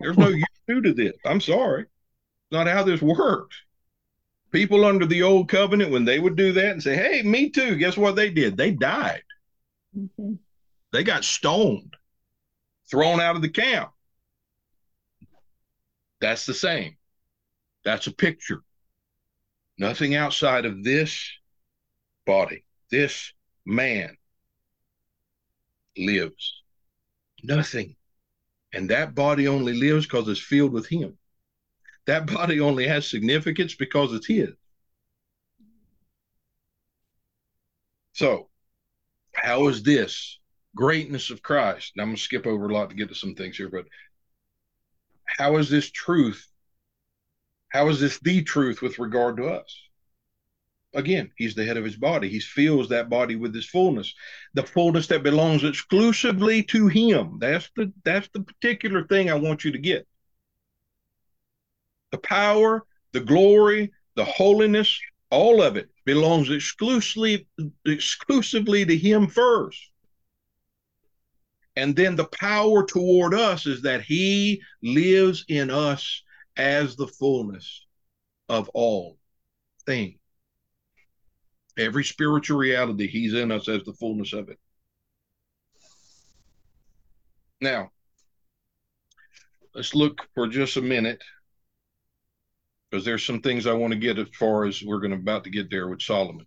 there's 0.00 0.18
no 0.18 0.28
you 0.28 0.82
to 0.82 0.92
this. 0.92 1.12
I'm 1.24 1.40
sorry. 1.40 1.82
It's 1.82 2.52
not 2.52 2.66
how 2.66 2.82
this 2.82 3.02
works 3.02 3.56
people 4.50 4.84
under 4.84 5.06
the 5.06 5.22
old 5.22 5.48
covenant, 5.48 5.90
when 5.90 6.04
they 6.04 6.18
would 6.18 6.36
do 6.36 6.52
that 6.52 6.72
and 6.72 6.82
say, 6.82 6.96
Hey, 6.96 7.22
me 7.22 7.50
too, 7.50 7.76
guess 7.76 7.96
what 7.96 8.16
they 8.16 8.30
did? 8.30 8.56
They 8.56 8.70
died. 8.70 9.22
Mm-hmm. 9.96 10.34
They 10.92 11.04
got 11.04 11.24
stoned, 11.24 11.96
thrown 12.90 13.20
out 13.20 13.36
of 13.36 13.42
the 13.42 13.48
camp. 13.48 13.90
That's 16.20 16.46
the 16.46 16.54
same. 16.54 16.96
That's 17.84 18.06
a 18.06 18.12
picture. 18.12 18.62
Nothing 19.78 20.14
outside 20.14 20.66
of 20.66 20.84
this 20.84 21.30
body, 22.26 22.64
this 22.90 23.32
man 23.64 24.16
lives. 25.96 26.62
Nothing. 27.42 27.96
And 28.72 28.90
that 28.90 29.14
body 29.14 29.48
only 29.48 29.74
lives 29.74 30.06
because 30.06 30.28
it's 30.28 30.40
filled 30.40 30.72
with 30.72 30.86
him 30.86 31.18
that 32.06 32.26
body 32.26 32.60
only 32.60 32.86
has 32.86 33.08
significance 33.08 33.74
because 33.74 34.12
it's 34.12 34.26
his. 34.26 34.50
So, 38.12 38.48
how 39.32 39.68
is 39.68 39.82
this 39.82 40.38
greatness 40.74 41.30
of 41.30 41.42
Christ? 41.42 41.92
I'm 41.98 42.06
going 42.06 42.16
to 42.16 42.22
skip 42.22 42.46
over 42.46 42.68
a 42.68 42.74
lot 42.74 42.90
to 42.90 42.96
get 42.96 43.08
to 43.08 43.14
some 43.14 43.34
things 43.34 43.56
here, 43.56 43.68
but 43.68 43.86
how 45.24 45.56
is 45.58 45.70
this 45.70 45.90
truth? 45.90 46.44
How 47.68 47.88
is 47.88 48.00
this 48.00 48.18
the 48.18 48.42
truth 48.42 48.82
with 48.82 48.98
regard 48.98 49.36
to 49.36 49.46
us? 49.46 49.89
Again, 50.92 51.30
he's 51.36 51.54
the 51.54 51.64
head 51.64 51.76
of 51.76 51.84
his 51.84 51.96
body. 51.96 52.28
He 52.28 52.40
fills 52.40 52.88
that 52.88 53.08
body 53.08 53.36
with 53.36 53.54
his 53.54 53.66
fullness, 53.66 54.12
the 54.54 54.64
fullness 54.64 55.06
that 55.06 55.22
belongs 55.22 55.62
exclusively 55.62 56.64
to 56.64 56.88
him. 56.88 57.38
That's 57.38 57.70
the 57.76 57.92
that's 58.04 58.28
the 58.34 58.40
particular 58.40 59.06
thing 59.06 59.30
I 59.30 59.34
want 59.34 59.64
you 59.64 59.70
to 59.72 59.78
get 59.78 60.06
the 62.10 62.18
power, 62.18 62.84
the 63.12 63.20
glory, 63.20 63.92
the 64.16 64.24
holiness, 64.24 64.98
all 65.30 65.62
of 65.62 65.76
it 65.76 65.88
belongs 66.04 66.50
exclusively 66.50 67.46
exclusively 67.86 68.84
to 68.84 68.96
him 68.96 69.28
first. 69.28 69.90
And 71.76 71.94
then 71.94 72.16
the 72.16 72.26
power 72.26 72.84
toward 72.84 73.32
us 73.32 73.64
is 73.66 73.82
that 73.82 74.02
he 74.02 74.60
lives 74.82 75.44
in 75.48 75.70
us 75.70 76.22
as 76.56 76.96
the 76.96 77.06
fullness 77.06 77.86
of 78.48 78.68
all 78.70 79.18
things. 79.86 80.19
Every 81.80 82.04
spiritual 82.04 82.58
reality, 82.58 83.06
he's 83.06 83.32
in 83.32 83.50
us 83.50 83.66
as 83.66 83.82
the 83.84 83.94
fullness 83.94 84.34
of 84.34 84.50
it. 84.50 84.58
Now, 87.58 87.90
let's 89.74 89.94
look 89.94 90.28
for 90.34 90.46
just 90.46 90.76
a 90.76 90.82
minute 90.82 91.22
because 92.90 93.02
there's 93.06 93.24
some 93.24 93.40
things 93.40 93.66
I 93.66 93.72
want 93.72 93.94
to 93.94 93.98
get 93.98 94.18
as 94.18 94.28
far 94.38 94.66
as 94.66 94.82
we're 94.82 95.00
going 95.00 95.12
to 95.12 95.16
about 95.16 95.44
to 95.44 95.50
get 95.50 95.70
there 95.70 95.88
with 95.88 96.02
Solomon. 96.02 96.44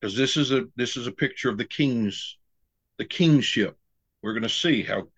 Because 0.00 0.16
this 0.16 0.36
is 0.36 0.52
a 0.52 0.68
this 0.76 0.96
is 0.96 1.08
a 1.08 1.12
picture 1.12 1.48
of 1.48 1.58
the 1.58 1.64
king's 1.64 2.38
the 2.98 3.04
kingship. 3.04 3.76
We're 4.22 4.34
going 4.34 4.44
to 4.44 4.48
see 4.48 4.84
how 4.84 5.08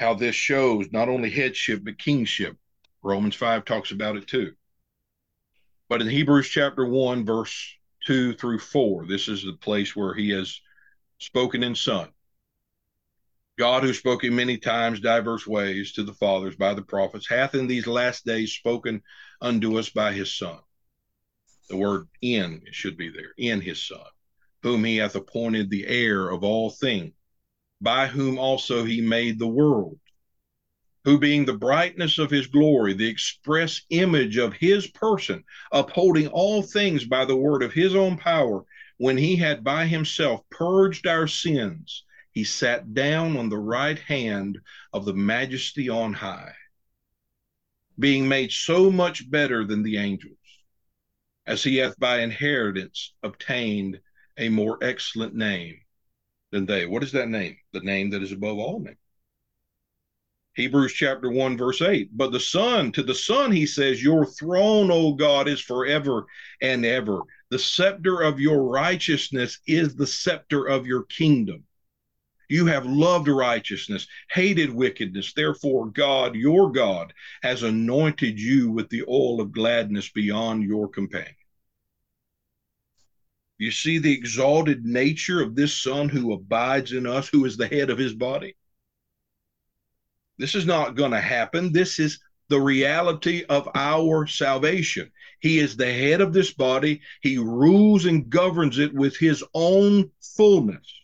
how 0.00 0.14
this 0.14 0.34
shows 0.34 0.86
not 0.92 1.10
only 1.10 1.28
headship 1.28 1.84
but 1.84 1.98
kingship. 1.98 2.56
Romans 3.02 3.34
5 3.34 3.66
talks 3.66 3.90
about 3.90 4.16
it 4.16 4.26
too. 4.26 4.54
But 5.88 6.02
in 6.02 6.08
Hebrews 6.08 6.48
chapter 6.48 6.86
1 6.86 7.24
verse 7.24 7.76
2 8.06 8.34
through 8.34 8.58
4, 8.58 9.06
this 9.06 9.28
is 9.28 9.42
the 9.42 9.54
place 9.54 9.96
where 9.96 10.14
he 10.14 10.30
has 10.30 10.60
spoken 11.18 11.62
in 11.62 11.74
son. 11.74 12.10
God, 13.58 13.82
who 13.82 13.92
spoke 13.92 14.22
in 14.22 14.36
many 14.36 14.56
times, 14.56 15.00
diverse 15.00 15.44
ways 15.44 15.92
to 15.92 16.04
the 16.04 16.14
fathers 16.14 16.54
by 16.54 16.74
the 16.74 16.82
prophets, 16.82 17.28
hath 17.28 17.56
in 17.56 17.66
these 17.66 17.88
last 17.88 18.24
days 18.24 18.52
spoken 18.52 19.02
unto 19.40 19.78
us 19.78 19.90
by 19.90 20.12
his 20.12 20.32
Son. 20.32 20.60
The 21.68 21.76
word 21.76 22.06
in 22.22 22.62
should 22.70 22.96
be 22.96 23.08
there, 23.08 23.34
in 23.36 23.60
his 23.60 23.84
Son, 23.84 24.06
whom 24.62 24.84
he 24.84 24.98
hath 24.98 25.16
appointed 25.16 25.70
the 25.70 25.86
heir 25.88 26.28
of 26.28 26.44
all 26.44 26.70
things, 26.70 27.12
by 27.80 28.06
whom 28.06 28.38
also 28.38 28.84
he 28.84 29.00
made 29.00 29.40
the 29.40 29.48
world, 29.48 29.98
who 31.08 31.18
being 31.18 31.46
the 31.46 31.56
brightness 31.56 32.18
of 32.18 32.30
his 32.30 32.48
glory, 32.48 32.92
the 32.92 33.08
express 33.08 33.80
image 33.88 34.36
of 34.36 34.52
his 34.52 34.86
person, 34.88 35.42
upholding 35.72 36.26
all 36.28 36.60
things 36.60 37.02
by 37.02 37.24
the 37.24 37.34
word 37.34 37.62
of 37.62 37.72
his 37.72 37.94
own 37.94 38.14
power, 38.18 38.62
when 38.98 39.16
he 39.16 39.34
had 39.34 39.64
by 39.64 39.86
himself 39.86 40.42
purged 40.50 41.06
our 41.06 41.26
sins, 41.26 42.04
he 42.32 42.44
sat 42.44 42.92
down 42.92 43.38
on 43.38 43.48
the 43.48 43.56
right 43.56 43.98
hand 44.00 44.58
of 44.92 45.06
the 45.06 45.14
majesty 45.14 45.88
on 45.88 46.12
high, 46.12 46.52
being 47.98 48.28
made 48.28 48.52
so 48.52 48.90
much 48.90 49.30
better 49.30 49.64
than 49.64 49.82
the 49.82 49.96
angels, 49.96 50.36
as 51.46 51.64
he 51.64 51.76
hath 51.76 51.98
by 51.98 52.20
inheritance 52.20 53.14
obtained 53.22 53.98
a 54.36 54.50
more 54.50 54.76
excellent 54.82 55.34
name 55.34 55.80
than 56.50 56.66
they. 56.66 56.84
What 56.84 57.02
is 57.02 57.12
that 57.12 57.30
name? 57.30 57.56
The 57.72 57.80
name 57.80 58.10
that 58.10 58.22
is 58.22 58.32
above 58.32 58.58
all 58.58 58.80
names. 58.80 58.98
Hebrews 60.58 60.92
chapter 60.92 61.30
1, 61.30 61.56
verse 61.56 61.80
8. 61.80 62.10
But 62.16 62.32
the 62.32 62.40
Son, 62.40 62.90
to 62.90 63.04
the 63.04 63.14
Son, 63.14 63.52
he 63.52 63.64
says, 63.64 64.02
Your 64.02 64.26
throne, 64.26 64.90
O 64.90 65.12
God, 65.12 65.46
is 65.46 65.60
forever 65.60 66.26
and 66.60 66.84
ever. 66.84 67.20
The 67.50 67.60
scepter 67.60 68.22
of 68.22 68.40
your 68.40 68.64
righteousness 68.64 69.60
is 69.68 69.94
the 69.94 70.06
scepter 70.06 70.64
of 70.64 70.84
your 70.84 71.04
kingdom. 71.04 71.62
You 72.48 72.66
have 72.66 72.86
loved 72.86 73.28
righteousness, 73.28 74.08
hated 74.30 74.74
wickedness. 74.74 75.32
Therefore, 75.32 75.90
God, 75.90 76.34
your 76.34 76.72
God, 76.72 77.12
has 77.42 77.62
anointed 77.62 78.40
you 78.40 78.72
with 78.72 78.88
the 78.88 79.04
oil 79.08 79.40
of 79.40 79.52
gladness 79.52 80.10
beyond 80.10 80.64
your 80.64 80.88
companion. 80.88 81.36
You 83.58 83.70
see 83.70 83.98
the 83.98 84.12
exalted 84.12 84.84
nature 84.84 85.40
of 85.40 85.54
this 85.54 85.80
Son 85.80 86.08
who 86.08 86.32
abides 86.32 86.92
in 86.92 87.06
us, 87.06 87.28
who 87.28 87.44
is 87.44 87.56
the 87.56 87.68
head 87.68 87.90
of 87.90 87.98
his 87.98 88.14
body? 88.14 88.56
This 90.38 90.54
is 90.54 90.66
not 90.66 90.94
going 90.94 91.10
to 91.10 91.20
happen. 91.20 91.72
This 91.72 91.98
is 91.98 92.20
the 92.48 92.60
reality 92.60 93.44
of 93.48 93.68
our 93.74 94.26
salvation. 94.26 95.10
He 95.40 95.58
is 95.58 95.76
the 95.76 95.92
head 95.92 96.20
of 96.20 96.32
this 96.32 96.52
body. 96.52 97.00
He 97.20 97.38
rules 97.38 98.06
and 98.06 98.30
governs 98.30 98.78
it 98.78 98.94
with 98.94 99.16
his 99.16 99.44
own 99.54 100.10
fullness. 100.20 100.94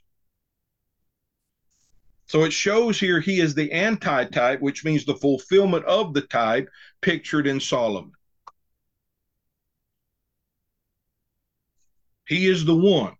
So 2.26 2.44
it 2.44 2.52
shows 2.52 2.98
here 2.98 3.20
he 3.20 3.40
is 3.40 3.54
the 3.54 3.70
antitype, 3.72 4.60
which 4.60 4.84
means 4.84 5.04
the 5.04 5.14
fulfillment 5.14 5.84
of 5.84 6.14
the 6.14 6.22
type 6.22 6.68
pictured 7.00 7.46
in 7.46 7.60
Solomon. 7.60 8.12
He 12.26 12.46
is 12.46 12.64
the 12.64 12.74
one 12.74 13.14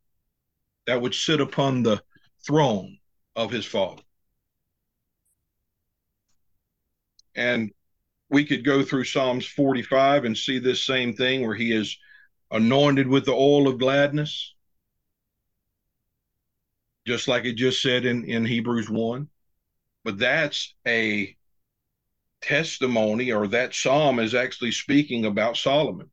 that 0.87 1.01
would 1.01 1.15
sit 1.15 1.41
upon 1.41 1.83
the 1.83 2.03
throne 2.47 2.99
of 3.37 3.51
his 3.51 3.67
father. 3.67 4.04
And 7.35 7.71
we 8.31 8.45
could 8.45 8.65
go 8.65 8.83
through 8.83 9.05
Psalms 9.05 9.47
45 9.47 10.25
and 10.25 10.37
see 10.37 10.59
this 10.59 10.85
same 10.85 11.15
thing 11.15 11.47
where 11.47 11.55
he 11.55 11.73
is 11.73 11.97
anointed 12.51 13.09
with 13.09 13.25
the 13.25 13.33
oil 13.33 13.69
of 13.69 13.79
gladness 13.79 14.55
just 17.07 17.29
like 17.29 17.45
it 17.45 17.55
just 17.55 17.83
said 17.83 18.07
in, 18.07 18.25
in 18.25 18.45
Hebrews 18.45 18.89
1. 18.89 19.29
But 20.05 20.19
that's 20.19 20.75
a 20.87 21.37
testimony, 22.41 23.33
or 23.33 23.47
that 23.49 23.75
psalm 23.75 24.19
is 24.19 24.35
actually 24.35 24.73
speaking 24.73 25.25
about 25.25 25.57
Solomon. 25.57 26.11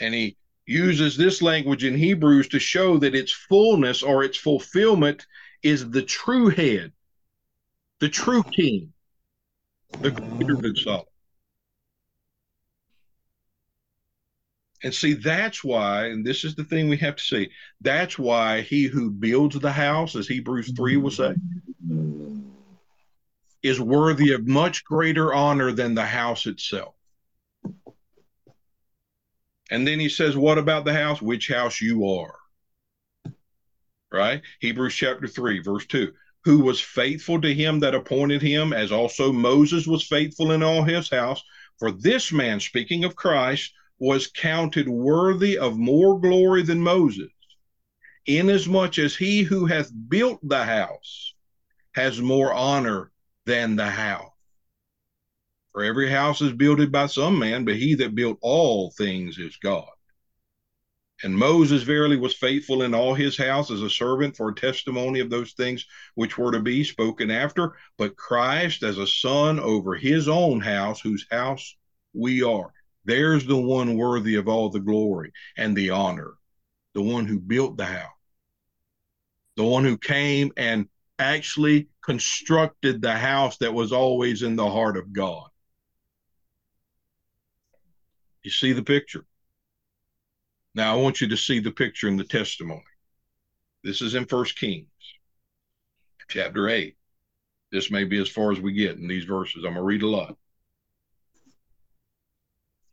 And 0.00 0.14
he 0.14 0.36
uses 0.66 1.16
this 1.16 1.42
language 1.42 1.84
in 1.84 1.96
Hebrews 1.96 2.48
to 2.48 2.58
show 2.58 2.98
that 2.98 3.14
its 3.14 3.32
fullness 3.32 4.02
or 4.02 4.22
its 4.22 4.38
fulfillment 4.38 5.26
is 5.62 5.90
the 5.90 6.02
true 6.02 6.48
head, 6.48 6.92
the 8.00 8.08
true 8.08 8.42
king, 8.42 8.92
the 10.00 10.10
greater 10.10 10.56
than 10.56 10.76
Solomon. 10.76 11.06
And 14.84 14.92
see, 14.92 15.14
that's 15.14 15.62
why, 15.62 16.06
and 16.06 16.24
this 16.24 16.44
is 16.44 16.56
the 16.56 16.64
thing 16.64 16.88
we 16.88 16.96
have 16.96 17.16
to 17.16 17.22
see, 17.22 17.50
that's 17.80 18.18
why 18.18 18.62
he 18.62 18.84
who 18.84 19.10
builds 19.10 19.58
the 19.58 19.70
house, 19.70 20.16
as 20.16 20.26
Hebrews 20.26 20.72
3 20.76 20.96
will 20.96 21.10
say, 21.12 21.34
is 23.62 23.80
worthy 23.80 24.32
of 24.32 24.48
much 24.48 24.84
greater 24.84 25.32
honor 25.32 25.70
than 25.70 25.94
the 25.94 26.04
house 26.04 26.46
itself. 26.46 26.94
And 29.70 29.86
then 29.86 30.00
he 30.00 30.08
says, 30.08 30.36
What 30.36 30.58
about 30.58 30.84
the 30.84 30.92
house? 30.92 31.22
Which 31.22 31.48
house 31.48 31.80
you 31.80 32.06
are. 32.08 32.34
Right? 34.10 34.42
Hebrews 34.60 34.94
chapter 34.94 35.26
3, 35.26 35.60
verse 35.60 35.86
2. 35.86 36.12
Who 36.44 36.60
was 36.60 36.80
faithful 36.80 37.40
to 37.40 37.54
him 37.54 37.80
that 37.80 37.94
appointed 37.94 38.42
him, 38.42 38.72
as 38.72 38.90
also 38.90 39.32
Moses 39.32 39.86
was 39.86 40.06
faithful 40.06 40.50
in 40.52 40.62
all 40.62 40.82
his 40.82 41.08
house. 41.08 41.42
For 41.78 41.90
this 41.90 42.32
man, 42.32 42.60
speaking 42.60 43.04
of 43.04 43.16
Christ, 43.16 43.72
was 43.98 44.26
counted 44.26 44.88
worthy 44.88 45.56
of 45.56 45.78
more 45.78 46.20
glory 46.20 46.62
than 46.62 46.80
Moses, 46.80 47.30
inasmuch 48.26 48.98
as 48.98 49.14
he 49.14 49.42
who 49.42 49.66
hath 49.66 49.92
built 50.08 50.40
the 50.42 50.64
house 50.64 51.34
has 51.94 52.20
more 52.20 52.52
honor 52.52 53.12
than 53.46 53.76
the 53.76 53.90
house. 53.90 54.32
For 55.72 55.84
every 55.84 56.10
house 56.10 56.40
is 56.40 56.52
builded 56.52 56.90
by 56.90 57.06
some 57.06 57.38
man, 57.38 57.64
but 57.64 57.76
he 57.76 57.94
that 57.94 58.14
built 58.14 58.38
all 58.42 58.90
things 58.90 59.38
is 59.38 59.56
God. 59.56 59.91
And 61.24 61.36
Moses 61.36 61.82
verily 61.84 62.16
was 62.16 62.34
faithful 62.34 62.82
in 62.82 62.94
all 62.94 63.14
his 63.14 63.36
house 63.36 63.70
as 63.70 63.80
a 63.80 63.90
servant 63.90 64.36
for 64.36 64.48
a 64.48 64.54
testimony 64.54 65.20
of 65.20 65.30
those 65.30 65.52
things 65.52 65.86
which 66.16 66.36
were 66.36 66.50
to 66.50 66.60
be 66.60 66.82
spoken 66.82 67.30
after, 67.30 67.76
but 67.96 68.16
Christ 68.16 68.82
as 68.82 68.98
a 68.98 69.06
son 69.06 69.60
over 69.60 69.94
his 69.94 70.28
own 70.28 70.60
house, 70.60 71.00
whose 71.00 71.24
house 71.30 71.76
we 72.12 72.42
are. 72.42 72.72
There's 73.04 73.46
the 73.46 73.56
one 73.56 73.96
worthy 73.96 74.34
of 74.34 74.48
all 74.48 74.68
the 74.68 74.80
glory 74.80 75.32
and 75.56 75.76
the 75.76 75.90
honor, 75.90 76.34
the 76.94 77.02
one 77.02 77.26
who 77.26 77.38
built 77.38 77.76
the 77.76 77.86
house, 77.86 78.10
the 79.56 79.64
one 79.64 79.84
who 79.84 79.98
came 79.98 80.52
and 80.56 80.88
actually 81.20 81.88
constructed 82.04 83.00
the 83.00 83.16
house 83.16 83.58
that 83.58 83.74
was 83.74 83.92
always 83.92 84.42
in 84.42 84.56
the 84.56 84.68
heart 84.68 84.96
of 84.96 85.12
God. 85.12 85.48
You 88.42 88.50
see 88.50 88.72
the 88.72 88.82
picture? 88.82 89.24
Now 90.74 90.94
I 90.94 91.00
want 91.00 91.20
you 91.20 91.28
to 91.28 91.36
see 91.36 91.60
the 91.60 91.70
picture 91.70 92.08
and 92.08 92.18
the 92.18 92.24
testimony. 92.24 92.82
This 93.84 94.00
is 94.00 94.14
in 94.14 94.26
First 94.26 94.58
Kings, 94.58 94.86
chapter 96.28 96.68
8. 96.68 96.96
This 97.70 97.90
may 97.90 98.04
be 98.04 98.20
as 98.20 98.28
far 98.28 98.52
as 98.52 98.60
we 98.60 98.72
get 98.72 98.96
in 98.96 99.08
these 99.08 99.24
verses. 99.24 99.64
I'm 99.64 99.74
going 99.74 99.76
to 99.76 99.82
read 99.82 100.02
a 100.02 100.08
lot 100.08 100.36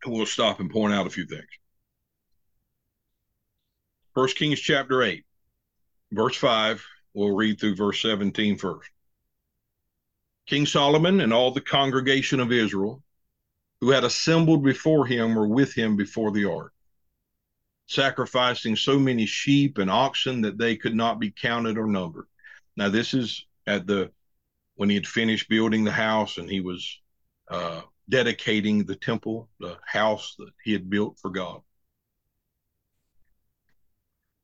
we'll 0.05 0.25
stop 0.25 0.59
and 0.59 0.69
point 0.69 0.93
out 0.93 1.07
a 1.07 1.09
few 1.09 1.25
things. 1.25 1.47
First 4.13 4.37
Kings 4.37 4.59
chapter 4.59 5.03
8, 5.03 5.23
verse 6.11 6.35
5. 6.35 6.85
We'll 7.13 7.35
read 7.35 7.59
through 7.59 7.75
verse 7.75 8.01
17 8.01 8.57
first. 8.57 8.89
King 10.47 10.65
Solomon 10.65 11.21
and 11.21 11.33
all 11.33 11.51
the 11.51 11.61
congregation 11.61 12.39
of 12.39 12.51
Israel 12.51 13.03
who 13.81 13.91
had 13.91 14.03
assembled 14.03 14.63
before 14.63 15.05
him 15.05 15.35
were 15.35 15.47
with 15.47 15.73
him 15.73 15.95
before 15.95 16.31
the 16.31 16.45
ark, 16.45 16.73
sacrificing 17.89 18.75
so 18.75 18.99
many 18.99 19.25
sheep 19.25 19.79
and 19.79 19.89
oxen 19.89 20.41
that 20.41 20.59
they 20.59 20.75
could 20.75 20.95
not 20.95 21.19
be 21.19 21.31
counted 21.31 21.77
or 21.77 21.87
numbered. 21.87 22.27
Now, 22.77 22.89
this 22.89 23.15
is 23.15 23.45
at 23.65 23.87
the 23.87 24.11
when 24.75 24.89
he 24.89 24.95
had 24.95 25.07
finished 25.07 25.49
building 25.49 25.83
the 25.83 25.91
house 25.91 26.37
and 26.37 26.49
he 26.49 26.61
was 26.61 27.01
uh, 27.49 27.81
dedicating 28.07 28.85
the 28.85 28.95
temple, 28.95 29.49
the 29.59 29.77
house 29.85 30.35
that 30.37 30.51
he 30.63 30.71
had 30.71 30.89
built 30.89 31.17
for 31.19 31.31
God. 31.31 31.61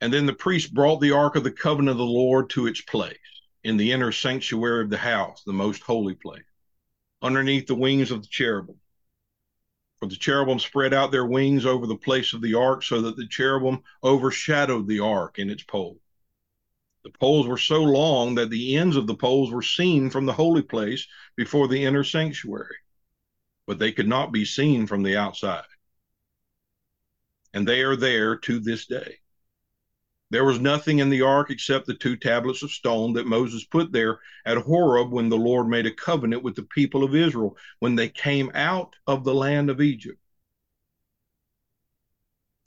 And 0.02 0.12
then 0.12 0.26
the 0.26 0.34
priest 0.34 0.74
brought 0.74 1.00
the 1.00 1.12
ark 1.12 1.36
of 1.36 1.44
the 1.44 1.52
covenant 1.52 1.92
of 1.92 1.98
the 1.98 2.04
Lord 2.04 2.50
to 2.52 2.68
its 2.68 2.82
place 2.82 3.18
in 3.64 3.78
the 3.78 3.92
inner 3.92 4.12
sanctuary 4.12 4.84
of 4.84 4.90
the 4.90 4.98
house, 4.98 5.44
the 5.46 5.54
most 5.54 5.84
holy 5.84 6.16
place, 6.16 6.44
underneath 7.22 7.68
the 7.68 7.76
wings 7.76 8.12
of 8.12 8.24
the 8.24 8.28
cherubim. 8.28 8.80
For 10.00 10.08
the 10.08 10.16
cherubim 10.16 10.60
spread 10.60 10.94
out 10.94 11.12
their 11.12 11.26
wings 11.26 11.66
over 11.66 11.88
the 11.88 11.96
place 11.98 12.34
of 12.34 12.42
the 12.42 12.54
ark 12.54 12.84
so 12.84 13.02
that 13.02 13.16
the 13.18 13.28
cherubim 13.28 13.84
overshadowed 14.04 14.88
the 14.88 15.00
ark 15.00 15.40
in 15.40 15.50
its 15.50 15.64
pole. 15.64 16.00
The 17.04 17.12
poles 17.12 17.48
were 17.48 17.58
so 17.58 17.82
long 17.84 18.36
that 18.36 18.50
the 18.50 18.76
ends 18.76 18.96
of 18.96 19.08
the 19.08 19.16
poles 19.16 19.52
were 19.52 19.62
seen 19.62 20.10
from 20.10 20.26
the 20.26 20.34
holy 20.34 20.64
place 20.64 21.08
before 21.36 21.68
the 21.68 21.84
inner 21.84 22.04
sanctuary 22.04 22.76
but 23.66 23.80
they 23.80 23.92
could 23.92 24.08
not 24.08 24.32
be 24.32 24.46
seen 24.46 24.88
from 24.88 25.04
the 25.04 25.18
outside. 25.18 25.66
And 27.54 27.68
they 27.68 27.82
are 27.82 27.96
there 27.96 28.36
to 28.38 28.60
this 28.60 28.86
day. 28.86 29.20
There 30.36 30.44
was 30.44 30.60
nothing 30.60 31.00
in 31.00 31.10
the 31.10 31.22
ark 31.22 31.50
except 31.50 31.88
the 31.88 31.94
two 31.94 32.18
tablets 32.18 32.62
of 32.62 32.70
stone 32.70 33.14
that 33.14 33.26
Moses 33.26 33.64
put 33.64 33.94
there 33.94 34.20
at 34.46 34.58
Horeb 34.58 35.14
when 35.14 35.30
the 35.30 35.38
Lord 35.38 35.70
made 35.70 35.86
a 35.86 35.92
covenant 35.94 36.44
with 36.44 36.56
the 36.56 36.64
people 36.64 37.06
of 37.06 37.16
Israel 37.16 37.56
when 37.80 37.96
they 37.96 38.10
came 38.10 38.52
out 38.54 38.98
of 39.08 39.24
the 39.24 39.34
land 39.34 39.70
of 39.70 39.80
Egypt. 39.80 40.20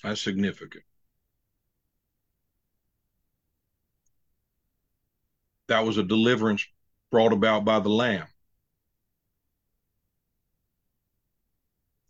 That's 0.02 0.22
significant. 0.22 0.82
That 5.66 5.84
was 5.84 5.98
a 5.98 6.02
deliverance 6.02 6.66
brought 7.10 7.34
about 7.34 7.66
by 7.66 7.80
the 7.80 7.90
Lamb. 7.90 8.28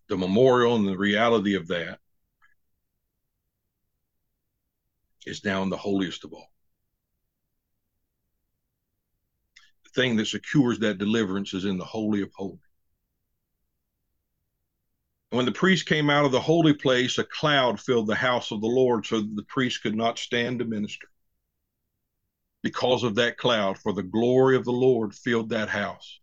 the 0.07 0.17
memorial 0.17 0.77
and 0.77 0.89
the 0.89 0.97
reality 0.97 1.55
of 1.55 1.67
that 1.69 1.99
is 5.29 5.45
now 5.45 5.63
in 5.63 5.71
the 5.71 5.77
holiest 5.77 6.25
of 6.25 6.33
all. 6.33 6.51
The 9.85 9.91
thing 9.91 10.17
that 10.17 10.27
secures 10.27 10.79
that 10.81 10.99
deliverance 10.99 11.55
is 11.55 11.65
in 11.65 11.79
the 11.79 11.85
Holy 11.85 12.23
of 12.23 12.33
Holies. 12.35 12.59
When 15.31 15.45
the 15.45 15.53
priest 15.53 15.87
came 15.87 16.09
out 16.09 16.25
of 16.25 16.33
the 16.33 16.41
holy 16.41 16.73
place, 16.73 17.19
a 17.19 17.25
cloud 17.25 17.79
filled 17.81 18.07
the 18.07 18.15
house 18.15 18.51
of 18.51 18.63
the 18.63 18.67
Lord 18.67 19.05
so 19.05 19.21
that 19.21 19.37
the 19.37 19.43
priest 19.43 19.83
could 19.83 19.95
not 19.95 20.19
stand 20.19 20.59
to 20.59 20.65
minister. 20.65 21.09
Because 22.63 23.05
of 23.05 23.15
that 23.17 23.37
cloud, 23.37 23.79
for 23.79 23.93
the 23.93 24.03
glory 24.03 24.57
of 24.57 24.65
the 24.65 24.73
Lord 24.73 25.15
filled 25.15 25.51
that 25.51 25.69
house 25.69 26.19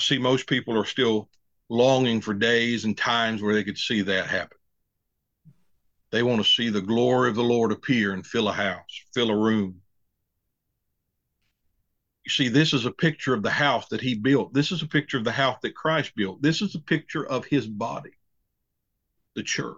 I 0.00 0.02
see 0.02 0.18
most 0.18 0.46
people 0.46 0.78
are 0.78 0.86
still 0.86 1.28
longing 1.68 2.22
for 2.22 2.32
days 2.32 2.86
and 2.86 2.96
times 2.96 3.42
where 3.42 3.52
they 3.52 3.64
could 3.64 3.76
see 3.76 4.00
that 4.00 4.28
happen. 4.28 4.56
They 6.10 6.22
want 6.22 6.42
to 6.42 6.48
see 6.48 6.70
the 6.70 6.80
glory 6.80 7.28
of 7.28 7.36
the 7.36 7.42
Lord 7.42 7.70
appear 7.70 8.12
and 8.12 8.26
fill 8.26 8.48
a 8.48 8.52
house, 8.52 9.04
fill 9.14 9.30
a 9.30 9.36
room. 9.36 9.80
You 12.24 12.30
see, 12.30 12.48
this 12.48 12.72
is 12.72 12.84
a 12.84 12.90
picture 12.90 13.32
of 13.32 13.42
the 13.42 13.50
house 13.50 13.88
that 13.88 14.00
he 14.00 14.14
built. 14.14 14.52
This 14.52 14.72
is 14.72 14.82
a 14.82 14.86
picture 14.86 15.18
of 15.18 15.24
the 15.24 15.32
house 15.32 15.58
that 15.62 15.74
Christ 15.74 16.12
built. 16.16 16.42
This 16.42 16.62
is 16.62 16.74
a 16.74 16.80
picture 16.80 17.26
of 17.26 17.44
his 17.44 17.66
body, 17.66 18.12
the 19.34 19.42
church. 19.42 19.76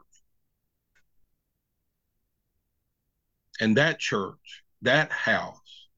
And 3.61 3.77
that 3.77 3.99
church, 3.99 4.65
that 4.81 5.13
house, 5.13 5.89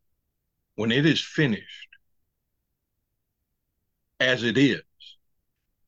when 0.74 0.90
it 0.90 1.06
is 1.06 1.20
finished, 1.20 1.88
as 4.20 4.42
it 4.42 4.58
is, 4.58 4.82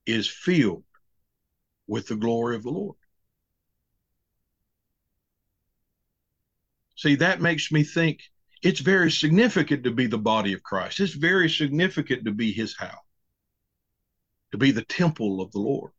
is 0.07 0.29
filled 0.29 0.85
with 1.87 2.07
the 2.07 2.17
glory 2.17 2.57
of 2.57 2.63
the 2.63 2.71
Lord. 2.71 2.97
See, 6.97 7.15
that 7.17 7.41
makes 7.41 7.71
me 7.71 7.85
think 7.85 8.23
it's 8.63 8.81
very 8.81 9.11
significant 9.11 9.85
to 9.85 9.91
be 9.91 10.07
the 10.07 10.19
body 10.19 10.53
of 10.53 10.63
Christ. 10.63 11.01
It's 11.01 11.13
very 11.13 11.49
significant 11.49 12.25
to 12.25 12.33
be 12.33 12.53
his 12.53 12.77
house, 12.77 13.05
to 14.53 14.59
be 14.59 14.71
the 14.71 14.85
temple 14.85 15.41
of 15.41 15.53
the 15.53 15.61
Lord. 15.61 15.93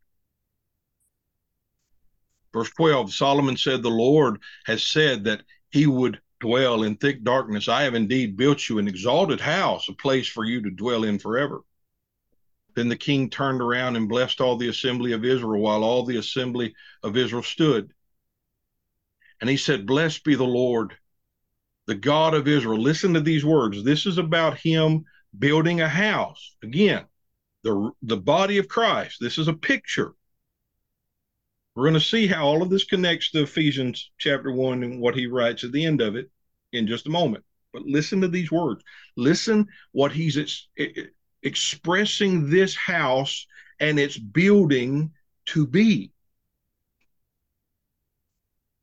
Verse 2.53 2.71
12 2.71 3.13
Solomon 3.13 3.57
said, 3.57 3.83
The 3.83 3.89
Lord 3.89 4.41
has 4.65 4.83
said 4.83 5.23
that 5.25 5.43
he 5.69 5.85
would 5.85 6.19
dwell 6.39 6.83
in 6.83 6.95
thick 6.95 7.23
darkness. 7.23 7.67
I 7.67 7.83
have 7.83 7.93
indeed 7.93 8.37
built 8.37 8.67
you 8.67 8.79
an 8.79 8.87
exalted 8.87 9.39
house, 9.39 9.89
a 9.89 9.93
place 9.93 10.27
for 10.27 10.45
you 10.45 10.61
to 10.63 10.71
dwell 10.71 11.03
in 11.03 11.19
forever. 11.19 11.61
Then 12.75 12.89
the 12.89 12.95
king 12.95 13.29
turned 13.29 13.61
around 13.61 13.95
and 13.95 14.09
blessed 14.09 14.39
all 14.39 14.55
the 14.55 14.69
assembly 14.69 15.11
of 15.11 15.25
Israel 15.25 15.61
while 15.61 15.83
all 15.83 16.05
the 16.05 16.17
assembly 16.17 16.75
of 17.03 17.17
Israel 17.17 17.43
stood. 17.43 17.91
And 19.39 19.49
he 19.49 19.57
said, 19.57 19.85
Blessed 19.85 20.23
be 20.23 20.35
the 20.35 20.43
Lord, 20.43 20.93
the 21.85 21.95
God 21.95 22.33
of 22.33 22.47
Israel. 22.47 22.79
Listen 22.79 23.13
to 23.13 23.21
these 23.21 23.45
words. 23.45 23.83
This 23.83 24.05
is 24.05 24.17
about 24.17 24.57
him 24.57 25.05
building 25.37 25.81
a 25.81 25.89
house. 25.89 26.55
Again, 26.63 27.05
the, 27.63 27.91
the 28.01 28.17
body 28.17 28.57
of 28.57 28.67
Christ. 28.67 29.17
This 29.19 29.37
is 29.37 29.47
a 29.47 29.53
picture. 29.53 30.13
We're 31.75 31.83
going 31.83 31.93
to 31.93 31.99
see 31.99 32.25
how 32.25 32.45
all 32.45 32.63
of 32.63 32.71
this 32.71 32.85
connects 32.85 33.29
to 33.31 33.43
Ephesians 33.43 34.09
chapter 34.17 34.51
1 34.51 34.83
and 34.83 34.99
what 34.99 35.15
he 35.15 35.27
writes 35.27 35.63
at 35.63 35.71
the 35.71 35.85
end 35.85 36.01
of 36.01 36.15
it 36.15 36.31
in 36.73 36.87
just 36.87 37.05
a 37.05 37.11
moment. 37.11 37.43
But 37.71 37.83
listen 37.83 38.21
to 38.21 38.27
these 38.27 38.51
words. 38.51 38.83
Listen 39.15 39.67
what 39.91 40.11
he's 40.11 40.37
ex- 40.37 40.67
expressing 41.43 42.49
this 42.49 42.75
house 42.75 43.45
and 43.79 43.99
its 43.99 44.17
building 44.17 45.11
to 45.47 45.67
be. 45.67 46.11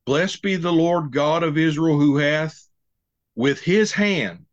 Blessed 0.06 0.42
be 0.42 0.56
the 0.56 0.72
Lord 0.72 1.12
God 1.12 1.42
of 1.42 1.56
Israel, 1.56 1.98
who 1.98 2.18
hath 2.18 2.68
with 3.34 3.60
his 3.60 3.92
hand 3.92 4.46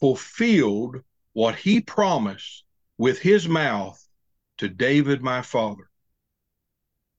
fulfilled 0.00 0.96
what 1.34 1.56
he 1.56 1.80
promised 1.80 2.64
with 2.98 3.18
his 3.18 3.48
mouth 3.48 4.02
to 4.58 4.68
David 4.68 5.22
my 5.22 5.42
father, 5.42 5.90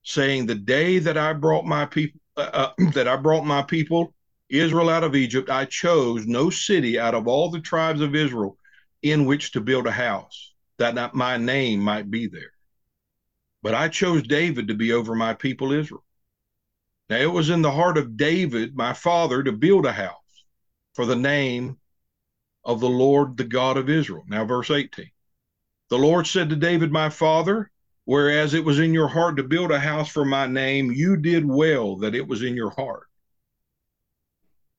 saying, 0.03 0.45
"The 0.45 0.55
day 0.55 0.99
that 0.99 1.17
I 1.17 1.33
brought 1.33 1.65
my 1.65 1.85
people 1.85 2.19
uh, 2.35 2.71
uh, 2.79 2.83
that 2.93 3.07
I 3.07 3.15
brought 3.15 3.45
my 3.45 3.61
people 3.61 4.13
Israel 4.49 4.89
out 4.89 5.03
of 5.03 5.15
Egypt, 5.15 5.49
I 5.49 5.65
chose 5.65 6.25
no 6.25 6.49
city 6.49 6.99
out 6.99 7.15
of 7.15 7.27
all 7.27 7.49
the 7.49 7.61
tribes 7.61 8.01
of 8.01 8.15
Israel 8.15 8.57
in 9.01 9.25
which 9.25 9.51
to 9.51 9.61
build 9.61 9.87
a 9.87 9.91
house, 9.91 10.53
that 10.77 11.15
my 11.15 11.37
name 11.37 11.79
might 11.79 12.09
be 12.09 12.27
there. 12.27 12.51
But 13.61 13.73
I 13.75 13.89
chose 13.89 14.23
David 14.23 14.67
to 14.67 14.73
be 14.73 14.91
over 14.91 15.15
my 15.15 15.33
people 15.33 15.71
Israel. 15.71 16.03
Now 17.09 17.17
it 17.17 17.31
was 17.31 17.49
in 17.49 17.61
the 17.61 17.71
heart 17.71 17.97
of 17.97 18.17
David, 18.17 18.75
my 18.75 18.93
father, 18.93 19.43
to 19.43 19.51
build 19.51 19.85
a 19.85 19.91
house 19.91 20.15
for 20.93 21.05
the 21.05 21.15
name 21.15 21.77
of 22.63 22.79
the 22.79 22.89
Lord, 22.89 23.37
the 23.37 23.43
God 23.43 23.77
of 23.77 23.89
Israel. 23.89 24.23
Now, 24.27 24.45
verse 24.45 24.71
18. 24.71 25.09
The 25.89 25.97
Lord 25.97 26.25
said 26.25 26.49
to 26.49 26.55
David, 26.55 26.91
my 26.91 27.09
father, 27.09 27.69
whereas 28.05 28.53
it 28.53 28.63
was 28.63 28.79
in 28.79 28.93
your 28.93 29.07
heart 29.07 29.37
to 29.37 29.43
build 29.43 29.71
a 29.71 29.79
house 29.79 30.09
for 30.09 30.25
my 30.25 30.47
name, 30.47 30.91
you 30.91 31.17
did 31.17 31.45
well 31.45 31.97
that 31.97 32.15
it 32.15 32.27
was 32.27 32.41
in 32.41 32.55
your 32.55 32.71
heart. 32.71 33.07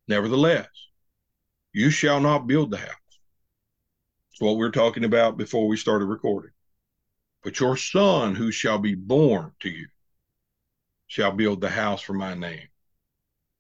Nevertheless, 0.09 0.69
you 1.73 1.91
shall 1.91 2.21
not 2.21 2.47
build 2.47 2.71
the 2.71 2.79
house. 2.79 2.91
It's 4.33 4.41
what 4.41 4.57
we 4.57 4.67
are 4.67 4.71
talking 4.71 5.05
about 5.05 5.37
before 5.37 5.69
we 5.69 5.77
started 5.77 6.07
recording. 6.07 6.51
But 7.43 7.61
your 7.61 7.77
son, 7.77 8.35
who 8.35 8.51
shall 8.51 8.79
be 8.79 8.95
born 8.95 9.53
to 9.61 9.69
you, 9.69 9.87
shall 11.15 11.31
build 11.31 11.61
the 11.61 11.71
house 11.71 12.03
for 12.03 12.13
my 12.13 12.35
name. 12.35 12.67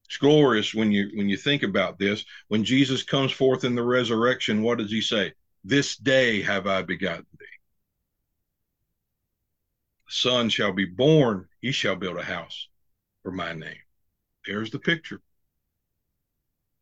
It's 0.07 0.17
glorious 0.17 0.75
when 0.75 0.91
you 0.91 1.09
when 1.15 1.29
you 1.29 1.37
think 1.37 1.63
about 1.63 2.01
this. 2.01 2.25
When 2.49 2.65
Jesus 2.65 3.05
comes 3.05 3.31
forth 3.31 3.63
in 3.63 3.77
the 3.77 3.83
resurrection, 3.83 4.65
what 4.65 4.79
does 4.79 4.91
he 4.91 5.01
say? 5.01 5.35
This 5.63 5.97
day 5.97 6.43
have 6.43 6.67
I 6.67 6.83
begotten 6.83 7.27
thee. 7.39 7.47
The 10.07 10.13
son 10.13 10.49
shall 10.49 10.73
be 10.73 10.85
born, 10.85 11.47
he 11.61 11.71
shall 11.71 11.95
build 11.95 12.19
a 12.19 12.25
house 12.25 12.69
for 13.23 13.31
my 13.31 13.53
name. 13.53 13.85
There's 14.45 14.73
the 14.73 14.81
picture. 14.81 15.21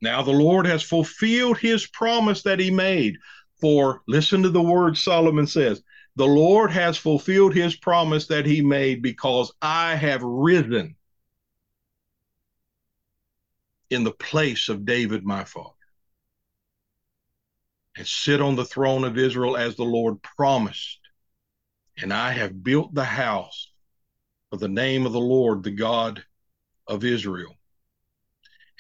Now 0.00 0.22
the 0.22 0.30
Lord 0.30 0.66
has 0.66 0.82
fulfilled 0.82 1.58
his 1.58 1.86
promise 1.86 2.44
that 2.44 2.58
he 2.58 2.70
made. 2.70 3.18
For 3.60 4.00
listen 4.08 4.42
to 4.42 4.48
the 4.48 4.62
word 4.62 4.96
Solomon 4.96 5.46
says, 5.46 5.82
the 6.16 6.26
Lord 6.26 6.70
has 6.70 6.96
fulfilled 6.96 7.54
his 7.54 7.74
promise 7.74 8.26
that 8.26 8.44
he 8.44 8.60
made 8.60 9.02
because 9.02 9.52
I 9.62 9.94
have 9.94 10.22
risen 10.22 10.96
in 13.88 14.04
the 14.04 14.12
place 14.12 14.68
of 14.68 14.84
David, 14.84 15.24
my 15.24 15.44
father, 15.44 15.68
and 17.96 18.06
sit 18.06 18.40
on 18.40 18.56
the 18.56 18.64
throne 18.64 19.04
of 19.04 19.18
Israel 19.18 19.56
as 19.56 19.76
the 19.76 19.84
Lord 19.84 20.22
promised. 20.22 20.98
And 21.98 22.12
I 22.12 22.32
have 22.32 22.62
built 22.62 22.94
the 22.94 23.04
house 23.04 23.70
for 24.50 24.56
the 24.56 24.68
name 24.68 25.06
of 25.06 25.12
the 25.12 25.20
Lord, 25.20 25.62
the 25.62 25.70
God 25.70 26.24
of 26.86 27.04
Israel. 27.04 27.56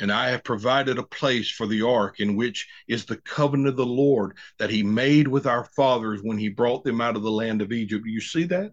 And 0.00 0.10
I 0.10 0.30
have 0.30 0.42
provided 0.42 0.98
a 0.98 1.02
place 1.02 1.50
for 1.50 1.66
the 1.66 1.82
ark 1.82 2.20
in 2.20 2.34
which 2.34 2.66
is 2.88 3.04
the 3.04 3.18
covenant 3.18 3.68
of 3.68 3.76
the 3.76 3.86
Lord 3.86 4.36
that 4.58 4.70
he 4.70 4.82
made 4.82 5.28
with 5.28 5.46
our 5.46 5.64
fathers 5.64 6.20
when 6.22 6.38
he 6.38 6.48
brought 6.48 6.82
them 6.82 7.00
out 7.00 7.16
of 7.16 7.22
the 7.22 7.30
land 7.30 7.62
of 7.62 7.72
Egypt. 7.72 8.06
You 8.06 8.20
see 8.20 8.44
that? 8.44 8.72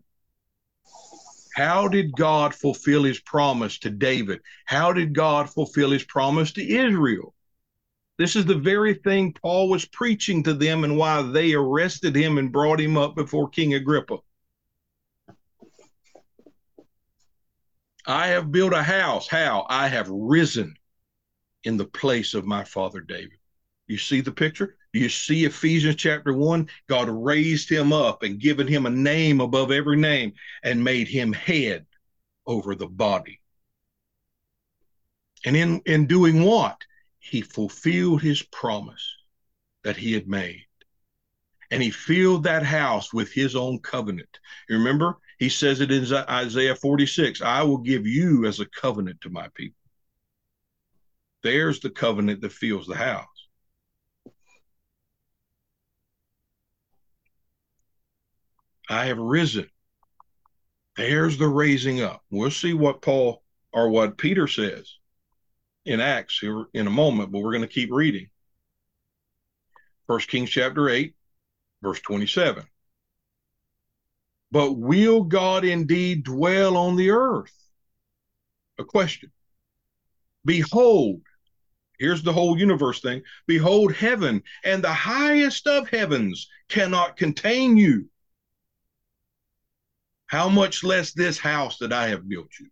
How 1.55 1.87
did 1.87 2.15
God 2.15 2.55
fulfill 2.55 3.03
his 3.03 3.19
promise 3.19 3.79
to 3.79 3.89
David? 3.89 4.39
How 4.65 4.93
did 4.93 5.13
God 5.13 5.49
fulfill 5.49 5.91
his 5.91 6.05
promise 6.05 6.53
to 6.53 6.65
Israel? 6.65 7.33
This 8.17 8.35
is 8.35 8.45
the 8.45 8.55
very 8.55 8.93
thing 8.93 9.33
Paul 9.33 9.69
was 9.69 9.85
preaching 9.85 10.43
to 10.43 10.53
them 10.53 10.83
and 10.83 10.97
why 10.97 11.21
they 11.21 11.53
arrested 11.53 12.15
him 12.15 12.37
and 12.37 12.51
brought 12.51 12.79
him 12.79 12.97
up 12.97 13.15
before 13.15 13.49
King 13.49 13.73
Agrippa. 13.73 14.17
I 18.05 18.27
have 18.27 18.51
built 18.51 18.73
a 18.73 18.83
house. 18.83 19.27
How? 19.27 19.65
I 19.69 19.87
have 19.87 20.09
risen 20.09 20.75
in 21.63 21.77
the 21.77 21.85
place 21.85 22.33
of 22.33 22.45
my 22.45 22.63
father 22.63 23.01
David. 23.01 23.37
You 23.87 23.97
see 23.97 24.21
the 24.21 24.31
picture? 24.31 24.77
You 24.93 25.09
see 25.09 25.45
Ephesians 25.45 25.95
chapter 25.95 26.33
1? 26.33 26.69
God 26.87 27.09
raised 27.09 27.69
him 27.69 27.91
up 27.91 28.23
and 28.23 28.39
given 28.39 28.67
him 28.67 28.85
a 28.85 28.91
name 28.91 29.41
above 29.41 29.71
every 29.71 29.97
name 29.97 30.33
and 30.63 30.83
made 30.83 31.07
him 31.07 31.33
head 31.33 31.85
over 32.45 32.75
the 32.75 32.87
body. 32.87 33.41
And 35.45 35.55
in, 35.55 35.81
in 35.85 36.05
doing 36.05 36.43
what? 36.43 36.81
He 37.19 37.41
fulfilled 37.41 38.21
his 38.21 38.41
promise 38.41 39.15
that 39.83 39.97
he 39.97 40.13
had 40.13 40.27
made. 40.27 40.65
And 41.71 41.81
he 41.83 41.91
filled 41.91 42.43
that 42.43 42.63
house 42.63 43.13
with 43.13 43.31
his 43.31 43.55
own 43.55 43.79
covenant. 43.79 44.39
You 44.67 44.77
remember? 44.77 45.17
He 45.37 45.49
says 45.49 45.81
it 45.81 45.91
in 45.91 46.11
Isaiah 46.13 46.75
46 46.75 47.41
I 47.41 47.63
will 47.63 47.77
give 47.77 48.05
you 48.05 48.45
as 48.45 48.59
a 48.59 48.65
covenant 48.65 49.21
to 49.21 49.29
my 49.29 49.47
people. 49.53 49.78
There's 51.43 51.79
the 51.79 51.89
covenant 51.89 52.41
that 52.41 52.51
fills 52.51 52.87
the 52.87 52.95
house. 52.95 53.25
I 58.89 59.05
have 59.05 59.19
risen. 59.19 59.69
There's 60.95 61.37
the 61.37 61.47
raising 61.47 62.01
up. 62.01 62.21
We'll 62.29 62.51
see 62.51 62.73
what 62.73 63.01
Paul 63.01 63.43
or 63.71 63.89
what 63.89 64.17
Peter 64.17 64.47
says 64.47 64.97
in 65.85 65.99
Acts 65.99 66.39
here 66.39 66.65
in 66.73 66.87
a 66.87 66.91
moment, 66.91 67.31
but 67.31 67.39
we're 67.39 67.51
going 67.51 67.61
to 67.61 67.67
keep 67.67 67.91
reading. 67.91 68.27
First 70.07 70.27
Kings 70.27 70.49
chapter 70.49 70.89
8, 70.89 71.13
verse 71.83 71.99
27. 72.01 72.63
But 74.51 74.73
will 74.73 75.23
God 75.23 75.63
indeed 75.63 76.23
dwell 76.23 76.75
on 76.75 76.95
the 76.95 77.11
earth? 77.11 77.53
A 78.79 78.83
question. 78.83 79.31
Behold, 80.43 81.21
here's 81.99 82.23
the 82.23 82.33
whole 82.33 82.57
universe 82.57 83.01
thing. 83.01 83.21
Behold, 83.45 83.93
heaven 83.93 84.41
and 84.63 84.83
the 84.83 84.93
highest 84.93 85.67
of 85.67 85.89
heavens 85.89 86.49
cannot 86.69 87.17
contain 87.17 87.77
you. 87.77 88.09
How 90.27 90.49
much 90.49 90.83
less 90.83 91.11
this 91.11 91.37
house 91.37 91.77
that 91.79 91.93
I 91.93 92.09
have 92.09 92.27
built 92.27 92.51
you? 92.59 92.67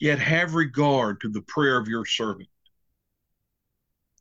Yet 0.00 0.18
have 0.18 0.54
regard 0.54 1.20
to 1.20 1.28
the 1.28 1.42
prayer 1.42 1.76
of 1.76 1.86
your 1.86 2.04
servant 2.04 2.48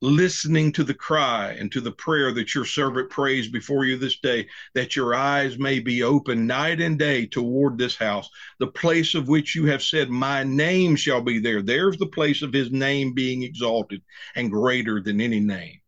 listening 0.01 0.71
to 0.71 0.83
the 0.83 0.93
cry 0.95 1.51
and 1.59 1.71
to 1.71 1.79
the 1.79 1.91
prayer 1.91 2.31
that 2.31 2.55
your 2.55 2.65
servant 2.65 3.09
prays 3.11 3.47
before 3.47 3.85
you 3.85 3.97
this 3.97 4.17
day, 4.19 4.47
that 4.73 4.95
your 4.95 5.13
eyes 5.13 5.59
may 5.59 5.79
be 5.79 6.01
open 6.01 6.47
night 6.47 6.81
and 6.81 6.97
day 6.97 7.25
toward 7.27 7.77
this 7.77 7.95
house, 7.95 8.27
the 8.59 8.67
place 8.67 9.13
of 9.13 9.27
which 9.27 9.55
you 9.55 9.67
have 9.67 9.83
said, 9.83 10.09
My 10.09 10.43
name 10.43 10.95
shall 10.95 11.21
be 11.21 11.39
there. 11.39 11.61
There's 11.61 11.97
the 11.97 12.07
place 12.07 12.41
of 12.41 12.51
his 12.51 12.71
name 12.71 13.13
being 13.13 13.43
exalted 13.43 14.01
and 14.35 14.49
greater 14.49 14.99
than 15.01 15.21
any 15.21 15.39
name 15.39 15.79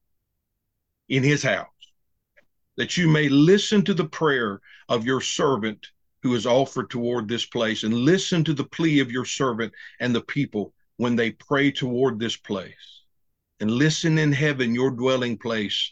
in 1.09 1.23
his 1.23 1.41
house, 1.41 1.67
that 2.77 2.95
you 2.95 3.07
may 3.07 3.29
listen 3.29 3.83
to 3.85 3.95
the 3.95 4.07
prayer 4.07 4.61
of 4.89 5.05
your 5.05 5.21
servant 5.21 5.87
who 6.21 6.35
is 6.35 6.45
offered 6.45 6.89
toward 6.89 7.27
this 7.27 7.45
place, 7.45 7.83
and 7.83 7.93
listen 7.93 8.43
to 8.43 8.53
the 8.53 8.63
plea 8.63 8.99
of 8.99 9.11
your 9.11 9.25
servant 9.25 9.73
and 9.99 10.15
the 10.15 10.21
people 10.21 10.73
when 10.97 11.15
they 11.15 11.31
pray 11.31 11.71
toward 11.71 12.19
this 12.19 12.37
place 12.37 13.02
and 13.59 13.71
listen 13.71 14.17
in 14.17 14.31
heaven, 14.31 14.73
your 14.73 14.91
dwelling 14.91 15.37
place. 15.37 15.91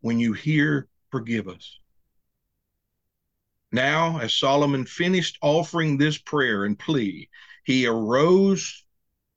When 0.00 0.18
you 0.18 0.32
hear, 0.32 0.88
forgive 1.10 1.48
us. 1.48 1.78
Now, 3.72 4.18
as 4.18 4.34
Solomon 4.34 4.84
finished 4.84 5.38
offering 5.42 5.96
this 5.96 6.18
prayer 6.18 6.64
and 6.64 6.78
plea, 6.78 7.28
he 7.64 7.86
arose 7.86 8.84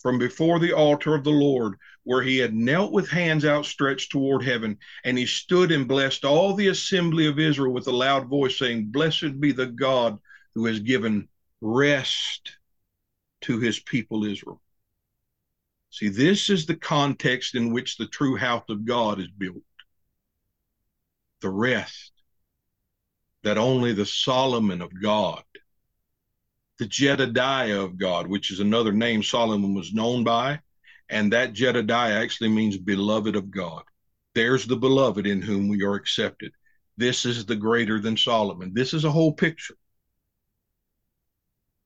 from 0.02 0.18
before 0.18 0.60
the 0.60 0.74
altar 0.74 1.16
of 1.16 1.24
the 1.24 1.30
Lord, 1.30 1.76
where 2.04 2.22
he 2.22 2.38
had 2.38 2.54
knelt 2.54 2.92
with 2.92 3.10
hands 3.10 3.46
outstretched 3.46 4.12
toward 4.12 4.44
heaven, 4.44 4.78
and 5.04 5.18
he 5.18 5.26
stood 5.26 5.72
and 5.72 5.88
blessed 5.88 6.26
all 6.26 6.54
the 6.54 6.68
assembly 6.68 7.28
of 7.28 7.40
Israel 7.40 7.74
with 7.74 7.88
a 7.88 7.92
loud 7.92 8.28
voice, 8.28 8.58
saying, 8.58 8.88
Blessed 8.88 9.40
be 9.40 9.52
the 9.52 9.68
God 9.68 10.20
who 10.56 10.66
has 10.66 10.80
given 10.80 11.30
rest 11.62 12.58
to 13.42 13.60
his 13.60 13.80
people 13.80 14.26
Israel. 14.26 14.62
See, 15.94 16.10
this 16.10 16.50
is 16.50 16.66
the 16.66 16.76
context 16.76 17.54
in 17.54 17.72
which 17.72 17.98
the 17.98 18.08
true 18.08 18.36
house 18.36 18.66
of 18.70 18.84
God 18.84 19.20
is 19.20 19.28
built. 19.30 19.62
The 21.42 21.50
rest 21.50 22.12
that 23.44 23.58
only 23.58 23.94
the 23.94 24.06
Solomon 24.06 24.82
of 24.82 24.90
God 25.00 25.44
the 26.80 26.88
Jedidiah 26.88 27.82
of 27.82 27.98
God, 27.98 28.28
which 28.28 28.52
is 28.52 28.60
another 28.60 28.92
name 28.92 29.24
Solomon 29.24 29.74
was 29.74 29.94
known 29.94 30.24
by. 30.24 30.60
And 31.10 31.32
that 31.32 31.54
Jedidiah 31.54 32.22
actually 32.22 32.50
means 32.50 32.78
beloved 32.78 33.36
of 33.36 33.52
God. 33.52 33.84
There's 34.34 34.66
the 34.66 34.76
beloved 34.76 35.28
in 35.28 35.42
whom 35.42 35.68
we 35.68 35.84
are 35.84 35.96
accepted. 35.96 36.52
This 36.98 37.26
is 37.26 37.46
the 37.46 37.56
greater 37.56 38.00
than 38.00 38.18
Solomon. 38.18 38.74
This 38.74 38.94
is 38.94 39.04
a 39.04 39.12
whole 39.12 39.34
picture. 39.34 39.76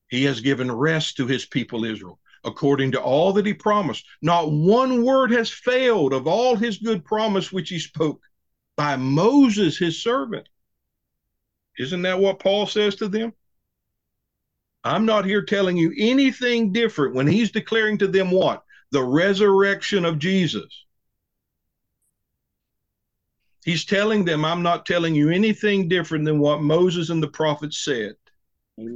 He 0.08 0.24
has 0.24 0.40
given 0.40 0.72
rest 0.72 1.16
to 1.18 1.26
his 1.26 1.44
people 1.44 1.84
Israel 1.84 2.18
according 2.48 2.92
to 2.92 3.00
all 3.00 3.32
that 3.34 3.46
he 3.46 3.54
promised. 3.54 4.04
Not 4.20 4.50
one 4.50 5.04
word 5.04 5.30
has 5.30 5.50
failed 5.50 6.12
of 6.12 6.26
all 6.26 6.56
his 6.56 6.78
good 6.78 7.04
promise 7.04 7.52
which 7.52 7.68
he 7.68 7.78
spoke 7.78 8.20
by 8.76 8.96
Moses, 8.96 9.78
his 9.78 10.02
servant. 10.02 10.48
Isn't 11.78 12.02
that 12.02 12.18
what 12.18 12.40
Paul 12.40 12.66
says 12.66 12.96
to 12.96 13.08
them? 13.08 13.32
I'm 14.82 15.06
not 15.06 15.24
here 15.24 15.42
telling 15.42 15.76
you 15.76 15.92
anything 15.98 16.72
different 16.72 17.14
when 17.14 17.26
he's 17.26 17.50
declaring 17.50 17.98
to 17.98 18.08
them 18.08 18.30
what? 18.30 18.64
The 18.90 19.02
resurrection 19.02 20.04
of 20.04 20.18
Jesus. 20.18 20.84
He's 23.64 23.84
telling 23.84 24.24
them, 24.24 24.44
I'm 24.44 24.62
not 24.62 24.86
telling 24.86 25.14
you 25.14 25.30
anything 25.30 25.88
different 25.88 26.24
than 26.24 26.38
what 26.38 26.62
Moses 26.62 27.10
and 27.10 27.22
the 27.22 27.28
prophets 27.28 27.84
said. 27.84 28.14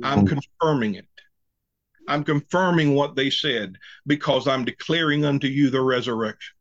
I'm 0.02 0.26
confirming 0.26 0.94
it. 0.94 1.06
I'm 2.08 2.24
confirming 2.24 2.94
what 2.94 3.16
they 3.16 3.30
said 3.30 3.76
because 4.06 4.48
I'm 4.48 4.64
declaring 4.64 5.24
unto 5.24 5.46
you 5.46 5.70
the 5.70 5.80
resurrection. 5.80 6.54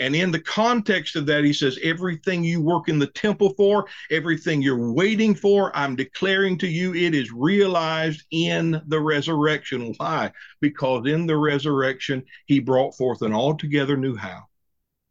And 0.00 0.16
in 0.16 0.32
the 0.32 0.40
context 0.40 1.14
of 1.14 1.26
that, 1.26 1.44
he 1.44 1.52
says, 1.52 1.78
everything 1.80 2.42
you 2.42 2.60
work 2.60 2.88
in 2.88 2.98
the 2.98 3.06
temple 3.06 3.54
for, 3.56 3.86
everything 4.10 4.60
you're 4.60 4.92
waiting 4.92 5.36
for, 5.36 5.74
I'm 5.76 5.94
declaring 5.94 6.58
to 6.58 6.66
you 6.66 6.94
it 6.94 7.14
is 7.14 7.30
realized 7.30 8.24
in 8.32 8.82
the 8.88 8.98
resurrection. 8.98 9.94
Why? 9.96 10.32
Because 10.60 11.06
in 11.06 11.26
the 11.26 11.36
resurrection, 11.36 12.24
he 12.46 12.58
brought 12.58 12.96
forth 12.96 13.22
an 13.22 13.32
altogether 13.32 13.96
new 13.96 14.16
house, 14.16 14.48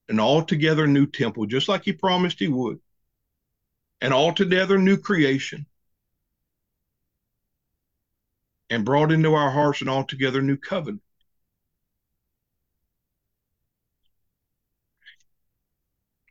an 0.09 0.19
altogether 0.19 0.85
new 0.85 1.05
temple, 1.05 1.45
just 1.45 1.69
like 1.69 1.85
he 1.85 1.93
promised 1.93 2.39
he 2.39 2.49
would, 2.49 2.79
an 4.01 4.11
altogether 4.11 4.77
new 4.77 4.97
creation, 4.97 5.65
and 8.69 8.85
brought 8.85 9.11
into 9.11 9.33
our 9.33 9.51
hearts 9.51 9.81
an 9.81 9.89
altogether 9.89 10.41
new 10.41 10.57
covenant. 10.57 11.01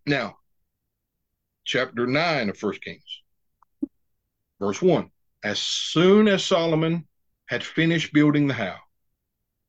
Now, 0.06 0.38
chapter 1.64 2.06
9 2.06 2.48
of 2.48 2.58
First 2.58 2.82
Kings, 2.82 3.22
verse 4.58 4.82
1. 4.82 5.10
As 5.44 5.60
soon 5.60 6.28
as 6.28 6.44
Solomon 6.44 7.06
had 7.46 7.64
finished 7.64 8.12
building 8.12 8.48
the 8.48 8.54
house 8.54 8.80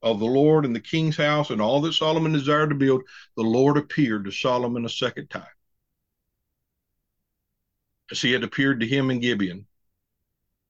of 0.02 0.20
the 0.20 0.26
Lord 0.26 0.66
and 0.66 0.76
the 0.76 0.80
king's 0.80 1.18
house 1.18 1.50
and 1.50 1.62
all 1.62 1.82
that 1.82 1.94
Solomon 1.94 2.34
desired 2.34 2.70
to 2.70 2.76
build, 2.76 3.04
the 3.38 3.44
Lord 3.44 3.78
appeared 3.78 4.26
to 4.26 4.32
Solomon 4.32 4.86
a 4.86 4.90
second 4.90 5.30
time. 5.30 5.46
As 8.12 8.22
he 8.22 8.32
had 8.32 8.44
appeared 8.44 8.80
to 8.82 8.88
him 8.88 9.10
in 9.10 9.20
Gibeon. 9.20 9.66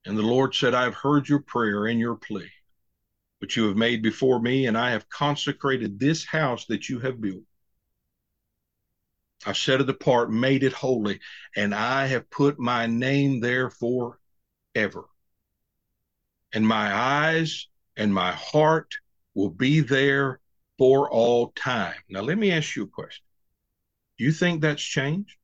And 0.05 0.17
the 0.17 0.23
Lord 0.23 0.53
said, 0.53 0.73
I 0.73 0.83
have 0.83 0.95
heard 0.95 1.29
your 1.29 1.39
prayer 1.39 1.85
and 1.85 1.99
your 1.99 2.15
plea, 2.15 2.49
which 3.39 3.55
you 3.55 3.67
have 3.67 3.77
made 3.77 4.01
before 4.01 4.39
me, 4.39 4.67
and 4.67 4.77
I 4.77 4.91
have 4.91 5.07
consecrated 5.09 5.99
this 5.99 6.25
house 6.25 6.65
that 6.65 6.89
you 6.89 6.99
have 6.99 7.21
built. 7.21 7.43
I've 9.45 9.57
set 9.57 9.81
it 9.81 9.89
apart, 9.89 10.31
made 10.31 10.63
it 10.63 10.73
holy, 10.73 11.19
and 11.55 11.73
I 11.75 12.07
have 12.07 12.29
put 12.29 12.59
my 12.59 12.85
name 12.85 13.39
there 13.39 13.69
forever. 13.69 15.05
And 16.53 16.67
my 16.67 16.93
eyes 16.93 17.67
and 17.97 18.13
my 18.13 18.31
heart 18.31 18.93
will 19.33 19.49
be 19.49 19.79
there 19.81 20.39
for 20.77 21.09
all 21.09 21.51
time. 21.55 21.95
Now, 22.09 22.21
let 22.21 22.37
me 22.37 22.51
ask 22.51 22.75
you 22.75 22.83
a 22.83 22.87
question. 22.87 23.23
Do 24.17 24.25
you 24.25 24.31
think 24.31 24.61
that's 24.61 24.83
changed? 24.83 25.35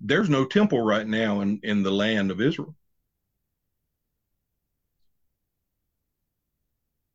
There's 0.00 0.28
no 0.28 0.44
temple 0.44 0.80
right 0.80 1.06
now 1.06 1.40
in, 1.40 1.60
in 1.62 1.82
the 1.82 1.90
land 1.90 2.30
of 2.30 2.40
Israel. 2.40 2.74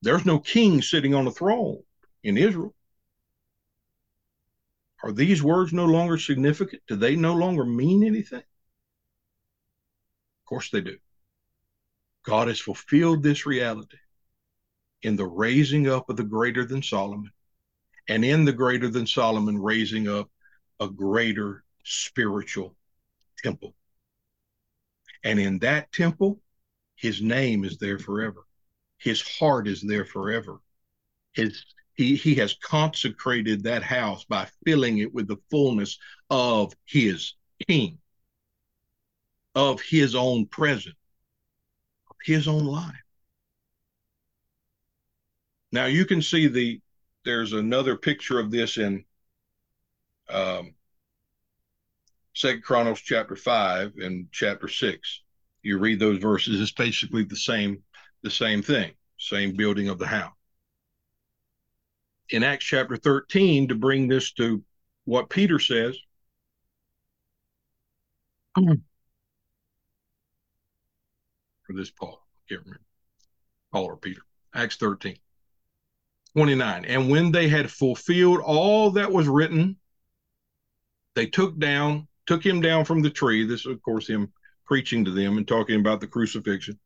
There's 0.01 0.25
no 0.25 0.39
king 0.39 0.81
sitting 0.81 1.13
on 1.13 1.27
a 1.27 1.31
throne 1.31 1.83
in 2.23 2.37
Israel. 2.37 2.73
Are 5.03 5.11
these 5.11 5.43
words 5.43 5.73
no 5.73 5.85
longer 5.85 6.17
significant? 6.17 6.81
Do 6.87 6.95
they 6.95 7.15
no 7.15 7.33
longer 7.33 7.65
mean 7.65 8.03
anything? 8.03 8.39
Of 8.39 8.45
course 10.45 10.69
they 10.69 10.81
do. 10.81 10.97
God 12.23 12.47
has 12.47 12.59
fulfilled 12.59 13.23
this 13.23 13.45
reality 13.45 13.97
in 15.01 15.15
the 15.15 15.25
raising 15.25 15.87
up 15.87 16.09
of 16.09 16.17
the 16.17 16.23
greater 16.23 16.65
than 16.65 16.83
Solomon, 16.83 17.31
and 18.07 18.23
in 18.23 18.45
the 18.45 18.53
greater 18.53 18.89
than 18.89 19.07
Solomon 19.07 19.57
raising 19.57 20.07
up 20.07 20.29
a 20.79 20.87
greater 20.87 21.63
spiritual 21.83 22.75
temple. 23.43 23.73
And 25.23 25.39
in 25.39 25.59
that 25.59 25.91
temple, 25.91 26.41
his 26.95 27.21
name 27.21 27.63
is 27.63 27.77
there 27.77 27.99
forever. 27.99 28.45
His 28.97 29.21
heart 29.21 29.67
is 29.67 29.81
there 29.81 30.05
forever. 30.05 30.59
His 31.33 31.65
he, 31.93 32.15
he 32.15 32.35
has 32.35 32.53
consecrated 32.53 33.63
that 33.63 33.83
house 33.83 34.23
by 34.23 34.47
filling 34.65 34.99
it 34.99 35.13
with 35.13 35.27
the 35.27 35.37
fullness 35.49 35.99
of 36.29 36.73
his 36.85 37.33
king, 37.67 37.99
of 39.55 39.81
his 39.81 40.15
own 40.15 40.45
presence, 40.45 40.95
of 42.09 42.15
his 42.23 42.47
own 42.47 42.65
life. 42.65 42.95
Now 45.71 45.85
you 45.85 46.05
can 46.05 46.21
see 46.21 46.47
the 46.47 46.81
there's 47.23 47.53
another 47.53 47.95
picture 47.95 48.39
of 48.39 48.51
this 48.51 48.77
in 48.77 49.05
um, 50.29 50.73
Second 52.33 52.63
Chronicles 52.63 53.01
chapter 53.01 53.35
five 53.35 53.93
and 53.97 54.27
chapter 54.31 54.67
six. 54.67 55.21
You 55.63 55.77
read 55.77 55.99
those 55.99 56.17
verses; 56.17 56.59
it's 56.59 56.71
basically 56.71 57.23
the 57.23 57.35
same 57.35 57.83
the 58.23 58.31
same 58.31 58.61
thing, 58.61 58.93
same 59.17 59.55
building 59.55 59.89
of 59.89 59.99
the 59.99 60.07
house 60.07 60.33
in 62.31 62.43
Acts 62.43 62.65
chapter 62.65 62.97
13 62.97 63.67
to 63.67 63.75
bring 63.75 64.07
this 64.07 64.31
to 64.33 64.63
what 65.05 65.29
Peter 65.29 65.59
says. 65.59 65.97
For 68.55 68.77
this 71.73 71.91
Paul, 71.91 72.21
I 72.23 72.39
can't 72.49 72.61
remember. 72.65 72.83
Paul 73.71 73.85
or 73.85 73.97
Peter. 73.97 74.21
Acts 74.53 74.77
13. 74.77 75.17
29. 76.33 76.85
And 76.85 77.09
when 77.09 77.31
they 77.31 77.49
had 77.49 77.69
fulfilled 77.69 78.39
all 78.39 78.91
that 78.91 79.11
was 79.11 79.27
written, 79.27 79.77
they 81.15 81.25
took 81.25 81.57
down, 81.59 82.07
took 82.25 82.45
him 82.45 82.61
down 82.61 82.85
from 82.85 83.01
the 83.01 83.09
tree. 83.09 83.45
This, 83.45 83.61
is, 83.61 83.67
of 83.67 83.81
course, 83.81 84.07
him 84.07 84.31
preaching 84.65 85.05
to 85.05 85.11
them 85.11 85.37
and 85.37 85.47
talking 85.47 85.79
about 85.79 85.99
the 85.99 86.07
crucifixion, 86.07 86.79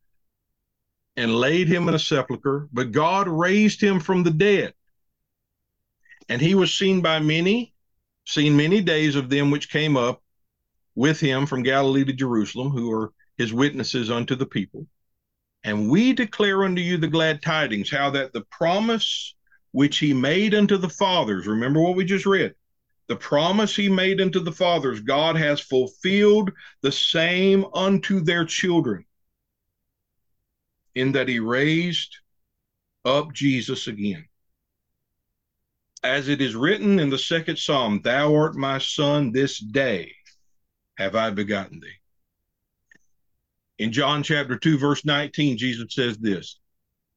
and 1.16 1.34
laid 1.34 1.68
him 1.68 1.88
in 1.88 1.94
a 1.94 1.98
sepulchre. 1.98 2.68
But 2.72 2.92
God 2.92 3.28
raised 3.28 3.80
him 3.80 4.00
from 4.00 4.22
the 4.22 4.30
dead 4.30 4.74
and 6.28 6.40
he 6.40 6.54
was 6.54 6.74
seen 6.74 7.00
by 7.00 7.20
many, 7.20 7.72
seen 8.24 8.56
many 8.56 8.80
days 8.80 9.16
of 9.16 9.30
them 9.30 9.50
which 9.50 9.70
came 9.70 9.96
up 9.96 10.22
with 10.94 11.20
him 11.20 11.46
from 11.46 11.62
Galilee 11.62 12.04
to 12.04 12.12
Jerusalem, 12.12 12.70
who 12.70 12.90
are 12.92 13.12
his 13.36 13.52
witnesses 13.52 14.10
unto 14.10 14.34
the 14.34 14.46
people. 14.46 14.86
And 15.62 15.90
we 15.90 16.12
declare 16.12 16.64
unto 16.64 16.80
you 16.80 16.96
the 16.96 17.08
glad 17.08 17.42
tidings, 17.42 17.90
how 17.90 18.10
that 18.10 18.32
the 18.32 18.44
promise 18.50 19.34
which 19.72 19.98
he 19.98 20.14
made 20.14 20.54
unto 20.54 20.76
the 20.76 20.88
fathers, 20.88 21.46
remember 21.46 21.80
what 21.80 21.96
we 21.96 22.04
just 22.04 22.26
read, 22.26 22.54
the 23.08 23.16
promise 23.16 23.74
he 23.76 23.88
made 23.88 24.20
unto 24.20 24.40
the 24.40 24.52
fathers, 24.52 25.00
God 25.00 25.36
has 25.36 25.60
fulfilled 25.60 26.50
the 26.82 26.92
same 26.92 27.64
unto 27.74 28.20
their 28.20 28.44
children, 28.44 29.04
in 30.94 31.12
that 31.12 31.28
he 31.28 31.38
raised 31.38 32.16
up 33.04 33.32
Jesus 33.32 33.86
again 33.86 34.26
as 36.06 36.28
it 36.28 36.40
is 36.40 36.54
written 36.54 37.00
in 37.00 37.10
the 37.10 37.18
second 37.18 37.58
psalm, 37.58 38.00
Thou 38.02 38.34
art 38.34 38.54
my 38.54 38.78
son, 38.78 39.32
this 39.32 39.58
day 39.58 40.14
have 40.96 41.16
I 41.16 41.30
begotten 41.30 41.80
thee. 41.80 41.98
In 43.78 43.92
John 43.92 44.22
chapter 44.22 44.56
2, 44.56 44.78
verse 44.78 45.04
19, 45.04 45.58
Jesus 45.58 45.92
says 45.92 46.16
this 46.18 46.58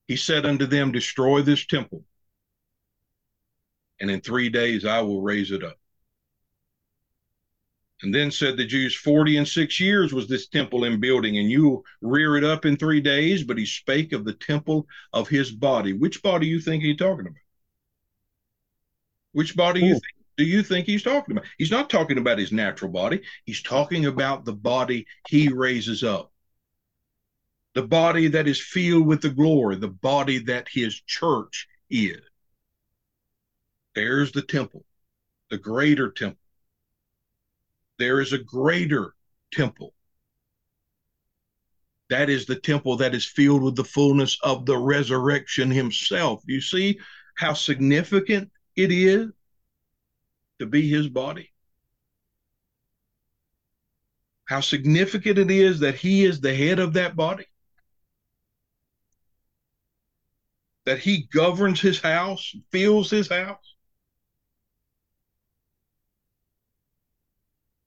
He 0.08 0.16
said 0.16 0.46
unto 0.46 0.66
them, 0.66 0.92
Destroy 0.92 1.42
this 1.42 1.66
temple, 1.66 2.04
and 4.00 4.10
in 4.10 4.22
three 4.22 4.50
days 4.50 4.86
I 4.86 5.02
will 5.02 5.22
raise 5.22 5.52
it 5.52 5.64
up. 5.64 5.78
And 8.02 8.16
then 8.16 8.32
said 8.32 8.56
the 8.56 8.66
Jews, 8.66 8.95
40 8.95 9.38
and 9.38 9.47
six 9.47 9.80
years 9.80 10.14
was 10.14 10.28
this 10.28 10.47
temple 10.47 10.86
in 10.86 11.02
building, 11.02 11.38
and 11.38 11.52
you 11.52 11.70
will 11.70 11.86
rear 12.02 12.38
it 12.38 12.45
up 12.45 12.66
in 12.66 12.78
three 12.78 13.02
days. 13.02 13.43
But 13.43 13.58
he 13.58 13.66
spake 13.66 14.14
of 14.14 14.24
the 14.24 14.34
temple 14.34 14.88
of 15.12 15.28
his 15.28 15.52
body. 15.52 15.93
Which 15.93 16.22
body 16.22 16.47
you 16.47 16.62
think 16.62 16.84
he 16.84 16.95
talking 16.95 17.28
about? 17.28 17.36
Which 19.34 19.56
body 19.56 19.82
Ooh. 19.82 19.88
you 19.88 19.93
think 19.93 20.20
do 20.39 20.45
you 20.45 20.64
think 20.64 20.86
he's 20.86 21.04
talking 21.04 21.36
about? 21.36 21.50
He's 21.58 21.70
not 21.70 21.89
talking 21.89 22.18
about 22.18 22.39
his 22.39 22.54
natural 22.54 22.89
body. 22.89 23.22
He's 23.43 23.62
talking 23.62 24.06
about 24.06 24.45
the 24.45 24.54
body 24.54 25.06
he 25.28 25.50
raises 25.50 26.02
up. 26.02 26.32
The 27.74 27.84
body 27.84 28.30
that 28.30 28.47
is 28.47 28.62
filled 28.62 29.06
with 29.06 29.22
the 29.22 29.32
glory, 29.32 29.76
the 29.76 29.89
body 29.89 30.39
that 30.45 30.70
his 30.72 31.02
church 31.02 31.68
is. 31.89 32.22
There's 33.95 34.32
the 34.32 34.41
temple, 34.41 34.86
the 35.50 35.58
greater 35.58 36.10
temple. 36.10 36.39
There 38.00 38.22
is 38.22 38.34
a 38.34 38.38
greater 38.38 39.14
temple. 39.52 39.93
That 42.10 42.30
is 42.30 42.45
the 42.45 42.56
temple 42.56 42.95
that 42.97 43.14
is 43.14 43.26
filled 43.26 43.62
with 43.62 43.76
the 43.76 43.84
fullness 43.84 44.38
of 44.41 44.66
the 44.66 44.78
resurrection 44.78 45.70
himself. 45.70 46.41
You 46.47 46.62
see 46.62 47.00
how 47.36 47.54
significant 47.54 48.50
it 48.76 48.91
is 48.91 49.28
to 50.60 50.66
be 50.66 50.89
his 50.89 51.08
body? 51.08 51.52
How 54.45 54.62
significant 54.62 55.38
it 55.38 55.52
is 55.52 55.80
that 55.82 55.95
he 55.95 56.24
is 56.24 56.41
the 56.41 56.56
head 56.56 56.80
of 56.80 56.93
that 56.93 57.16
body? 57.16 57.45
That 60.86 61.00
he 61.00 61.28
governs 61.32 61.80
his 61.80 62.00
house, 62.00 62.56
fills 62.72 63.12
his 63.12 63.30
house? 63.30 63.76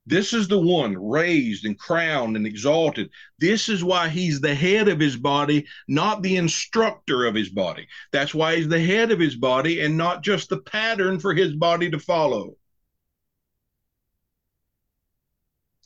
This 0.04 0.32
is 0.32 0.48
the 0.48 0.58
one 0.58 0.96
raised 0.98 1.64
and 1.64 1.78
crowned 1.78 2.36
and 2.36 2.46
exalted. 2.46 3.10
This 3.38 3.68
is 3.68 3.84
why 3.84 4.08
he's 4.08 4.40
the 4.40 4.54
head 4.54 4.88
of 4.88 4.98
his 4.98 5.16
body, 5.16 5.66
not 5.86 6.22
the 6.22 6.36
instructor 6.36 7.24
of 7.24 7.36
his 7.36 7.50
body. 7.50 7.86
That's 8.10 8.34
why 8.34 8.56
he's 8.56 8.68
the 8.68 8.80
head 8.80 9.12
of 9.12 9.20
his 9.20 9.36
body 9.36 9.80
and 9.80 9.96
not 9.96 10.24
just 10.24 10.48
the 10.48 10.58
pattern 10.58 11.20
for 11.20 11.32
his 11.34 11.54
body 11.54 11.88
to 11.90 12.00
follow. 12.00 12.56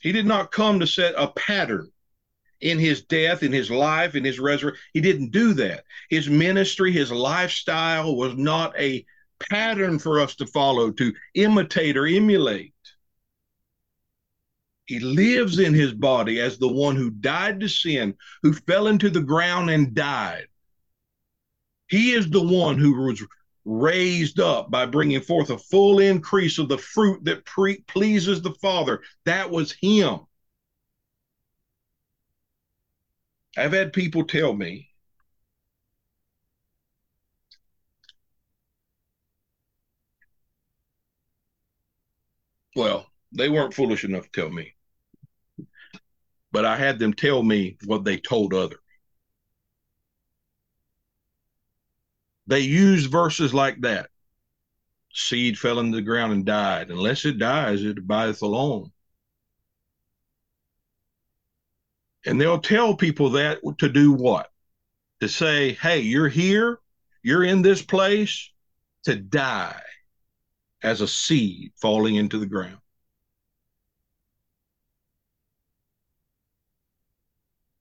He 0.01 0.11
did 0.11 0.25
not 0.25 0.51
come 0.51 0.79
to 0.79 0.87
set 0.87 1.13
a 1.15 1.27
pattern 1.27 1.91
in 2.61 2.79
his 2.79 3.03
death, 3.03 3.43
in 3.43 3.51
his 3.51 3.69
life, 3.69 4.15
in 4.15 4.23
his 4.23 4.39
resurrection. 4.39 4.81
He 4.93 5.01
didn't 5.01 5.31
do 5.31 5.53
that. 5.53 5.83
His 6.09 6.27
ministry, 6.27 6.91
his 6.91 7.11
lifestyle 7.11 8.15
was 8.15 8.35
not 8.35 8.73
a 8.79 9.05
pattern 9.39 9.99
for 9.99 10.19
us 10.19 10.35
to 10.37 10.47
follow, 10.47 10.89
to 10.91 11.13
imitate 11.35 11.97
or 11.97 12.07
emulate. 12.07 12.73
He 14.87 14.99
lives 15.01 15.59
in 15.59 15.73
his 15.73 15.93
body 15.93 16.39
as 16.39 16.57
the 16.57 16.67
one 16.67 16.95
who 16.95 17.11
died 17.11 17.59
to 17.59 17.67
sin, 17.67 18.15
who 18.41 18.53
fell 18.53 18.87
into 18.87 19.09
the 19.09 19.21
ground 19.21 19.69
and 19.69 19.93
died. 19.93 20.47
He 21.89 22.13
is 22.13 22.29
the 22.29 22.41
one 22.41 22.79
who 22.79 22.93
was 23.01 23.21
raised 23.65 24.39
up 24.39 24.71
by 24.71 24.85
bringing 24.85 25.19
forth 25.19 25.49
a 25.49 25.57
full 25.57 25.99
increase 25.99 26.57
of 26.57 26.69
the 26.69 26.77
fruit 26.77 27.25
that 27.25 27.43
pre- 27.45 27.81
pleases 27.81 28.41
the 28.41 28.53
Father. 28.53 29.03
That 29.25 29.51
was 29.51 29.73
him. 29.73 30.21
I've 33.57 33.73
had 33.73 33.91
people 33.91 34.23
tell 34.25 34.53
me 34.53 34.89
well, 42.75 43.11
they 43.33 43.49
weren't 43.49 43.73
foolish 43.73 44.05
enough 44.05 44.23
to 44.25 44.31
tell 44.31 44.49
me 44.49 44.76
but 46.57 46.65
I 46.65 46.75
had 46.75 46.97
them 46.97 47.13
tell 47.13 47.43
me 47.43 47.77
what 47.85 48.03
they 48.03 48.17
told 48.17 48.51
others. 48.51 48.79
They 52.47 52.61
use 52.61 53.05
verses 53.05 53.53
like 53.53 53.79
that. 53.81 54.09
Seed 55.13 55.59
fell 55.59 55.77
into 55.77 55.97
the 55.97 56.01
ground 56.01 56.33
and 56.33 56.43
died. 56.43 56.89
Unless 56.89 57.25
it 57.25 57.37
dies, 57.37 57.83
it 57.83 57.99
abideth 57.99 58.41
alone. 58.41 58.91
And 62.25 62.41
they'll 62.41 62.57
tell 62.57 62.95
people 62.95 63.29
that 63.33 63.59
to 63.77 63.87
do 63.87 64.11
what? 64.11 64.49
To 65.19 65.29
say, 65.29 65.73
hey, 65.73 65.99
you're 65.99 66.27
here, 66.27 66.79
you're 67.21 67.43
in 67.43 67.61
this 67.61 67.83
place 67.83 68.51
to 69.03 69.15
die 69.15 69.83
as 70.81 71.01
a 71.01 71.07
seed 71.07 71.73
falling 71.79 72.15
into 72.15 72.39
the 72.39 72.47
ground. 72.47 72.79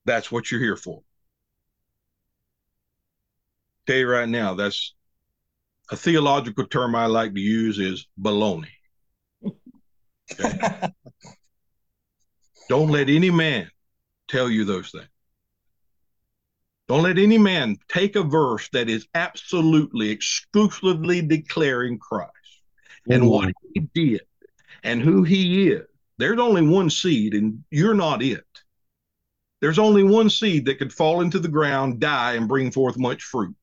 That's 0.07 0.33
what 0.33 0.51
you're 0.51 0.61
here 0.61 0.77
for. 0.77 1.03
Tell 3.87 3.97
you 3.97 4.09
right 4.09 4.29
now, 4.29 4.55
that's 4.55 4.95
a 5.91 5.97
theological 5.97 6.67
term 6.67 6.95
I 6.95 7.07
like 7.07 7.35
to 7.35 7.41
use 7.41 7.79
is 7.79 8.07
baloney. 8.21 8.71
Okay? 10.41 10.89
Don't 12.69 12.91
let 12.91 13.09
any 13.09 13.31
man 13.31 13.71
tell 14.29 14.51
you 14.51 14.65
those 14.65 14.91
things. 14.91 15.07
Don't 16.89 17.03
let 17.03 17.19
any 17.19 17.39
man 17.39 17.77
take 17.89 18.17
a 18.17 18.23
verse 18.23 18.69
that 18.73 18.89
is 18.89 19.07
absolutely, 19.15 20.11
exclusively 20.11 21.21
declaring 21.21 21.99
Christ 21.99 22.33
and 23.09 23.23
mm-hmm. 23.23 23.31
what 23.31 23.55
he 23.75 23.81
did 23.95 24.23
and 24.83 25.01
who 25.01 25.23
he 25.25 25.69
is. 25.69 25.87
There's 26.19 26.39
only 26.39 26.63
one 26.63 26.91
seed, 26.91 27.35
and 27.35 27.63
you're 27.71 27.95
not 27.95 28.23
it. 28.23 28.45
There's 29.67 29.81
only 29.81 30.05
one 30.05 30.31
seed 30.31 30.67
that 30.67 30.79
could 30.79 30.93
fall 30.93 31.23
into 31.23 31.41
the 31.41 31.49
ground, 31.49 31.99
die, 31.99 32.35
and 32.35 32.47
bring 32.47 32.71
forth 32.71 32.97
much 32.97 33.25
fruit. 33.25 33.57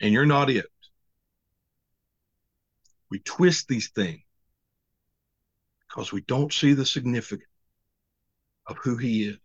And 0.00 0.14
you're 0.14 0.24
not 0.24 0.48
it. 0.48 0.64
We 3.10 3.18
twist 3.18 3.68
these 3.68 3.90
things 3.90 4.22
because 5.86 6.10
we 6.10 6.22
don't 6.22 6.50
see 6.50 6.72
the 6.72 6.86
significance 6.86 7.50
of 8.66 8.78
who 8.78 8.96
he 8.96 9.24
is. 9.24 9.36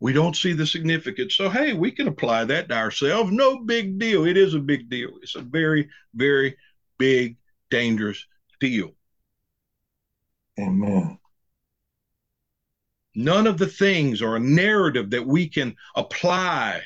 We 0.00 0.14
don't 0.14 0.34
see 0.34 0.54
the 0.54 0.66
significance. 0.66 1.34
So, 1.34 1.50
hey, 1.50 1.74
we 1.74 1.90
can 1.90 2.08
apply 2.08 2.44
that 2.44 2.70
to 2.70 2.74
ourselves. 2.74 3.32
No 3.32 3.58
big 3.58 3.98
deal. 3.98 4.24
It 4.24 4.38
is 4.38 4.54
a 4.54 4.60
big 4.60 4.88
deal. 4.88 5.10
It's 5.20 5.36
a 5.36 5.42
very, 5.42 5.90
very 6.14 6.56
big, 6.96 7.36
dangerous 7.68 8.24
deal. 8.60 8.94
Amen. 10.58 11.18
None 13.14 13.46
of 13.46 13.58
the 13.58 13.66
things 13.66 14.22
are 14.22 14.36
a 14.36 14.40
narrative 14.40 15.10
that 15.10 15.26
we 15.26 15.48
can 15.48 15.76
apply 15.96 16.82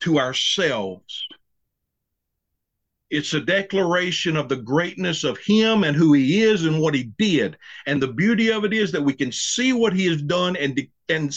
to 0.00 0.18
ourselves. 0.18 1.26
It's 3.10 3.34
a 3.34 3.40
declaration 3.40 4.36
of 4.36 4.48
the 4.48 4.56
greatness 4.56 5.24
of 5.24 5.38
Him 5.38 5.84
and 5.84 5.96
who 5.96 6.12
He 6.12 6.42
is 6.42 6.64
and 6.64 6.80
what 6.80 6.94
He 6.94 7.10
did. 7.18 7.56
And 7.86 8.00
the 8.00 8.12
beauty 8.12 8.52
of 8.52 8.64
it 8.64 8.72
is 8.72 8.92
that 8.92 9.02
we 9.02 9.12
can 9.12 9.32
see 9.32 9.72
what 9.72 9.92
He 9.92 10.06
has 10.06 10.22
done 10.22 10.56
and, 10.56 10.80
and, 11.08 11.36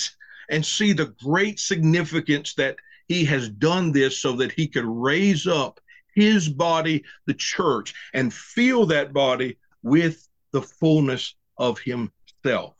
and 0.49 0.65
see 0.65 0.93
the 0.93 1.13
great 1.23 1.59
significance 1.59 2.53
that 2.55 2.75
He 3.07 3.25
has 3.25 3.49
done 3.49 3.91
this 3.91 4.19
so 4.19 4.33
that 4.33 4.51
He 4.51 4.67
could 4.67 4.85
raise 4.85 5.47
up 5.47 5.79
His 6.15 6.47
body, 6.47 7.03
the 7.25 7.33
church, 7.33 7.93
and 8.13 8.33
fill 8.33 8.85
that 8.87 9.13
body 9.13 9.57
with 9.81 10.27
the 10.51 10.61
fullness 10.61 11.33
of 11.69 11.79
himself. 11.79 12.75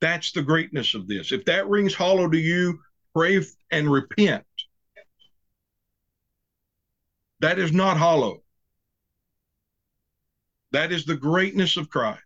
That's 0.00 0.32
the 0.32 0.42
greatness 0.42 0.94
of 0.94 1.06
this. 1.06 1.32
If 1.32 1.44
that 1.44 1.68
rings 1.68 1.94
hollow 1.94 2.28
to 2.28 2.38
you, 2.38 2.80
pray 3.14 3.42
and 3.70 3.90
repent. 3.90 4.44
That 7.40 7.58
is 7.58 7.72
not 7.72 7.96
hollow. 7.96 8.42
That 10.72 10.90
is 10.90 11.04
the 11.04 11.16
greatness 11.16 11.76
of 11.76 11.88
Christ. 11.88 12.20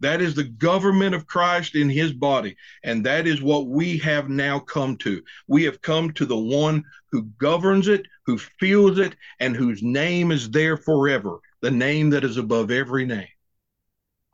That 0.00 0.20
is 0.20 0.34
the 0.34 0.44
government 0.44 1.14
of 1.14 1.26
Christ 1.26 1.76
in 1.76 1.88
his 1.88 2.12
body. 2.12 2.56
And 2.82 3.04
that 3.06 3.26
is 3.26 3.42
what 3.42 3.68
we 3.68 3.98
have 3.98 4.28
now 4.28 4.58
come 4.58 4.96
to. 4.98 5.22
We 5.46 5.64
have 5.64 5.80
come 5.82 6.12
to 6.12 6.26
the 6.26 6.36
one 6.36 6.84
who 7.10 7.24
governs 7.38 7.88
it, 7.88 8.06
who 8.26 8.38
feels 8.38 8.98
it, 8.98 9.14
and 9.40 9.56
whose 9.56 9.82
name 9.82 10.32
is 10.32 10.50
there 10.50 10.76
forever, 10.76 11.38
the 11.60 11.70
name 11.70 12.10
that 12.10 12.24
is 12.24 12.36
above 12.36 12.70
every 12.70 13.06
name. 13.06 13.31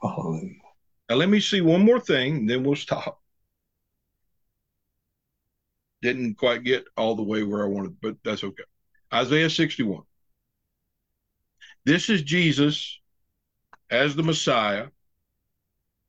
Hallelujah. 0.00 0.54
Now, 1.08 1.16
let 1.16 1.28
me 1.28 1.40
see 1.40 1.60
one 1.60 1.84
more 1.84 2.00
thing, 2.00 2.46
then 2.46 2.62
we'll 2.62 2.76
stop. 2.76 3.20
Didn't 6.02 6.36
quite 6.36 6.64
get 6.64 6.84
all 6.96 7.16
the 7.16 7.22
way 7.22 7.42
where 7.42 7.64
I 7.64 7.68
wanted, 7.68 8.00
but 8.00 8.16
that's 8.22 8.44
okay. 8.44 8.62
Isaiah 9.12 9.50
61. 9.50 10.02
This 11.84 12.10
is 12.10 12.22
Jesus 12.22 13.00
as 13.90 14.14
the 14.14 14.22
Messiah. 14.22 14.88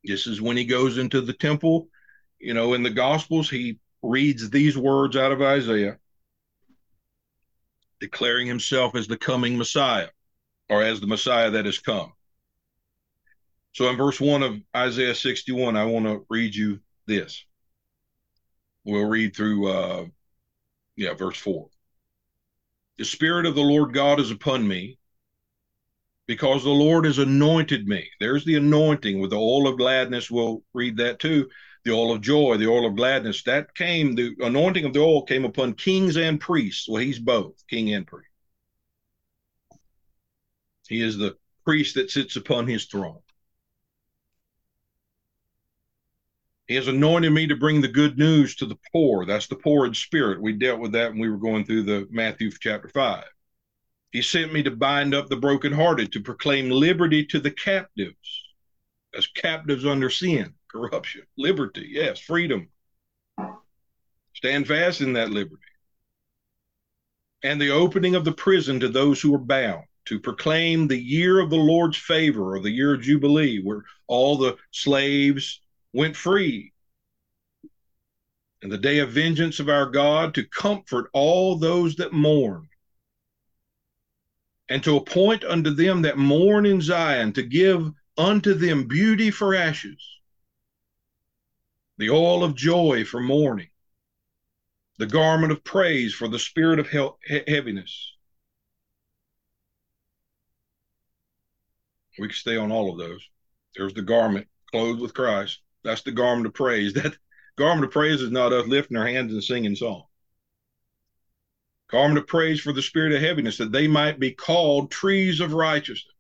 This 0.04 0.28
is 0.28 0.42
when 0.42 0.58
he 0.58 0.66
goes 0.66 0.98
into 0.98 1.22
the 1.22 1.34
temple. 1.34 1.88
You 2.40 2.54
know, 2.54 2.74
in 2.74 2.84
the 2.84 2.90
Gospels, 2.90 3.50
he 3.50 3.80
reads 4.02 4.50
these 4.50 4.78
words 4.78 5.16
out 5.16 5.32
of 5.32 5.42
Isaiah, 5.42 5.98
declaring 8.00 8.48
himself 8.48 8.96
as 8.96 9.08
the 9.08 9.18
coming 9.18 9.58
Messiah 9.58 10.10
or 10.70 10.84
as 10.84 11.00
the 11.00 11.08
Messiah 11.08 11.50
that 11.52 11.66
has 11.66 11.80
come. 11.80 12.14
So 13.74 13.90
in 13.90 13.98
verse 13.98 14.20
1 14.20 14.44
of 14.44 14.62
Isaiah 14.76 15.16
61, 15.16 15.78
I 15.78 15.86
want 15.86 16.06
to 16.06 16.26
read 16.30 16.56
you 16.56 16.80
this. 17.06 17.46
We'll 18.84 19.08
read 19.08 19.36
through, 19.36 19.68
uh, 19.68 20.06
yeah, 20.96 21.14
verse 21.14 21.38
4. 21.38 21.70
The 22.98 23.06
Spirit 23.06 23.46
of 23.46 23.56
the 23.56 23.62
Lord 23.62 23.94
God 23.94 24.20
is 24.20 24.32
upon 24.32 24.68
me 24.68 24.98
because 26.28 26.64
the 26.64 26.70
Lord 26.70 27.06
has 27.06 27.18
anointed 27.18 27.88
me. 27.88 28.10
There's 28.20 28.46
the 28.46 28.56
anointing 28.56 29.20
with 29.20 29.32
the 29.32 29.38
oil 29.38 29.68
of 29.68 29.78
gladness. 29.78 30.30
We'll 30.30 30.64
read 30.74 30.98
that 30.98 31.20
too. 31.20 31.50
The 31.86 31.92
oil 31.92 32.14
of 32.14 32.22
joy, 32.22 32.58
the 32.58 32.68
oil 32.68 32.86
of 32.86 32.96
gladness. 32.96 33.42
That 33.44 33.74
came, 33.74 34.16
the 34.16 34.36
anointing 34.40 34.86
of 34.86 34.94
the 34.94 35.00
oil 35.00 35.24
came 35.24 35.46
upon 35.46 35.74
kings 35.74 36.18
and 36.18 36.40
priests. 36.40 36.88
Well, 36.90 37.02
he's 37.02 37.20
both, 37.20 37.56
king 37.70 37.94
and 37.94 38.06
priest. 38.06 38.30
He 40.88 41.02
is 41.02 41.18
the 41.18 41.38
priest 41.66 41.96
that 41.96 42.12
sits 42.12 42.36
upon 42.36 42.68
his 42.68 42.86
throne. 42.86 43.22
He 46.70 46.76
has 46.76 46.88
anointed 46.88 47.34
me 47.34 47.48
to 47.48 47.56
bring 47.56 47.82
the 47.82 47.88
good 47.88 48.20
news 48.20 48.56
to 48.58 48.68
the 48.68 48.78
poor. 48.94 49.26
That's 49.26 49.48
the 49.48 49.56
poor 49.56 49.88
in 49.88 49.96
spirit. 49.96 50.40
We 50.40 50.54
dealt 50.54 50.80
with 50.80 50.92
that 50.92 51.10
when 51.10 51.20
we 51.20 51.28
were 51.28 51.38
going 51.38 51.66
through 51.66 51.82
the 51.82 52.08
Matthew 52.12 52.52
chapter 52.52 52.88
5. 52.88 53.24
He 54.12 54.22
sent 54.22 54.54
me 54.54 54.62
to 54.62 54.70
bind 54.70 55.16
up 55.16 55.30
the 55.30 55.36
brokenhearted, 55.36 56.12
to 56.12 56.22
proclaim 56.22 56.70
liberty 56.70 57.26
to 57.26 57.40
the 57.40 57.50
captives, 57.50 58.44
as 59.18 59.26
captives 59.26 59.84
under 59.84 60.12
sin, 60.12 60.54
corruption, 60.68 61.24
liberty, 61.40 61.88
yes, 61.90 62.20
freedom. 62.20 62.70
Stand 64.36 64.68
fast 64.68 65.02
in 65.02 65.14
that 65.14 65.32
liberty. 65.32 65.64
And 67.42 67.60
the 67.60 67.72
opening 67.72 68.14
of 68.14 68.26
the 68.26 68.32
prison 68.32 68.80
to 68.80 68.90
those 68.90 69.20
who 69.20 69.34
are 69.34 69.40
bound, 69.40 69.86
to 70.06 70.20
proclaim 70.20 70.88
the 70.88 71.02
year 71.02 71.40
of 71.40 71.50
the 71.50 71.56
Lord's 71.56 71.98
favor 71.98 72.54
or 72.54 72.60
the 72.60 72.70
year 72.70 72.94
of 72.94 73.02
Jubilee, 73.02 73.60
where 73.64 73.82
all 74.06 74.38
the 74.38 74.56
slaves 74.70 75.62
went 75.94 76.16
free. 76.16 76.74
And 78.62 78.72
the 78.72 78.78
day 78.78 79.00
of 79.00 79.12
vengeance 79.12 79.60
of 79.60 79.70
our 79.70 79.86
God 79.86 80.34
to 80.36 80.44
comfort 80.44 81.10
all 81.14 81.56
those 81.56 81.96
that 81.96 82.12
mourn, 82.12 82.68
and 84.68 84.84
to 84.84 84.98
appoint 84.98 85.44
unto 85.44 85.70
them 85.72 86.02
that 86.02 86.18
mourn 86.18 86.66
in 86.66 86.82
Zion, 86.82 87.34
to 87.34 87.44
give 87.44 87.90
unto 88.18 88.54
them 88.54 88.88
beauty 88.88 89.32
for 89.32 89.56
ashes, 89.56 90.20
the 91.98 92.10
oil 92.10 92.44
of 92.44 92.56
joy 92.56 93.06
for 93.06 93.22
mourning, 93.22 93.70
the 94.98 95.08
garment 95.08 95.54
of 95.54 95.64
praise 95.64 96.14
for 96.14 96.28
the 96.28 96.38
spirit 96.38 96.80
of 96.80 96.90
he- 96.90 97.44
heaviness. 97.48 98.14
We 102.20 102.28
can 102.28 102.36
stay 102.36 102.58
on 102.58 102.72
all 102.72 102.92
of 102.92 102.98
those. 102.98 103.26
There's 103.76 103.94
the 103.94 104.02
garment 104.02 104.48
clothed 104.72 105.00
with 105.00 105.14
Christ. 105.14 105.60
That's 105.84 106.02
the 106.02 106.12
garment 106.12 106.48
of 106.48 106.54
praise. 106.54 106.94
That 107.04 107.18
garment 107.58 107.86
of 107.86 107.92
praise 107.92 108.22
is 108.22 108.32
not 108.32 108.54
us 108.54 108.68
lifting 108.68 108.98
our 108.98 109.08
hands 109.08 109.34
and 109.34 109.44
singing 109.44 109.76
song. 109.76 110.04
Garment 111.90 112.20
of 112.20 112.28
praise 112.28 112.60
for 112.60 112.72
the 112.72 112.82
spirit 112.82 113.14
of 113.14 113.22
heaviness, 113.22 113.58
that 113.58 113.72
they 113.72 113.88
might 113.88 114.20
be 114.20 114.32
called 114.32 114.92
trees 114.92 115.40
of 115.40 115.54
righteousness, 115.54 116.14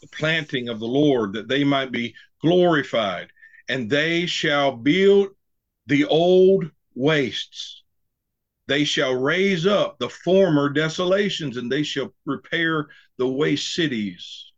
the 0.00 0.08
planting 0.08 0.68
of 0.68 0.78
the 0.78 0.86
Lord, 0.86 1.32
that 1.32 1.48
they 1.48 1.64
might 1.64 1.90
be 1.90 2.14
glorified, 2.40 3.28
and 3.68 3.90
they 3.90 4.26
shall 4.26 4.76
build 4.76 5.30
the 5.86 6.04
old 6.04 6.70
wastes. 6.94 7.82
They 8.68 8.84
shall 8.84 9.14
raise 9.14 9.66
up 9.66 9.98
the 9.98 10.10
former 10.10 10.68
desolations, 10.68 11.56
and 11.56 11.72
they 11.72 11.82
shall 11.82 12.14
repair 12.26 12.88
the 13.16 13.26
waste 13.26 13.74
cities, 13.74 14.52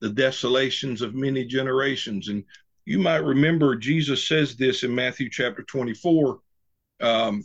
the 0.00 0.10
desolations 0.10 1.02
of 1.02 1.14
many 1.14 1.44
generations. 1.44 2.28
And 2.28 2.44
you 2.86 3.00
might 3.00 3.16
remember 3.16 3.74
Jesus 3.74 4.26
says 4.26 4.56
this 4.56 4.84
in 4.84 4.94
Matthew 4.94 5.28
chapter 5.28 5.62
24 5.64 6.38
um, 7.00 7.44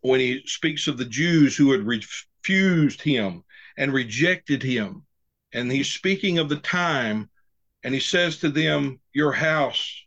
when 0.00 0.18
he 0.18 0.42
speaks 0.46 0.88
of 0.88 0.96
the 0.96 1.04
Jews 1.04 1.54
who 1.56 1.70
had 1.72 1.86
refused 1.86 3.02
him 3.02 3.44
and 3.76 3.92
rejected 3.92 4.62
him. 4.62 5.04
And 5.52 5.70
he's 5.70 5.90
speaking 5.90 6.38
of 6.38 6.48
the 6.48 6.56
time, 6.56 7.30
and 7.84 7.94
he 7.94 8.00
says 8.00 8.38
to 8.38 8.48
them, 8.48 8.98
Your 9.12 9.30
house 9.30 10.04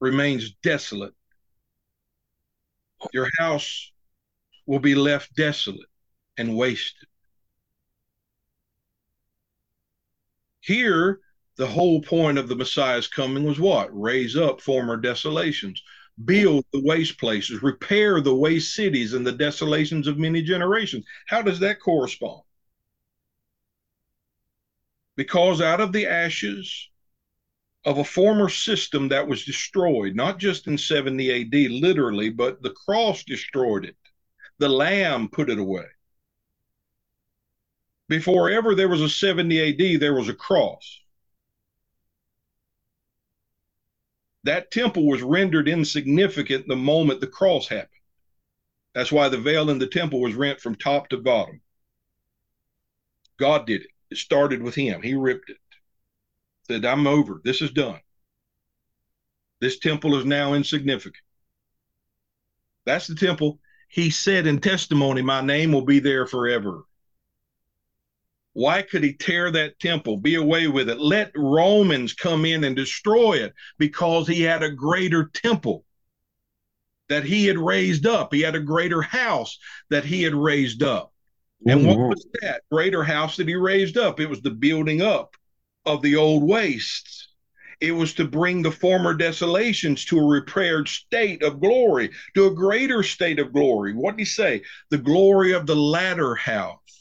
remains 0.00 0.54
desolate. 0.62 1.14
Your 3.12 3.28
house 3.38 3.92
will 4.66 4.80
be 4.80 4.96
left 4.96 5.34
desolate 5.34 5.88
and 6.36 6.56
wasted. 6.56 7.08
Here, 10.60 11.20
the 11.58 11.66
whole 11.66 12.00
point 12.00 12.38
of 12.38 12.48
the 12.48 12.54
Messiah's 12.54 13.08
coming 13.08 13.42
was 13.44 13.58
what? 13.58 13.88
Raise 13.92 14.36
up 14.36 14.60
former 14.60 14.96
desolations, 14.96 15.82
build 16.24 16.64
the 16.72 16.80
waste 16.84 17.18
places, 17.18 17.62
repair 17.64 18.20
the 18.20 18.34
waste 18.34 18.74
cities 18.74 19.12
and 19.12 19.26
the 19.26 19.32
desolations 19.32 20.06
of 20.06 20.18
many 20.18 20.40
generations. 20.40 21.04
How 21.26 21.42
does 21.42 21.58
that 21.58 21.80
correspond? 21.80 22.42
Because 25.16 25.60
out 25.60 25.80
of 25.80 25.92
the 25.92 26.06
ashes 26.06 26.90
of 27.84 27.98
a 27.98 28.04
former 28.04 28.48
system 28.48 29.08
that 29.08 29.26
was 29.26 29.44
destroyed, 29.44 30.14
not 30.14 30.38
just 30.38 30.68
in 30.68 30.78
70 30.78 31.42
AD, 31.42 31.72
literally, 31.72 32.30
but 32.30 32.62
the 32.62 32.70
cross 32.70 33.24
destroyed 33.24 33.84
it. 33.84 33.96
The 34.58 34.68
Lamb 34.68 35.28
put 35.28 35.50
it 35.50 35.58
away. 35.58 35.86
Before 38.08 38.48
ever 38.48 38.76
there 38.76 38.88
was 38.88 39.00
a 39.00 39.08
70 39.08 39.94
AD, 39.94 40.00
there 40.00 40.14
was 40.14 40.28
a 40.28 40.34
cross. 40.34 41.00
That 44.48 44.70
temple 44.70 45.06
was 45.06 45.20
rendered 45.20 45.68
insignificant 45.68 46.66
the 46.66 46.74
moment 46.74 47.20
the 47.20 47.26
cross 47.26 47.68
happened. 47.68 47.88
That's 48.94 49.12
why 49.12 49.28
the 49.28 49.36
veil 49.36 49.68
in 49.68 49.78
the 49.78 49.86
temple 49.86 50.22
was 50.22 50.34
rent 50.34 50.58
from 50.58 50.74
top 50.74 51.10
to 51.10 51.18
bottom. 51.18 51.60
God 53.38 53.66
did 53.66 53.82
it. 53.82 53.90
It 54.10 54.16
started 54.16 54.62
with 54.62 54.74
him. 54.74 55.02
He 55.02 55.14
ripped 55.14 55.50
it. 55.50 55.58
Said, 56.66 56.86
I'm 56.86 57.06
over. 57.06 57.42
This 57.44 57.60
is 57.60 57.72
done. 57.72 58.00
This 59.60 59.78
temple 59.80 60.16
is 60.16 60.24
now 60.24 60.54
insignificant. 60.54 61.22
That's 62.86 63.06
the 63.06 63.16
temple. 63.16 63.60
He 63.90 64.08
said 64.08 64.46
in 64.46 64.60
testimony, 64.60 65.20
My 65.20 65.42
name 65.42 65.72
will 65.72 65.84
be 65.84 65.98
there 65.98 66.26
forever. 66.26 66.84
Why 68.58 68.82
could 68.82 69.04
he 69.04 69.12
tear 69.12 69.52
that 69.52 69.78
temple, 69.78 70.16
be 70.16 70.34
away 70.34 70.66
with 70.66 70.88
it, 70.88 70.98
let 70.98 71.30
Romans 71.36 72.12
come 72.12 72.44
in 72.44 72.64
and 72.64 72.74
destroy 72.74 73.34
it? 73.34 73.54
Because 73.78 74.26
he 74.26 74.42
had 74.42 74.64
a 74.64 74.72
greater 74.72 75.30
temple 75.32 75.84
that 77.08 77.22
he 77.22 77.46
had 77.46 77.56
raised 77.56 78.04
up. 78.04 78.34
He 78.34 78.40
had 78.40 78.56
a 78.56 78.60
greater 78.60 79.00
house 79.00 79.56
that 79.90 80.04
he 80.04 80.24
had 80.24 80.34
raised 80.34 80.82
up. 80.82 81.12
And 81.68 81.86
what 81.86 81.98
was 81.98 82.26
that 82.42 82.62
greater 82.68 83.04
house 83.04 83.36
that 83.36 83.46
he 83.46 83.54
raised 83.54 83.96
up? 83.96 84.18
It 84.18 84.28
was 84.28 84.42
the 84.42 84.50
building 84.50 85.02
up 85.02 85.36
of 85.86 86.02
the 86.02 86.16
old 86.16 86.42
wastes. 86.42 87.28
It 87.80 87.92
was 87.92 88.12
to 88.14 88.24
bring 88.24 88.62
the 88.62 88.72
former 88.72 89.14
desolations 89.14 90.04
to 90.06 90.18
a 90.18 90.26
repaired 90.26 90.88
state 90.88 91.44
of 91.44 91.60
glory, 91.60 92.10
to 92.34 92.46
a 92.46 92.54
greater 92.54 93.04
state 93.04 93.38
of 93.38 93.52
glory. 93.52 93.94
What 93.94 94.16
did 94.16 94.22
he 94.22 94.24
say? 94.24 94.62
The 94.90 94.98
glory 94.98 95.52
of 95.52 95.64
the 95.66 95.76
latter 95.76 96.34
house 96.34 96.97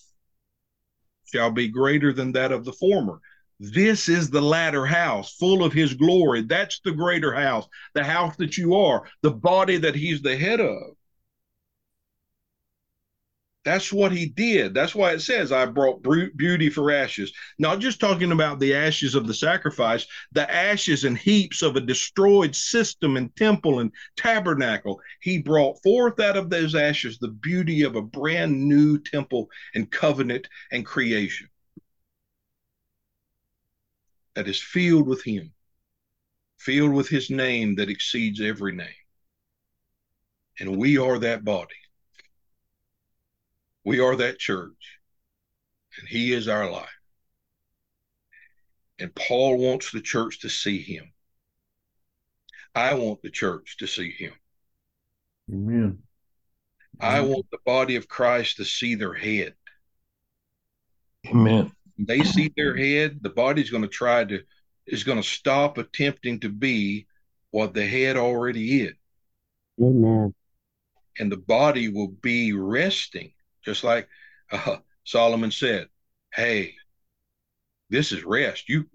shall 1.32 1.52
be 1.52 1.68
greater 1.68 2.12
than 2.14 2.32
that 2.34 2.52
of 2.52 2.66
the 2.66 2.74
former. 2.74 3.20
This 3.60 4.08
is 4.08 4.30
the 4.30 4.42
latter 4.42 4.86
house, 4.86 5.36
full 5.36 5.64
of 5.64 5.74
his 5.74 5.94
glory. 5.94 6.44
That's 6.44 6.80
the 6.82 6.92
greater 6.92 7.34
house, 7.34 7.68
the 7.94 8.04
house 8.04 8.36
that 8.38 8.58
you 8.58 8.76
are, 8.76 9.08
the 9.24 9.32
body 9.32 9.78
that 9.78 9.96
he's 9.96 10.22
the 10.22 10.38
head 10.38 10.60
of. 10.60 10.97
That's 13.68 13.92
what 13.92 14.14
he 14.14 14.28
did. 14.28 14.74
That's 14.74 14.96
why 14.96 15.12
it 15.12 15.20
says, 15.20 15.52
I 15.52 15.66
brought 15.66 16.02
beauty 16.38 16.70
for 16.70 16.90
ashes. 16.90 17.34
Not 17.60 17.80
just 17.80 18.00
talking 18.00 18.32
about 18.32 18.62
the 18.62 18.74
ashes 18.74 19.14
of 19.14 19.28
the 19.28 19.34
sacrifice, 19.34 20.08
the 20.32 20.50
ashes 20.50 21.04
and 21.04 21.18
heaps 21.18 21.62
of 21.62 21.76
a 21.76 21.82
destroyed 21.82 22.56
system 22.56 23.18
and 23.18 23.36
temple 23.36 23.80
and 23.80 23.92
tabernacle. 24.16 25.02
He 25.20 25.40
brought 25.40 25.84
forth 25.84 26.18
out 26.22 26.38
of 26.38 26.50
those 26.50 26.76
ashes 26.76 27.20
the 27.20 27.28
beauty 27.28 27.82
of 27.82 27.98
a 27.98 28.02
brand 28.02 28.58
new 28.58 29.00
temple 29.00 29.50
and 29.76 29.92
covenant 29.92 30.48
and 30.72 30.86
creation 30.86 31.50
that 34.36 34.48
is 34.48 34.64
filled 34.64 35.10
with 35.10 35.22
him, 35.26 35.52
filled 36.58 36.94
with 36.94 37.10
his 37.10 37.30
name 37.30 37.76
that 37.76 37.90
exceeds 37.90 38.40
every 38.40 38.74
name. 38.74 38.88
And 40.58 40.78
we 40.78 40.98
are 40.98 41.20
that 41.20 41.44
body. 41.44 41.76
We 43.88 44.02
are 44.02 44.18
that 44.18 44.38
church, 44.38 45.00
and 45.98 46.10
He 46.10 46.34
is 46.34 46.50
our 46.50 46.70
life. 46.70 46.90
And 49.00 49.16
Paul 49.16 49.58
wants 49.58 49.92
the 49.94 50.02
church 50.02 50.42
to 50.42 50.50
see 50.50 50.82
Him. 50.82 51.14
I 52.76 52.96
want 52.96 53.22
the 53.22 53.30
church 53.32 53.78
to 53.80 53.88
see 53.88 54.12
Him. 54.12 54.34
Amen. 55.50 56.00
I 57.00 57.22
want 57.22 57.46
the 57.50 57.60
body 57.66 57.96
of 57.96 58.10
Christ 58.10 58.58
to 58.58 58.66
see 58.66 58.96
their 58.96 59.14
head. 59.14 59.54
Amen. 61.28 61.72
They 61.98 62.24
see 62.24 62.52
their 62.58 62.76
head, 62.76 63.20
the 63.22 63.30
body's 63.30 63.70
going 63.70 63.84
to 63.84 63.88
try 63.90 64.26
to, 64.26 64.44
is 64.86 65.06
going 65.06 65.22
to 65.22 65.28
stop 65.28 65.78
attempting 65.78 66.42
to 66.42 66.50
be 66.50 67.08
what 67.52 67.74
the 67.74 67.88
head 67.88 68.18
already 68.18 68.82
is. 68.82 68.96
Amen. 69.82 70.34
and 71.20 71.32
the 71.32 71.38
body 71.38 71.88
will 71.88 72.10
be 72.10 72.52
resting, 72.52 73.32
just 73.68 73.84
like 73.84 74.08
uh, 74.50 74.78
Solomon 75.04 75.52
said, 75.52 75.90
"Hey, 76.34 76.76
this 77.90 78.14
is 78.14 78.24
rest. 78.24 78.70
You, 78.70 78.86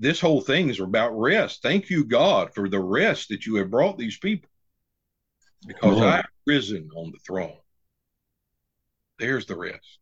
this 0.00 0.18
whole 0.18 0.40
thing 0.40 0.70
is 0.70 0.80
about 0.80 1.12
rest. 1.12 1.60
Thank 1.60 1.90
you, 1.90 2.06
God, 2.06 2.54
for 2.54 2.70
the 2.70 2.80
rest 2.80 3.28
that 3.28 3.44
you 3.44 3.56
have 3.56 3.70
brought 3.70 3.98
these 3.98 4.16
people, 4.16 4.48
because 5.66 6.00
I 6.00 6.16
have 6.16 6.24
risen 6.46 6.88
on 6.96 7.12
the 7.12 7.18
throne. 7.18 7.58
There's 9.18 9.44
the 9.44 9.56
rest, 9.56 9.98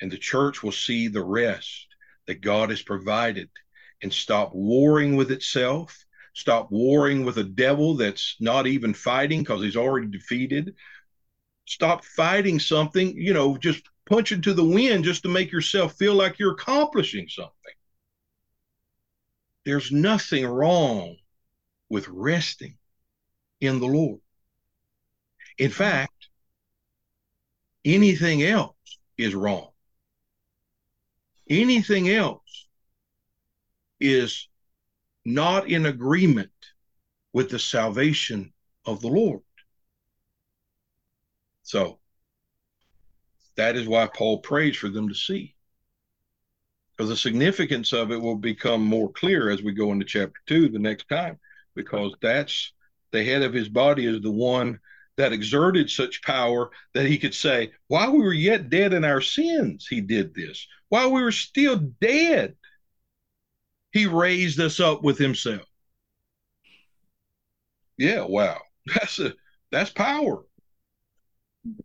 and 0.00 0.10
the 0.10 0.16
church 0.16 0.62
will 0.62 0.72
see 0.72 1.08
the 1.08 1.24
rest 1.24 1.86
that 2.26 2.40
God 2.40 2.70
has 2.70 2.80
provided, 2.80 3.50
and 4.02 4.10
stop 4.10 4.54
warring 4.54 5.14
with 5.14 5.30
itself." 5.30 6.02
Stop 6.38 6.70
warring 6.70 7.24
with 7.24 7.38
a 7.38 7.44
devil 7.44 7.94
that's 7.94 8.36
not 8.40 8.66
even 8.66 8.92
fighting 8.92 9.40
because 9.40 9.62
he's 9.62 9.74
already 9.74 10.06
defeated. 10.06 10.74
Stop 11.66 12.04
fighting 12.04 12.58
something, 12.58 13.16
you 13.16 13.34
know, 13.34 13.56
just 13.56 13.82
punch 14.08 14.32
into 14.32 14.54
the 14.54 14.64
wind 14.64 15.04
just 15.04 15.22
to 15.24 15.28
make 15.28 15.52
yourself 15.52 15.94
feel 15.94 16.14
like 16.14 16.38
you're 16.38 16.52
accomplishing 16.52 17.28
something. 17.28 17.52
There's 19.64 19.90
nothing 19.90 20.46
wrong 20.46 21.16
with 21.88 22.08
resting 22.08 22.78
in 23.60 23.80
the 23.80 23.86
Lord. 23.86 24.20
In 25.58 25.70
mm-hmm. 25.70 25.76
fact, 25.76 26.28
anything 27.84 28.42
else 28.44 28.76
is 29.18 29.34
wrong. 29.34 29.70
Anything 31.48 32.08
else 32.08 32.68
is 34.00 34.48
not 35.24 35.68
in 35.68 35.86
agreement 35.86 36.50
with 37.32 37.50
the 37.50 37.58
salvation 37.58 38.52
of 38.84 39.00
the 39.00 39.08
Lord. 39.08 39.42
So 41.66 41.98
that 43.56 43.74
is 43.76 43.88
why 43.88 44.06
Paul 44.06 44.38
prays 44.38 44.76
for 44.76 44.88
them 44.88 45.08
to 45.08 45.14
see. 45.14 45.56
Because 46.92 47.10
the 47.10 47.16
significance 47.16 47.92
of 47.92 48.12
it 48.12 48.20
will 48.20 48.36
become 48.36 48.82
more 48.84 49.12
clear 49.12 49.50
as 49.50 49.62
we 49.62 49.72
go 49.72 49.90
into 49.90 50.04
chapter 50.04 50.40
two 50.46 50.68
the 50.68 50.78
next 50.78 51.08
time, 51.08 51.38
because 51.74 52.14
that's 52.22 52.72
the 53.10 53.24
head 53.24 53.42
of 53.42 53.52
his 53.52 53.68
body 53.68 54.06
is 54.06 54.22
the 54.22 54.30
one 54.30 54.78
that 55.16 55.32
exerted 55.32 55.90
such 55.90 56.22
power 56.22 56.70
that 56.94 57.06
he 57.06 57.18
could 57.18 57.34
say, 57.34 57.72
while 57.88 58.12
we 58.12 58.20
were 58.20 58.32
yet 58.32 58.70
dead 58.70 58.92
in 58.92 59.04
our 59.04 59.20
sins, 59.20 59.88
he 59.88 60.00
did 60.00 60.34
this. 60.34 60.66
While 60.88 61.12
we 61.12 61.20
were 61.20 61.32
still 61.32 61.76
dead, 62.00 62.54
he 63.92 64.06
raised 64.06 64.60
us 64.60 64.78
up 64.78 65.02
with 65.02 65.18
himself. 65.18 65.66
Yeah, 67.98 68.22
wow. 68.22 68.60
That's 68.86 69.18
a 69.18 69.34
that's 69.72 69.90
power. 69.90 70.44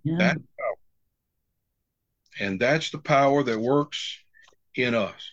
Yeah. 0.03 0.17
That's 0.17 0.39
power. 0.39 0.75
And 2.39 2.59
that's 2.59 2.89
the 2.89 2.97
power 2.97 3.43
that 3.43 3.59
works 3.59 4.17
in 4.75 4.95
us 4.95 5.31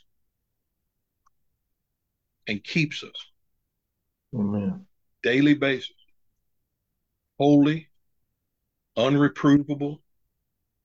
and 2.47 2.63
keeps 2.63 3.05
us. 3.05 3.27
Amen. 4.35 4.87
Daily 5.23 5.55
basis. 5.55 5.93
Holy, 7.39 7.89
unreprovable, 8.97 10.01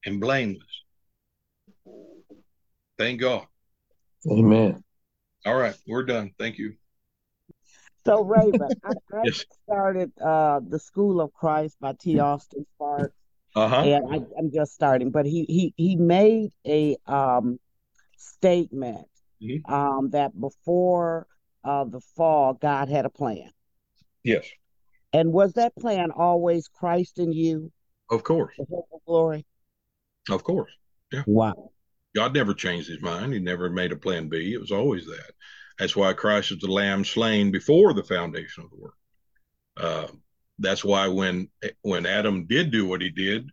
and 0.05 0.21
blameless. 0.21 0.83
Thank 2.97 3.21
God. 3.21 3.47
Amen. 4.29 4.83
All 5.45 5.55
right, 5.55 5.75
we're 5.87 6.03
done. 6.03 6.31
Thank 6.37 6.57
you. 6.57 6.75
So 8.05 8.23
Rabon, 8.23 8.69
I, 8.83 8.89
I 9.13 9.21
yes. 9.23 9.45
started 9.63 10.11
uh, 10.19 10.59
the 10.65 10.79
School 10.79 11.21
of 11.21 11.33
Christ 11.33 11.77
by 11.79 11.93
T. 11.93 12.19
Austin 12.19 12.65
Sparks 12.75 13.15
uh-huh. 13.55 13.83
and 13.83 14.13
I, 14.13 14.39
am 14.39 14.51
just 14.53 14.73
starting. 14.73 15.11
But 15.11 15.25
he 15.25 15.45
he 15.47 15.73
he 15.77 15.95
made 15.95 16.51
a 16.65 16.97
um, 17.05 17.59
statement 18.17 19.07
mm-hmm. 19.41 19.73
um, 19.73 20.09
that 20.11 20.39
before 20.39 21.27
uh, 21.63 21.85
the 21.85 22.01
fall, 22.15 22.53
God 22.53 22.89
had 22.89 23.05
a 23.05 23.09
plan. 23.09 23.49
Yes. 24.23 24.45
And 25.11 25.31
was 25.31 25.53
that 25.53 25.75
plan 25.75 26.11
always 26.11 26.67
Christ 26.67 27.19
in 27.19 27.31
you? 27.31 27.71
Of 28.09 28.23
course. 28.23 28.53
The 28.57 28.65
hope 28.69 28.87
of 28.93 29.01
glory. 29.05 29.45
Of 30.29 30.43
course. 30.43 30.71
Yeah. 31.11 31.23
Wow. 31.27 31.71
God 32.15 32.33
never 32.33 32.53
changed 32.53 32.89
his 32.89 33.01
mind. 33.01 33.33
He 33.33 33.39
never 33.39 33.69
made 33.69 33.91
a 33.91 33.95
plan 33.95 34.29
B. 34.29 34.53
It 34.53 34.59
was 34.59 34.71
always 34.71 35.05
that. 35.05 35.31
That's 35.79 35.95
why 35.95 36.13
Christ 36.13 36.51
is 36.51 36.59
the 36.59 36.71
lamb 36.71 37.03
slain 37.03 37.51
before 37.51 37.93
the 37.93 38.03
foundation 38.03 38.63
of 38.63 38.69
the 38.69 38.77
world. 38.77 38.93
Uh, 39.75 40.07
that's 40.59 40.83
why 40.83 41.07
when 41.07 41.49
when 41.81 42.05
Adam 42.05 42.45
did 42.45 42.71
do 42.71 42.85
what 42.85 43.01
he 43.01 43.09
did, 43.09 43.49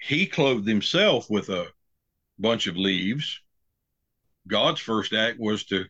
he 0.00 0.26
clothed 0.26 0.66
himself 0.66 1.30
with 1.30 1.48
a 1.48 1.66
bunch 2.38 2.66
of 2.66 2.76
leaves. 2.76 3.40
God's 4.48 4.80
first 4.80 5.12
act 5.12 5.38
was 5.38 5.64
to 5.66 5.84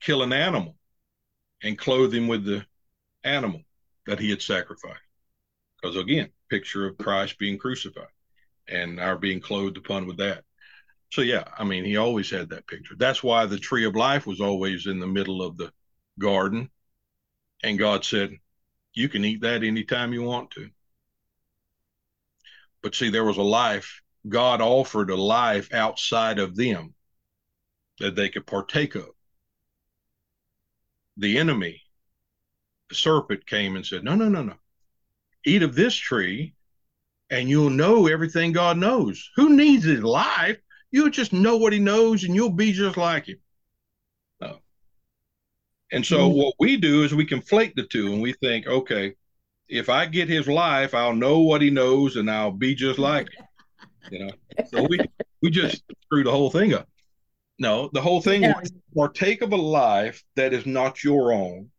kill 0.00 0.22
an 0.22 0.32
animal 0.32 0.76
and 1.62 1.78
clothe 1.78 2.14
him 2.14 2.28
with 2.28 2.44
the 2.44 2.64
animal 3.24 3.62
that 4.06 4.18
he 4.18 4.30
had 4.30 4.42
sacrificed. 4.42 5.00
Because 5.80 5.96
again, 5.96 6.28
picture 6.50 6.86
of 6.86 6.98
Christ 6.98 7.38
being 7.38 7.58
crucified 7.58 8.06
and 8.68 9.00
our 9.00 9.16
being 9.16 9.40
clothed 9.40 9.76
upon 9.76 10.06
with 10.06 10.18
that. 10.18 10.44
So 11.10 11.22
yeah, 11.22 11.44
I 11.58 11.64
mean, 11.64 11.84
he 11.84 11.96
always 11.96 12.30
had 12.30 12.50
that 12.50 12.66
picture. 12.66 12.94
That's 12.96 13.22
why 13.22 13.46
the 13.46 13.58
tree 13.58 13.86
of 13.86 13.96
life 13.96 14.26
was 14.26 14.40
always 14.40 14.86
in 14.86 14.98
the 14.98 15.06
middle 15.06 15.42
of 15.42 15.56
the 15.56 15.72
garden. 16.18 16.70
And 17.62 17.78
God 17.78 18.04
said, 18.04 18.32
you 18.94 19.08
can 19.08 19.24
eat 19.24 19.40
that 19.42 19.62
anytime 19.62 20.12
you 20.12 20.22
want 20.22 20.50
to. 20.52 20.70
But 22.82 22.94
see, 22.94 23.10
there 23.10 23.24
was 23.24 23.36
a 23.36 23.42
life, 23.42 24.02
God 24.28 24.60
offered 24.60 25.10
a 25.10 25.16
life 25.16 25.72
outside 25.72 26.38
of 26.38 26.56
them 26.56 26.94
that 27.98 28.14
they 28.14 28.28
could 28.28 28.46
partake 28.46 28.94
of. 28.94 29.08
The 31.16 31.38
enemy, 31.38 31.82
the 32.88 32.94
serpent 32.94 33.46
came 33.46 33.76
and 33.76 33.84
said, 33.84 34.04
No, 34.04 34.14
no, 34.14 34.28
no, 34.28 34.42
no. 34.42 34.54
Eat 35.44 35.62
of 35.62 35.74
this 35.74 35.94
tree 35.94 36.54
and 37.30 37.48
you'll 37.48 37.70
know 37.70 38.06
everything 38.06 38.52
God 38.52 38.76
knows. 38.76 39.30
Who 39.36 39.56
needs 39.56 39.84
his 39.84 40.02
life? 40.02 40.58
You'll 40.90 41.10
just 41.10 41.32
know 41.32 41.56
what 41.56 41.72
he 41.72 41.78
knows 41.78 42.24
and 42.24 42.34
you'll 42.34 42.50
be 42.50 42.72
just 42.72 42.96
like 42.96 43.26
him. 43.26 43.38
And 45.92 46.04
so 46.04 46.28
mm-hmm. 46.28 46.38
what 46.38 46.54
we 46.58 46.76
do 46.76 47.04
is 47.04 47.14
we 47.14 47.26
conflate 47.26 47.74
the 47.74 47.84
two 47.84 48.12
and 48.12 48.20
we 48.20 48.32
think, 48.34 48.66
okay, 48.66 49.14
if 49.68 49.88
I 49.88 50.06
get 50.06 50.28
his 50.28 50.48
life, 50.48 50.94
I'll 50.94 51.14
know 51.14 51.40
what 51.40 51.62
he 51.62 51.70
knows 51.70 52.16
and 52.16 52.30
I'll 52.30 52.50
be 52.50 52.74
just 52.74 52.98
like 52.98 53.28
him. 53.32 53.46
You 54.10 54.18
know, 54.26 54.30
so 54.70 54.86
we 54.88 54.98
we 55.42 55.50
just 55.50 55.82
screw 56.04 56.24
the 56.24 56.30
whole 56.30 56.50
thing 56.50 56.72
up. 56.72 56.88
No, 57.58 57.90
the 57.92 58.00
whole 58.00 58.22
thing 58.22 58.42
yeah. 58.42 58.60
is 58.60 58.72
partake 58.94 59.42
of 59.42 59.52
a 59.52 59.56
life 59.56 60.24
that 60.36 60.52
is 60.52 60.64
not 60.64 61.02
your 61.04 61.32
own. 61.32 61.70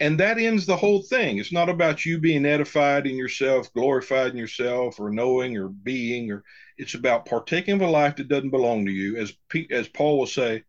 And 0.00 0.18
that 0.18 0.38
ends 0.38 0.66
the 0.66 0.76
whole 0.76 1.02
thing. 1.02 1.38
It's 1.38 1.52
not 1.52 1.68
about 1.68 2.04
you 2.04 2.18
being 2.18 2.44
edified 2.44 3.06
in 3.06 3.16
yourself, 3.16 3.72
glorified 3.74 4.32
in 4.32 4.36
yourself, 4.36 4.98
or 4.98 5.10
knowing 5.10 5.56
or 5.56 5.68
being, 5.68 6.32
or 6.32 6.42
it's 6.78 6.94
about 6.94 7.26
partaking 7.26 7.74
of 7.74 7.82
a 7.82 7.86
life 7.86 8.16
that 8.16 8.28
doesn't 8.28 8.50
belong 8.50 8.86
to 8.86 8.90
you. 8.90 9.16
As 9.16 9.32
as 9.70 9.88
Paul 9.88 10.18
will 10.18 10.26
say, 10.26 10.64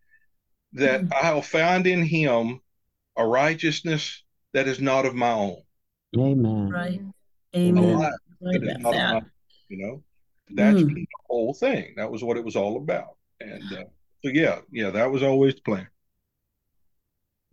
that 0.76 1.02
mm-hmm. 1.02 1.26
I'll 1.26 1.41
find 1.41 1.88
in 1.88 2.03
him 2.03 2.61
a 3.18 3.26
righteousness 3.26 4.23
that 4.53 4.68
is 4.68 4.80
not 4.80 5.06
of 5.06 5.15
my 5.15 5.31
own. 5.31 5.61
Amen. 6.18 6.69
Right. 6.69 7.02
Amen. 7.56 7.99
That 7.99 8.14
that. 8.41 8.81
My, 8.81 9.22
you 9.69 9.77
know, 9.77 10.03
that's 10.49 10.80
mm. 10.80 10.93
the 10.93 11.07
whole 11.27 11.53
thing. 11.53 11.93
That 11.97 12.11
was 12.11 12.23
what 12.23 12.38
it 12.38 12.45
was 12.45 12.56
all 12.56 12.77
about. 12.77 13.18
And 13.39 13.64
uh, 13.73 13.84
so, 14.23 14.31
yeah, 14.31 14.60
yeah, 14.72 14.91
that 14.91 15.11
was 15.11 15.23
always 15.23 15.56
the 15.56 15.61
plan. 15.61 15.88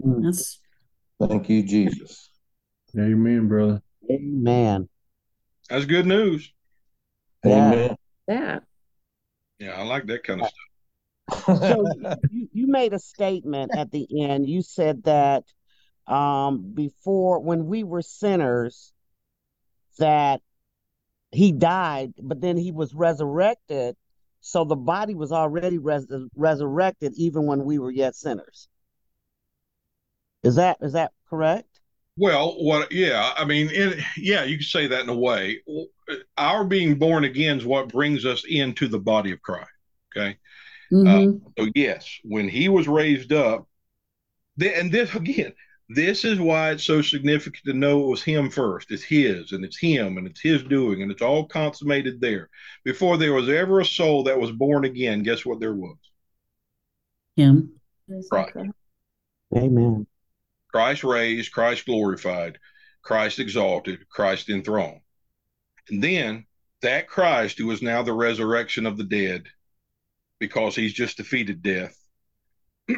Hmm. 0.02 0.24
That's... 0.24 0.60
Thank 1.20 1.48
you, 1.48 1.62
Jesus. 1.62 2.28
Amen, 2.96 3.48
brother. 3.48 3.82
Amen. 4.10 4.88
That's 5.70 5.86
good 5.86 6.06
news. 6.06 6.52
Amen. 7.46 7.96
Yeah. 8.28 8.58
Yeah, 9.58 9.80
I 9.80 9.84
like 9.84 10.06
that 10.06 10.24
kind 10.24 10.40
of 10.40 10.48
stuff 10.48 10.71
so 11.46 11.86
you, 12.30 12.48
you 12.52 12.66
made 12.66 12.92
a 12.92 12.98
statement 12.98 13.72
at 13.74 13.90
the 13.90 14.06
end. 14.24 14.48
You 14.48 14.62
said 14.62 15.04
that 15.04 15.44
um, 16.06 16.72
before, 16.74 17.40
when 17.40 17.66
we 17.66 17.84
were 17.84 18.02
sinners, 18.02 18.92
that 19.98 20.40
he 21.30 21.52
died, 21.52 22.12
but 22.20 22.40
then 22.40 22.56
he 22.56 22.72
was 22.72 22.94
resurrected. 22.94 23.96
So 24.40 24.64
the 24.64 24.76
body 24.76 25.14
was 25.14 25.32
already 25.32 25.78
res- 25.78 26.06
resurrected 26.34 27.12
even 27.16 27.46
when 27.46 27.64
we 27.64 27.78
were 27.78 27.90
yet 27.90 28.14
sinners. 28.14 28.68
Is 30.42 30.56
that 30.56 30.78
is 30.80 30.94
that 30.94 31.12
correct? 31.30 31.80
Well, 32.16 32.56
what? 32.58 32.92
Yeah, 32.92 33.32
I 33.36 33.44
mean, 33.44 33.70
it, 33.72 34.04
yeah, 34.16 34.44
you 34.44 34.56
can 34.56 34.64
say 34.64 34.86
that 34.88 35.02
in 35.02 35.08
a 35.08 35.16
way. 35.16 35.60
Our 36.36 36.64
being 36.64 36.98
born 36.98 37.24
again 37.24 37.58
is 37.58 37.64
what 37.64 37.88
brings 37.88 38.26
us 38.26 38.44
into 38.46 38.88
the 38.88 38.98
body 38.98 39.32
of 39.32 39.40
Christ. 39.40 39.70
Okay, 40.14 40.36
mm-hmm. 40.92 41.46
Uh, 41.46 41.50
so 41.58 41.70
yes, 41.74 42.20
when 42.22 42.48
he 42.48 42.68
was 42.68 42.86
raised 42.86 43.32
up, 43.32 43.66
th- 44.60 44.76
and 44.76 44.92
this 44.92 45.14
again, 45.14 45.52
This 45.94 46.24
is 46.24 46.38
why 46.40 46.70
it's 46.70 46.84
so 46.84 47.02
significant 47.02 47.64
to 47.66 47.72
know 47.74 48.04
it 48.04 48.08
was 48.08 48.22
him 48.22 48.48
first. 48.50 48.90
It's 48.90 49.02
his, 49.02 49.52
and 49.52 49.64
it's 49.64 49.78
him, 49.78 50.16
and 50.16 50.26
it's 50.26 50.40
his 50.40 50.62
doing, 50.62 51.02
and 51.02 51.10
it's 51.10 51.20
all 51.22 51.44
consummated 51.46 52.20
there. 52.20 52.48
Before 52.84 53.18
there 53.18 53.34
was 53.34 53.48
ever 53.48 53.80
a 53.80 53.84
soul 53.84 54.22
that 54.24 54.40
was 54.40 54.52
born 54.52 54.84
again, 54.84 55.22
guess 55.22 55.44
what 55.44 55.60
there 55.60 55.74
was? 55.74 55.96
Him. 57.36 57.72
Right. 58.30 58.52
Amen. 59.54 60.06
Christ 60.70 61.04
raised, 61.04 61.52
Christ 61.52 61.84
glorified, 61.84 62.58
Christ 63.02 63.38
exalted, 63.38 64.08
Christ 64.08 64.48
enthroned. 64.48 65.00
And 65.90 66.02
then 66.02 66.46
that 66.80 67.06
Christ, 67.08 67.58
who 67.58 67.70
is 67.70 67.82
now 67.82 68.02
the 68.02 68.14
resurrection 68.14 68.86
of 68.86 68.96
the 68.96 69.04
dead, 69.04 69.44
because 70.42 70.74
he's 70.74 70.92
just 70.92 71.18
defeated 71.18 71.62
death, 71.62 71.96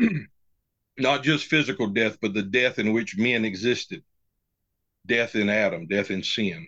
not 0.99 1.23
just 1.23 1.45
physical 1.45 1.89
death, 1.89 2.17
but 2.23 2.33
the 2.33 2.43
death 2.43 2.79
in 2.79 2.95
which 2.95 3.19
men 3.19 3.45
existed 3.45 4.03
death 5.05 5.35
in 5.35 5.51
Adam, 5.51 5.87
death 5.87 6.11
in 6.11 6.23
sin. 6.23 6.67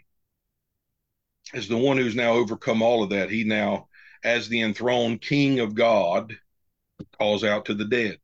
As 1.55 1.67
the 1.67 1.79
one 1.79 1.97
who's 1.97 2.15
now 2.15 2.33
overcome 2.33 2.83
all 2.83 3.03
of 3.03 3.09
that, 3.09 3.31
he 3.31 3.43
now, 3.43 3.89
as 4.23 4.51
the 4.51 4.61
enthroned 4.61 5.23
King 5.23 5.61
of 5.61 5.75
God, 5.75 6.37
calls 7.19 7.43
out 7.43 7.65
to 7.65 7.75
the 7.75 7.87
dead. 7.87 8.19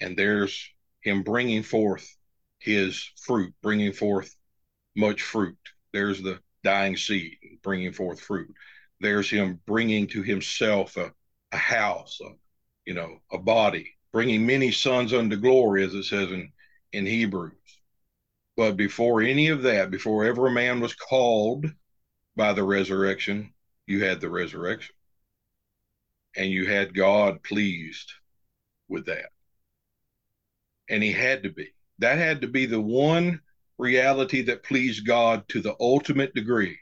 And 0.00 0.16
there's 0.16 0.70
him 1.00 1.24
bringing 1.24 1.64
forth 1.64 2.16
his 2.60 3.10
fruit, 3.24 3.52
bringing 3.60 3.92
forth 3.92 4.36
much 4.94 5.22
fruit. 5.22 5.58
There's 5.92 6.22
the 6.22 6.38
dying 6.62 6.96
seed 6.96 7.38
bringing 7.64 7.92
forth 7.92 8.20
fruit. 8.20 8.54
There's 9.00 9.30
him 9.30 9.60
bringing 9.66 10.06
to 10.08 10.22
himself 10.22 10.96
a, 10.96 11.12
a 11.52 11.56
house, 11.56 12.18
a, 12.24 12.30
you 12.86 12.94
know, 12.94 13.18
a 13.30 13.38
body, 13.38 13.94
bringing 14.12 14.46
many 14.46 14.70
sons 14.70 15.12
unto 15.12 15.36
glory, 15.36 15.84
as 15.84 15.94
it 15.94 16.04
says 16.04 16.30
in, 16.30 16.50
in 16.92 17.06
Hebrews. 17.06 17.52
But 18.56 18.76
before 18.76 19.20
any 19.20 19.48
of 19.48 19.62
that, 19.62 19.90
before 19.90 20.24
ever 20.24 20.46
a 20.46 20.50
man 20.50 20.80
was 20.80 20.94
called 20.94 21.66
by 22.36 22.52
the 22.54 22.64
resurrection, 22.64 23.52
you 23.86 24.04
had 24.04 24.20
the 24.20 24.30
resurrection. 24.30 24.94
And 26.36 26.50
you 26.50 26.66
had 26.66 26.94
God 26.94 27.42
pleased 27.42 28.12
with 28.88 29.06
that. 29.06 29.30
And 30.88 31.02
he 31.02 31.12
had 31.12 31.42
to 31.42 31.50
be. 31.50 31.68
That 31.98 32.18
had 32.18 32.42
to 32.42 32.48
be 32.48 32.66
the 32.66 32.80
one 32.80 33.40
reality 33.78 34.42
that 34.42 34.62
pleased 34.62 35.06
God 35.06 35.48
to 35.48 35.60
the 35.60 35.74
ultimate 35.80 36.34
degree, 36.34 36.78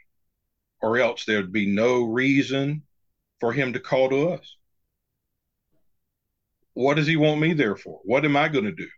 or 0.85 0.99
else 0.99 1.25
there'd 1.25 1.51
be 1.51 1.65
no 1.65 2.03
reason 2.03 2.83
for 3.41 3.55
him 3.55 3.73
to 3.73 3.81
call 3.81 4.11
to 4.11 4.29
us. 4.29 4.57
What 6.75 6.95
does 6.95 7.07
he 7.07 7.17
want 7.17 7.41
me 7.41 7.55
there 7.55 7.75
for? 7.75 8.01
What 8.05 8.27
am 8.27 8.37
I 8.37 8.49
going 8.49 8.67
to 8.67 8.73
do? 8.73 8.89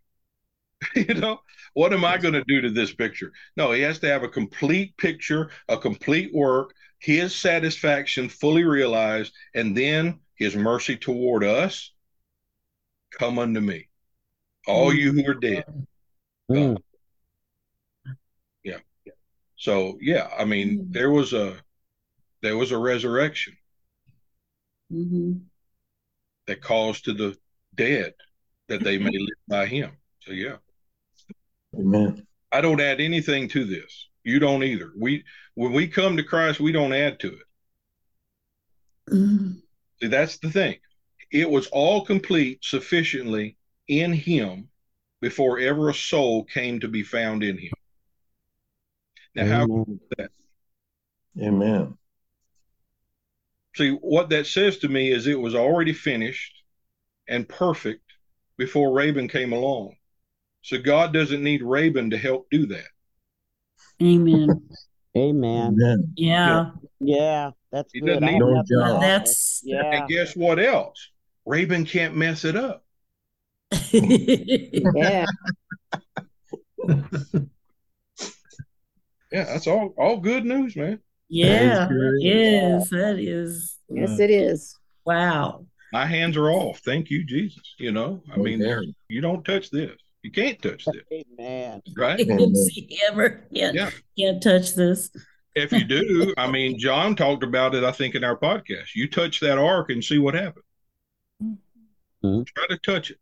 you 0.96 1.14
know, 1.14 1.38
what 1.74 1.92
am 1.92 2.04
I 2.04 2.18
going 2.18 2.34
to 2.34 2.42
do 2.48 2.60
to 2.60 2.70
this 2.70 2.92
picture? 2.92 3.32
No, 3.56 3.70
he 3.70 3.82
has 3.82 4.00
to 4.00 4.08
have 4.08 4.24
a 4.24 4.28
complete 4.28 4.96
picture, 4.96 5.50
a 5.68 5.78
complete 5.78 6.34
work, 6.34 6.74
his 6.98 7.36
satisfaction 7.36 8.28
fully 8.28 8.64
realized, 8.64 9.32
and 9.54 9.76
then 9.76 10.18
his 10.34 10.56
mercy 10.56 10.96
toward 10.96 11.44
us. 11.44 11.92
Come 13.12 13.38
unto 13.38 13.60
me, 13.60 13.88
all 14.66 14.92
you 14.92 15.12
who 15.12 15.30
are 15.30 15.34
dead. 15.34 15.64
Mm. 16.50 16.76
Yeah. 18.64 18.78
So 19.56 19.98
yeah, 20.00 20.28
I 20.36 20.44
mean, 20.44 20.78
Mm. 20.78 20.92
there 20.92 21.10
was 21.10 21.32
a 21.32 21.56
there 22.46 22.56
was 22.56 22.70
a 22.70 22.78
resurrection 22.78 23.56
hmm 24.88 25.32
that 26.46 26.62
calls 26.62 27.00
to 27.00 27.12
the 27.12 27.36
dead 27.74 28.14
that 28.68 28.84
they 28.84 28.98
may 28.98 29.10
live 29.10 29.40
by 29.48 29.66
him. 29.66 29.90
So 30.20 30.30
yeah. 30.30 30.58
Amen. 31.76 32.24
I 32.52 32.60
don't 32.60 32.80
add 32.80 33.00
anything 33.00 33.48
to 33.48 33.64
this. 33.64 34.08
You 34.22 34.38
don't 34.38 34.62
either. 34.62 34.92
We 34.96 35.24
when 35.54 35.72
we 35.72 35.88
come 35.88 36.16
to 36.16 36.22
Christ, 36.22 36.60
we 36.60 36.70
don't 36.70 36.92
add 36.92 37.18
to 37.20 37.28
it. 37.28 39.12
Mm-hmm. 39.12 39.52
See, 40.00 40.06
that's 40.06 40.38
the 40.38 40.50
thing. 40.50 40.76
It 41.32 41.50
was 41.50 41.66
all 41.72 42.04
complete 42.04 42.60
sufficiently 42.62 43.56
in 43.88 44.12
him 44.12 44.68
before 45.20 45.58
ever 45.58 45.88
a 45.88 45.94
soul 45.94 46.44
came 46.44 46.78
to 46.78 46.86
be 46.86 47.02
found 47.02 47.42
in 47.42 47.58
him. 47.58 47.72
Now, 49.34 49.46
how 49.46 49.62
Amen. 49.64 50.28
Amen. 51.40 51.98
See 53.76 53.90
what 53.90 54.30
that 54.30 54.46
says 54.46 54.78
to 54.78 54.88
me 54.88 55.12
is 55.12 55.26
it 55.26 55.38
was 55.38 55.54
already 55.54 55.92
finished 55.92 56.62
and 57.28 57.46
perfect 57.46 58.00
before 58.56 58.90
Rabon 58.90 59.30
came 59.30 59.52
along. 59.52 59.96
So 60.62 60.78
God 60.78 61.12
doesn't 61.12 61.42
need 61.42 61.60
Rabon 61.60 62.10
to 62.10 62.16
help 62.16 62.46
do 62.50 62.66
that. 62.68 62.86
Amen. 64.02 64.68
Amen. 65.16 65.76
Amen. 65.78 66.12
Yeah. 66.16 66.70
Yeah, 67.00 67.50
that's 67.70 67.92
He 67.92 68.00
good. 68.00 68.20
doesn't 68.20 68.24
need 68.24 68.38
no 68.38 68.62
job. 68.66 69.00
That's 69.02 69.60
Yeah. 69.62 69.82
And 69.92 70.08
guess 70.08 70.34
what 70.34 70.58
else? 70.58 71.10
Rabon 71.46 71.86
can't 71.86 72.16
mess 72.16 72.44
it 72.44 72.56
up. 72.56 72.82
Yeah. 73.92 75.26
Yeah, 79.32 79.44
that's 79.44 79.66
all 79.66 79.92
all 79.98 80.18
good 80.18 80.44
news, 80.44 80.76
man. 80.76 81.00
Yeah, 81.28 81.86
good. 81.88 82.14
it 82.22 82.26
is. 82.26 82.90
That 82.90 83.18
is 83.18 83.76
Yes, 83.88 84.18
it 84.18 84.30
is. 84.30 84.76
wow. 85.04 85.64
My 85.92 86.04
hands 86.06 86.36
are 86.36 86.50
off. 86.50 86.80
Thank 86.80 87.10
you, 87.10 87.24
Jesus. 87.24 87.62
You 87.78 87.92
know, 87.92 88.22
I 88.32 88.36
mean, 88.36 88.60
Amen. 88.62 88.94
you 89.08 89.20
don't 89.20 89.44
touch 89.44 89.70
this. 89.70 89.92
You 90.22 90.32
can't 90.32 90.60
touch 90.60 90.84
this, 90.84 91.02
Amen. 91.38 91.80
right? 91.96 92.18
See 92.18 92.98
ever 93.08 93.46
can't 93.54 93.74
Yeah. 93.74 93.90
can't 94.18 94.42
touch 94.42 94.74
this. 94.74 95.10
If 95.54 95.72
you 95.72 95.84
do, 95.84 96.34
I 96.36 96.50
mean, 96.50 96.78
John 96.78 97.14
talked 97.16 97.44
about 97.44 97.74
it, 97.76 97.84
I 97.84 97.92
think, 97.92 98.14
in 98.16 98.24
our 98.24 98.36
podcast. 98.36 98.94
You 98.94 99.08
touch 99.08 99.40
that 99.40 99.56
ark 99.58 99.88
and 99.90 100.04
see 100.04 100.18
what 100.18 100.34
happens. 100.34 100.64
Mhm. 102.24 102.46
Try 102.46 102.66
to 102.68 102.76
touch 102.78 103.10
it. 103.12 103.18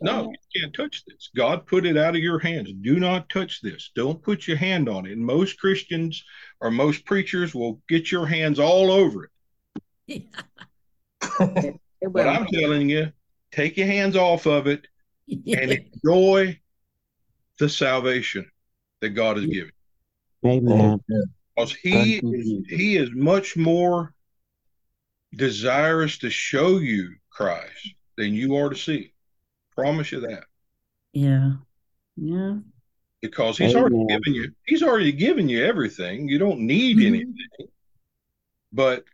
No, 0.00 0.30
you 0.30 0.60
can't 0.60 0.74
touch 0.74 1.04
this. 1.06 1.30
God 1.34 1.66
put 1.66 1.84
it 1.84 1.96
out 1.96 2.14
of 2.14 2.22
your 2.22 2.38
hands. 2.38 2.72
Do 2.82 3.00
not 3.00 3.28
touch 3.28 3.60
this. 3.60 3.90
Don't 3.96 4.22
put 4.22 4.46
your 4.46 4.56
hand 4.56 4.88
on 4.88 5.06
it. 5.06 5.12
And 5.12 5.24
most 5.24 5.58
Christians 5.58 6.24
or 6.60 6.70
most 6.70 7.04
preachers 7.04 7.54
will 7.54 7.80
get 7.88 8.12
your 8.12 8.26
hands 8.26 8.58
all 8.58 8.90
over 8.90 9.30
it. 10.08 10.22
It 12.00 12.12
But. 12.12 12.28
I'm 12.28 12.46
telling 12.46 12.88
you, 12.88 13.12
take 13.50 13.76
your 13.76 13.88
hands 13.88 14.14
off 14.14 14.46
of 14.46 14.68
it 14.68 14.86
and 15.28 15.72
enjoy 16.04 16.60
the 17.58 17.68
salvation 17.68 18.48
that 19.00 19.10
God 19.10 19.36
has 19.36 19.46
given. 19.46 19.72
Amen. 20.46 21.00
Because 21.56 21.74
he 21.74 22.20
you, 22.22 22.32
is, 22.34 22.46
he 22.68 22.96
is 22.96 23.10
much 23.12 23.56
more 23.56 24.14
desirous 25.34 26.18
to 26.18 26.30
show 26.30 26.78
you 26.78 27.16
Christ 27.30 27.94
than 28.16 28.32
you 28.32 28.56
are 28.56 28.68
to 28.68 28.76
see. 28.76 29.12
Promise 29.78 30.10
you 30.10 30.20
that. 30.20 30.44
yeah. 31.12 31.52
Yeah. 32.16 32.56
Because 33.22 33.56
he's 33.58 33.76
already 33.76 33.94
Amen. 33.94 34.06
given 34.08 34.34
you 34.34 34.52
he's 34.66 34.82
already 34.82 35.12
given 35.12 35.48
you 35.48 35.64
everything. 35.64 36.28
You 36.28 36.38
don't 36.38 36.60
need 36.60 36.96
Mhm. 36.96 37.06
anything. 37.06 37.68
But 38.72 39.04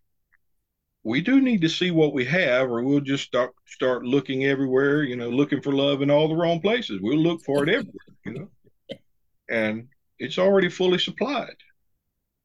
we 1.03 1.21
do 1.21 1.43
need 1.43 1.61
to 1.61 1.69
see 1.69 1.91
what 1.91 2.15
we 2.15 2.25
have, 2.25 2.71
or 2.71 2.83
we'll 2.83 3.01
just 3.01 3.25
start 3.25 3.53
start 3.67 4.07
looking 4.07 4.47
everywhere, 4.47 5.03
you 5.03 5.17
know, 5.17 5.29
looking 5.29 5.61
for 5.61 5.73
love 5.73 6.01
in 6.01 6.11
all 6.11 6.29
the 6.29 6.35
wrong 6.35 6.61
places. 6.63 6.99
We'll 7.03 7.19
look 7.19 7.43
for 7.45 7.63
it 7.63 7.69
everywhere, 7.69 8.17
you 8.25 8.33
know. 8.33 8.49
And 9.51 9.89
it's 10.19 10.39
already 10.39 10.71
fully 10.71 10.99
supplied. 10.99 11.57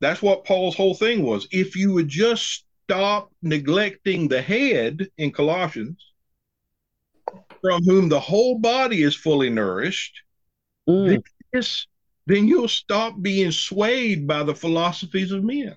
That's 0.01 0.21
what 0.21 0.43
Paul's 0.43 0.75
whole 0.75 0.93
thing 0.93 1.23
was. 1.23 1.47
If 1.51 1.77
you 1.77 1.93
would 1.93 2.09
just 2.09 2.65
stop 2.83 3.31
neglecting 3.41 4.27
the 4.27 4.41
head 4.41 5.07
in 5.17 5.31
Colossians, 5.31 6.08
from 7.61 7.83
whom 7.83 8.09
the 8.09 8.19
whole 8.19 8.57
body 8.57 9.03
is 9.03 9.15
fully 9.15 9.49
nourished, 9.49 10.21
Mm. 10.87 11.23
this, 11.53 11.85
then 12.25 12.47
you'll 12.47 12.67
stop 12.67 13.21
being 13.21 13.51
swayed 13.51 14.27
by 14.27 14.43
the 14.43 14.55
philosophies 14.55 15.31
of 15.31 15.43
men. 15.43 15.75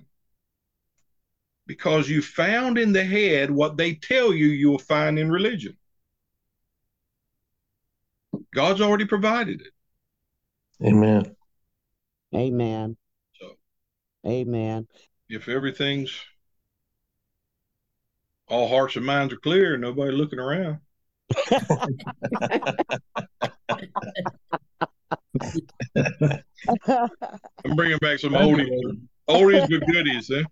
Because 1.67 2.09
you 2.09 2.21
found 2.21 2.77
in 2.77 2.93
the 2.93 3.03
head 3.03 3.51
what 3.51 3.77
they 3.77 3.93
tell 3.93 4.33
you 4.33 4.47
you'll 4.47 4.79
find 4.79 5.19
in 5.19 5.31
religion. 5.31 5.77
God's 8.53 8.81
already 8.81 9.05
provided 9.05 9.61
it. 9.61 9.73
Amen. 10.85 11.35
Amen. 12.35 12.97
So 13.39 13.57
Amen. 14.25 14.87
if 15.29 15.47
everything's 15.47 16.13
all 18.47 18.67
hearts 18.67 18.95
and 18.95 19.05
minds 19.05 19.33
are 19.33 19.37
clear, 19.37 19.77
nobody 19.77 20.11
looking 20.11 20.39
around. 20.39 20.79
I'm 27.63 27.75
bringing 27.75 27.97
back 27.99 28.19
some 28.19 28.33
oldies, 28.33 28.69
oldies 29.29 29.69
but 29.69 29.87
goodies. 29.87 30.31
Eh? 30.31 30.43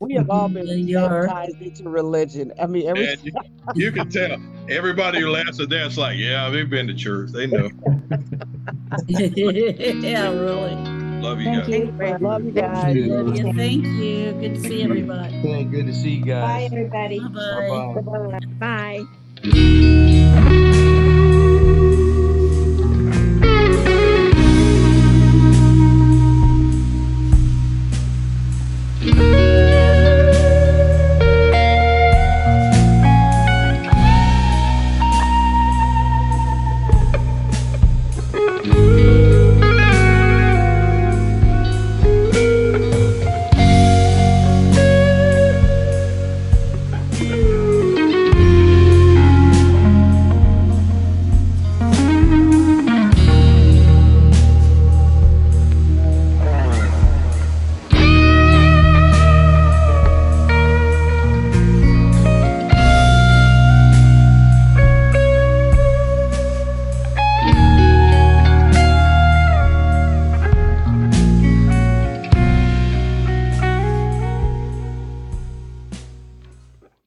We 0.00 0.14
have 0.14 0.30
all 0.30 0.48
been 0.48 0.66
You 0.88 0.98
are. 0.98 1.26
baptized 1.26 1.62
into 1.62 1.88
religion. 1.88 2.52
I 2.60 2.66
mean, 2.66 2.88
every 2.88 3.16
you, 3.22 3.32
you 3.74 3.92
can 3.92 4.08
tell 4.10 4.36
everybody 4.68 5.20
who 5.20 5.30
laughs 5.30 5.60
at 5.60 5.68
that, 5.68 5.86
it's 5.86 5.96
like, 5.96 6.18
yeah, 6.18 6.50
they've 6.50 6.68
been 6.68 6.88
to 6.88 6.94
church. 6.94 7.30
They 7.30 7.46
know. 7.46 7.70
yeah, 9.06 10.30
really. 10.30 10.74
Love 11.20 11.40
you 11.40 11.62
Thank 11.62 11.98
guys. 11.98 12.20
you. 12.20 12.26
love 12.26 12.44
you 12.44 12.50
guys. 12.50 12.96
Love 12.96 13.36
you. 13.36 13.52
Thank 13.54 13.84
you. 13.86 14.32
Good 14.32 14.54
to 14.56 14.60
see 14.60 14.82
everybody. 14.82 15.64
Good 15.64 15.86
to 15.86 15.94
see 15.94 16.10
you 16.10 16.24
guys. 16.24 16.70
Bye, 16.70 16.78
guys. 16.88 17.20
everybody. 17.20 17.20
Bye 18.58 19.06
Bye. 19.52 19.86
Bye. 29.16 29.45